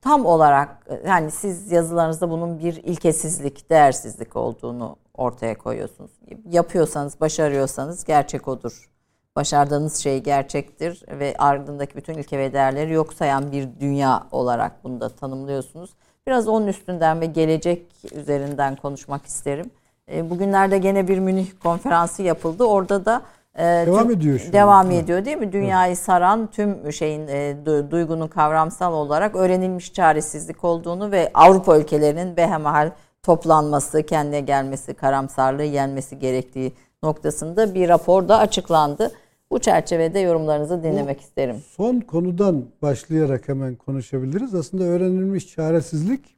tam 0.00 0.26
olarak 0.26 0.86
yani 1.06 1.30
siz 1.30 1.72
yazılarınızda 1.72 2.30
bunun 2.30 2.58
bir 2.58 2.74
ilkesizlik, 2.74 3.70
değersizlik 3.70 4.36
olduğunu 4.36 4.96
ortaya 5.14 5.58
koyuyorsunuz. 5.58 6.10
Yapıyorsanız, 6.50 7.20
başarıyorsanız 7.20 8.04
gerçek 8.04 8.48
odur. 8.48 8.90
Başardığınız 9.36 9.96
şey 9.96 10.22
gerçektir 10.22 11.02
ve 11.08 11.34
ardındaki 11.38 11.96
bütün 11.96 12.14
ilke 12.14 12.38
ve 12.38 12.52
değerleri 12.52 12.92
yok 12.92 13.12
sayan 13.12 13.52
bir 13.52 13.68
dünya 13.80 14.26
olarak 14.32 14.84
bunu 14.84 15.00
da 15.00 15.08
tanımlıyorsunuz. 15.08 15.90
Biraz 16.26 16.48
onun 16.48 16.66
üstünden 16.66 17.20
ve 17.20 17.26
gelecek 17.26 17.86
üzerinden 18.14 18.76
konuşmak 18.76 19.26
isterim. 19.26 19.70
E, 20.12 20.30
bugünlerde 20.30 20.78
gene 20.78 21.08
bir 21.08 21.18
Münih 21.18 21.46
konferansı 21.62 22.22
yapıldı. 22.22 22.64
Orada 22.64 23.04
da 23.04 23.22
devam 23.58 24.02
tüm, 24.02 24.10
ediyor 24.10 24.38
şu 24.38 24.52
Devam 24.52 24.90
ediyor 24.90 25.24
değil 25.24 25.36
mi? 25.36 25.52
Dünyayı 25.52 25.88
evet. 25.88 25.98
saran 25.98 26.46
tüm 26.46 26.92
şeyin 26.92 27.28
e, 27.28 27.56
duygunun 27.90 28.28
kavramsal 28.28 28.92
olarak 28.92 29.36
öğrenilmiş 29.36 29.92
çaresizlik 29.92 30.64
olduğunu 30.64 31.10
ve 31.10 31.30
Avrupa 31.34 31.78
ülkelerinin 31.78 32.36
behemahal 32.36 32.90
toplanması, 33.22 34.02
kendine 34.02 34.40
gelmesi, 34.40 34.94
karamsarlığı 34.94 35.64
yenmesi 35.64 36.18
gerektiği 36.18 36.72
noktasında 37.02 37.74
bir 37.74 37.88
rapor 37.88 38.28
da 38.28 38.38
açıklandı. 38.38 39.12
Bu 39.50 39.58
çerçevede 39.58 40.18
yorumlarınızı 40.18 40.82
dinlemek 40.82 41.18
Bu 41.18 41.22
isterim. 41.22 41.56
Son 41.76 42.00
konudan 42.00 42.64
başlayarak 42.82 43.48
hemen 43.48 43.74
konuşabiliriz. 43.74 44.54
Aslında 44.54 44.84
öğrenilmiş 44.84 45.48
çaresizlik 45.48 46.36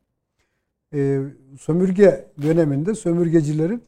e, 0.94 1.20
sömürge 1.60 2.24
döneminde 2.42 2.94
sömürgecilerin 2.94 3.82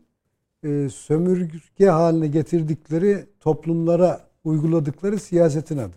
e, 0.65 0.89
sömürge 0.89 1.87
haline 1.87 2.29
getirdikleri 2.29 3.27
toplumlara 3.41 4.21
uyguladıkları 4.45 5.19
siyasetin 5.19 5.79
adı. 5.79 5.97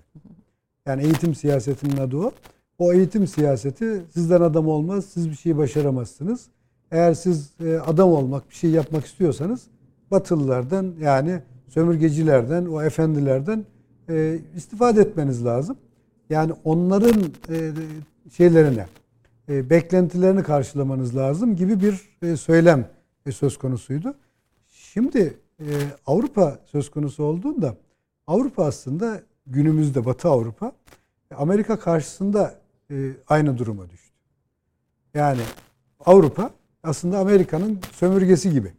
Yani 0.85 1.03
eğitim 1.03 1.35
siyasetinin 1.35 1.97
adı 1.97 2.17
o. 2.17 2.31
O 2.77 2.93
eğitim 2.93 3.27
siyaseti 3.27 4.01
sizden 4.13 4.41
adam 4.41 4.67
olmaz, 4.67 5.05
siz 5.05 5.29
bir 5.29 5.35
şey 5.35 5.57
başaramazsınız. 5.57 6.47
Eğer 6.91 7.13
siz 7.13 7.51
e, 7.65 7.79
adam 7.79 8.09
olmak, 8.09 8.49
bir 8.49 8.55
şey 8.55 8.69
yapmak 8.69 9.05
istiyorsanız 9.05 9.67
Batılılardan 10.11 10.93
yani 11.01 11.39
sömürgecilerden, 11.67 12.65
o 12.65 12.81
efendilerden 12.83 13.65
e, 14.09 14.39
istifade 14.55 15.01
etmeniz 15.01 15.45
lazım. 15.45 15.77
Yani 16.29 16.53
onların 16.63 17.23
şeylerine, 18.31 18.87
beklentilerini 19.49 20.43
karşılamanız 20.43 21.15
lazım 21.15 21.55
gibi 21.55 21.79
bir 21.81 22.35
söylem 22.37 22.87
söz 23.31 23.57
konusuydu. 23.57 24.15
Şimdi 24.93 25.37
e, 25.59 25.65
Avrupa 26.05 26.59
söz 26.65 26.91
konusu 26.91 27.23
olduğunda 27.23 27.75
Avrupa 28.27 28.65
aslında 28.65 29.21
günümüzde 29.47 30.05
Batı 30.05 30.29
Avrupa 30.29 30.71
Amerika 31.35 31.79
karşısında 31.79 32.55
e, 32.91 33.11
aynı 33.27 33.57
duruma 33.57 33.89
düştü. 33.89 34.13
Yani 35.13 35.41
Avrupa 36.05 36.51
aslında 36.83 37.19
Amerika'nın 37.19 37.79
sömürgesi 37.91 38.51
gibi. 38.51 38.73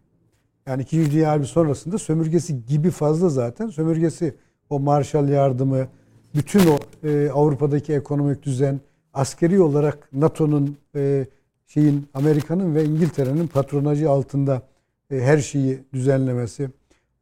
Yani 0.66 0.82
2. 0.82 1.10
Dünya 1.10 1.30
Harbi 1.30 1.46
sonrasında 1.46 1.98
sömürgesi 1.98 2.66
gibi 2.66 2.90
fazla 2.90 3.28
zaten. 3.28 3.68
Sömürgesi 3.68 4.34
o 4.70 4.80
Marshall 4.80 5.28
yardımı, 5.28 5.88
bütün 6.34 6.60
o 6.66 6.78
e, 7.08 7.30
Avrupa'daki 7.30 7.92
ekonomik 7.92 8.42
düzen, 8.42 8.80
askeri 9.14 9.60
olarak 9.60 10.08
NATO'nun 10.12 10.76
e, 10.94 11.26
şeyin 11.66 12.08
Amerika'nın 12.14 12.74
ve 12.74 12.84
İngiltere'nin 12.84 13.46
patronajı 13.46 14.10
altında 14.10 14.54
e, 14.56 14.73
her 15.10 15.38
şeyi 15.38 15.84
düzenlemesi. 15.92 16.70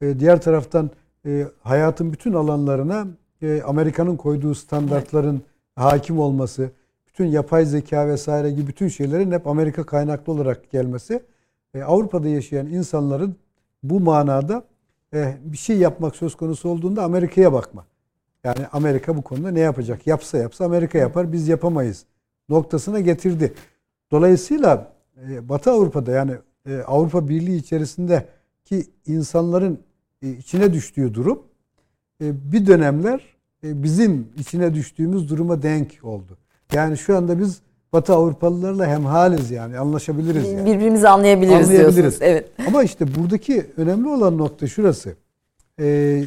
E, 0.01 0.21
diğer 0.21 0.41
taraftan 0.43 0.91
e, 1.27 1.47
hayatın 1.63 2.13
bütün 2.13 2.33
alanlarına 2.33 3.07
e, 3.43 3.63
Amerika'nın 3.63 4.17
koyduğu 4.17 4.55
standartların 4.55 5.43
hakim 5.77 6.19
olması, 6.19 6.71
bütün 7.07 7.27
yapay 7.27 7.65
zeka 7.65 8.09
vesaire 8.09 8.51
gibi 8.51 8.67
bütün 8.67 8.89
şeylerin 8.89 9.33
hep 9.33 9.47
Amerika 9.47 9.87
kaynaklı 9.87 10.33
olarak 10.33 10.71
gelmesi 10.71 11.23
e, 11.75 11.83
Avrupa'da 11.83 12.29
yaşayan 12.29 12.67
insanların 12.67 13.37
bu 13.83 14.01
manada 14.01 14.65
e, 15.15 15.37
bir 15.45 15.57
şey 15.57 15.79
yapmak 15.79 16.17
söz 16.17 16.35
konusu 16.35 16.69
olduğunda 16.69 17.05
Amerika'ya 17.05 17.53
bakma. 17.53 17.87
Yani 18.45 18.67
Amerika 18.73 19.17
bu 19.17 19.23
konuda 19.23 19.51
ne 19.51 19.61
yapacak? 19.61 20.07
Yapsa 20.07 20.39
yapsa 20.39 20.65
Amerika 20.65 20.99
yapar, 20.99 21.33
biz 21.33 21.49
yapamayız 21.49 22.05
noktasına 22.49 23.01
getirdi. 23.01 23.55
Dolayısıyla 24.11 24.93
e, 25.29 25.49
Batı 25.49 25.71
Avrupa'da 25.71 26.13
yani 26.13 26.33
e, 26.67 26.77
Avrupa 26.77 27.29
Birliği 27.29 27.57
içerisindeki 27.57 28.87
insanların 29.07 29.79
e, 30.23 30.31
içine 30.31 30.73
düştüğü 30.73 31.15
durum 31.15 31.43
e, 32.21 32.53
bir 32.53 32.67
dönemler 32.67 33.21
e, 33.65 33.83
bizim 33.83 34.29
içine 34.39 34.75
düştüğümüz 34.75 35.31
duruma 35.31 35.63
denk 35.63 35.99
oldu. 36.03 36.39
Yani 36.73 36.99
şu 36.99 37.17
anda 37.17 37.39
biz 37.39 37.61
Batı 37.93 38.13
Avrupalılarla 38.13 38.87
hemhaliz 38.87 39.51
yani 39.51 39.79
anlaşabiliriz 39.79 40.53
yani. 40.53 40.67
Birbirimizi 40.67 41.09
anlayabiliriz, 41.09 41.55
anlayabiliriz. 41.55 41.97
diyorsunuz. 41.97 42.19
Evet. 42.21 42.49
Ama 42.67 42.83
işte 42.83 43.15
buradaki 43.15 43.67
önemli 43.77 44.09
olan 44.09 44.39
nokta 44.39 44.67
şurası. 44.67 45.15
Ee, 45.81 46.25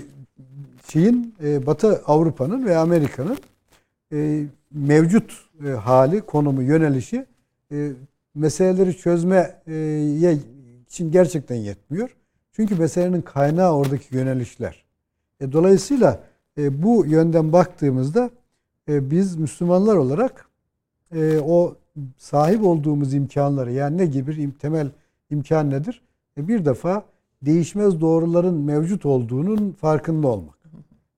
şeyin 0.92 1.36
e, 1.44 1.66
Batı 1.66 2.02
Avrupa'nın 2.06 2.66
ve 2.66 2.78
Amerika'nın 2.78 3.38
e, 4.14 4.44
mevcut 4.72 5.32
e, 5.66 5.70
hali, 5.70 6.22
konumu, 6.22 6.64
yönelişi 6.64 7.26
e, 7.72 7.92
meseleleri 8.36 8.98
çözmeye 8.98 9.62
için 10.88 11.12
gerçekten 11.12 11.56
yetmiyor. 11.56 12.16
Çünkü 12.52 12.76
meselenin 12.76 13.22
kaynağı 13.22 13.76
oradaki 13.76 14.16
yönelişler. 14.16 14.86
E, 15.40 15.52
dolayısıyla 15.52 16.20
e, 16.58 16.84
bu 16.84 17.06
yönden 17.06 17.54
baktığımızda 17.54 18.30
e, 18.90 19.12
biz 19.12 19.36
Müslümanlar 19.36 19.96
olarak 19.96 20.46
e, 21.16 21.40
o 21.40 21.76
sahip 22.18 22.64
olduğumuz 22.64 23.14
imkanları 23.14 23.72
yani 23.72 23.98
ne 23.98 24.06
gibi 24.06 24.38
bir 24.38 24.52
temel 24.52 24.90
imkan 25.30 25.70
nedir? 25.70 26.02
E, 26.38 26.48
bir 26.48 26.66
defa 26.66 27.06
değişmez 27.42 28.02
doğruların 28.02 28.56
mevcut 28.56 29.06
olduğunun 29.06 29.72
farkında 29.72 30.28
olmak 30.28 30.56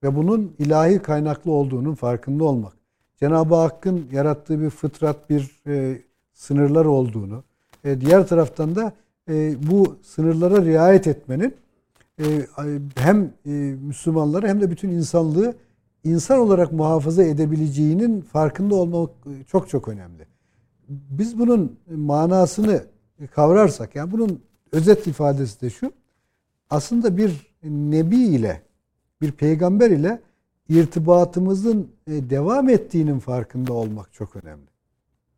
ve 0.04 0.16
bunun 0.16 0.56
ilahi 0.60 1.00
kaynaklı 1.00 1.52
olduğunun 1.52 1.96
farkında 1.96 2.44
olmak. 2.44 2.74
Cenab-ı 3.20 3.56
Hakk'ın 3.56 4.08
yarattığı 4.12 4.62
bir 4.62 4.70
fıtrat, 4.70 5.30
bir 5.30 5.62
e, 5.68 6.02
sınırlar 6.38 6.86
olduğunu, 6.86 7.44
e, 7.84 8.02
diğer 8.02 8.28
taraftan 8.28 8.76
da 8.76 8.94
e, 9.30 9.56
bu 9.72 9.98
sınırlara 10.02 10.66
riayet 10.66 11.08
etmenin 11.08 11.56
e, 12.20 12.24
hem 12.96 13.34
e, 13.46 13.50
Müslümanları 13.82 14.48
hem 14.48 14.62
de 14.62 14.72
bütün 14.72 14.90
insanlığı 14.90 15.56
insan 16.04 16.40
olarak 16.40 16.72
muhafaza 16.72 17.24
edebileceğinin 17.24 18.22
farkında 18.22 18.76
olmak 18.76 19.10
çok 19.48 19.70
çok 19.70 19.88
önemli. 19.88 20.28
Biz 20.90 21.40
bunun 21.40 21.80
manasını 21.96 22.84
kavrarsak 23.32 23.96
yani 23.96 24.12
bunun 24.12 24.42
özet 24.72 25.08
ifadesi 25.08 25.62
de 25.62 25.70
şu. 25.70 25.92
Aslında 26.70 27.18
bir 27.18 27.48
nebi 27.64 28.18
ile 28.18 28.62
bir 29.22 29.32
peygamber 29.32 29.92
ile 29.92 30.22
irtibatımızın 30.70 31.92
e, 32.08 32.30
devam 32.30 32.70
ettiğinin 32.70 33.20
farkında 33.20 33.74
olmak 33.74 34.14
çok 34.14 34.36
önemli. 34.36 34.77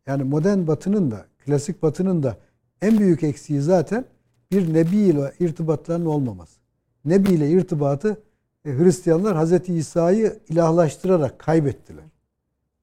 Yani 0.06 0.22
modern 0.22 0.66
batının 0.66 1.10
da 1.10 1.26
klasik 1.44 1.82
batının 1.82 2.22
da 2.22 2.36
en 2.82 2.98
büyük 2.98 3.22
eksiği 3.22 3.60
zaten 3.60 4.04
bir 4.52 4.74
nebi 4.74 4.96
ile 4.96 5.32
irtibatların 5.40 6.06
olmaması. 6.06 6.60
Nebi 7.04 7.30
ile 7.30 7.50
irtibatı 7.50 8.22
e, 8.64 8.78
Hristiyanlar 8.78 9.36
Hazreti 9.36 9.74
İsa'yı 9.74 10.38
ilahlaştırarak 10.48 11.38
kaybettiler. 11.38 12.04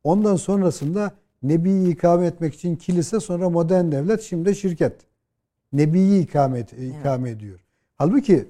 Ondan 0.03 0.35
sonrasında 0.35 1.11
Nebi'yi 1.43 1.93
ikame 1.93 2.25
etmek 2.25 2.53
için 2.53 2.75
kilise 2.75 3.19
sonra 3.19 3.49
modern 3.49 3.91
devlet 3.91 4.21
şimdi 4.21 4.55
şirket. 4.55 4.93
Nebi'yi 5.73 6.23
ikame, 6.23 6.59
et, 6.59 6.73
ikame 6.73 7.29
ediyor. 7.29 7.59
Halbuki 7.95 8.45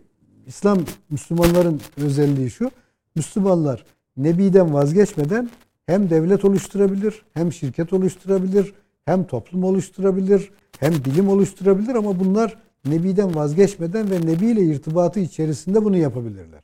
İslam 0.45 0.79
Müslümanların 1.09 1.81
özelliği 1.97 2.49
şu. 2.49 2.71
Müslümanlar 3.15 3.85
Nebi'den 4.17 4.73
vazgeçmeden 4.73 5.49
hem 5.87 6.09
devlet 6.09 6.45
oluşturabilir, 6.45 7.25
hem 7.33 7.53
şirket 7.53 7.93
oluşturabilir, 7.93 8.73
hem 9.05 9.23
toplum 9.23 9.63
oluşturabilir, 9.63 10.51
hem 10.79 10.93
bilim 10.93 11.29
oluşturabilir 11.29 11.95
ama 11.95 12.19
bunlar 12.19 12.57
Nebi'den 12.85 13.35
vazgeçmeden 13.35 14.11
ve 14.11 14.21
Nebi 14.21 14.45
ile 14.45 14.61
irtibatı 14.61 15.19
içerisinde 15.19 15.85
bunu 15.85 15.97
yapabilirler. 15.97 16.63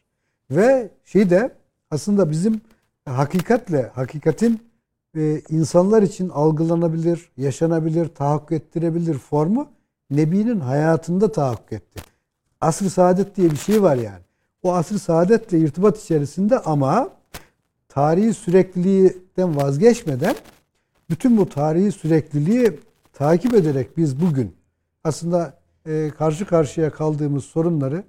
Ve 0.51 0.89
şey 1.05 1.29
de 1.29 1.55
aslında 1.91 2.31
bizim 2.31 2.61
hakikatle, 3.05 3.91
hakikatin 3.95 4.61
e, 5.17 5.41
insanlar 5.49 6.01
için 6.01 6.29
algılanabilir, 6.29 7.29
yaşanabilir, 7.37 8.07
tahakkuk 8.07 8.51
ettirebilir 8.51 9.13
formu 9.17 9.67
Nebi'nin 10.11 10.59
hayatında 10.59 11.31
tahakkuk 11.31 11.73
etti. 11.73 12.01
Asr-ı 12.61 12.89
saadet 12.89 13.35
diye 13.35 13.51
bir 13.51 13.55
şey 13.55 13.83
var 13.83 13.95
yani. 13.95 14.23
O 14.63 14.73
asr-ı 14.73 14.99
saadetle 14.99 15.59
irtibat 15.59 16.03
içerisinde 16.03 16.59
ama 16.59 17.09
tarihi 17.93 18.33
sürekliliğinden 18.33 19.55
vazgeçmeden 19.55 20.35
bütün 21.09 21.37
bu 21.37 21.49
tarihi 21.49 21.91
sürekliliği 21.91 22.79
takip 23.13 23.53
ederek 23.53 23.97
biz 23.97 24.21
bugün 24.21 24.55
aslında 25.03 25.53
e, 25.85 26.09
karşı 26.17 26.45
karşıya 26.45 26.89
kaldığımız 26.89 27.43
sorunları 27.43 28.03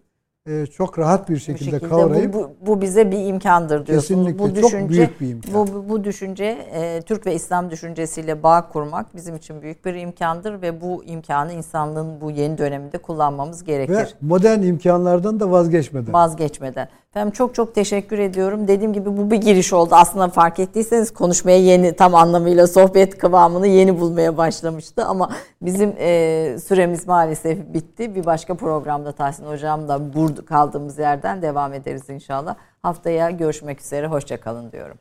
e, 0.47 0.66
çok 0.66 0.98
rahat 0.98 1.28
bir 1.28 1.36
şekilde, 1.36 1.70
şekilde 1.70 1.89
kavrayıp 1.89 2.35
bu, 2.35 2.39
bu, 2.39 2.66
bu 2.66 2.81
bize 2.81 3.11
bir 3.11 3.19
imkandır 3.19 3.86
diyorsunuz. 3.86 4.09
Kesinlikle 4.09 4.39
bu 4.39 4.55
düşünce, 4.55 4.81
çok 4.81 4.90
büyük 4.90 5.20
bir 5.20 5.28
imkan. 5.28 5.55
Bu, 5.55 5.89
bu 5.89 6.05
düşünce 6.05 6.44
e, 6.73 7.02
Türk 7.02 7.27
ve 7.27 7.35
İslam 7.35 7.70
düşüncesiyle 7.70 8.43
bağ 8.43 8.69
kurmak 8.69 9.16
bizim 9.16 9.36
için 9.36 9.62
büyük 9.62 9.85
bir 9.85 9.94
imkandır 9.94 10.62
ve 10.62 10.81
bu 10.81 11.05
imkanı 11.05 11.52
insanlığın 11.52 12.20
bu 12.20 12.31
yeni 12.31 12.59
döneminde 12.59 12.98
kullanmamız 12.98 13.65
gerekir. 13.65 13.94
Ve 13.94 14.06
modern 14.20 14.62
imkanlardan 14.62 15.40
da 15.40 15.51
vazgeçmeden. 15.51 16.12
Vazgeçmeden. 16.12 16.89
Efendim 17.14 17.32
çok 17.32 17.54
çok 17.54 17.74
teşekkür 17.74 18.18
ediyorum. 18.18 18.68
Dediğim 18.68 18.92
gibi 18.92 19.16
bu 19.16 19.30
bir 19.30 19.36
giriş 19.36 19.72
oldu. 19.72 19.94
Aslında 19.94 20.28
fark 20.28 20.58
ettiyseniz 20.58 21.10
konuşmaya 21.10 21.58
yeni 21.58 21.96
tam 21.96 22.14
anlamıyla 22.14 22.66
sohbet 22.66 23.18
kıvamını 23.18 23.66
yeni 23.66 24.00
bulmaya 24.00 24.36
başlamıştı. 24.36 25.04
Ama 25.04 25.30
bizim 25.62 25.94
e, 25.98 26.56
süremiz 26.68 27.06
maalesef 27.06 27.58
bitti. 27.74 28.14
Bir 28.14 28.26
başka 28.26 28.54
programda 28.54 29.12
Tahsin 29.12 29.46
Hocam'la 29.46 30.14
burada 30.14 30.44
kaldığımız 30.44 30.98
yerden 30.98 31.42
devam 31.42 31.72
ederiz 31.72 32.10
inşallah. 32.10 32.56
Haftaya 32.82 33.30
görüşmek 33.30 33.80
üzere. 33.80 34.06
Hoşçakalın 34.06 34.72
diyorum. 34.72 34.98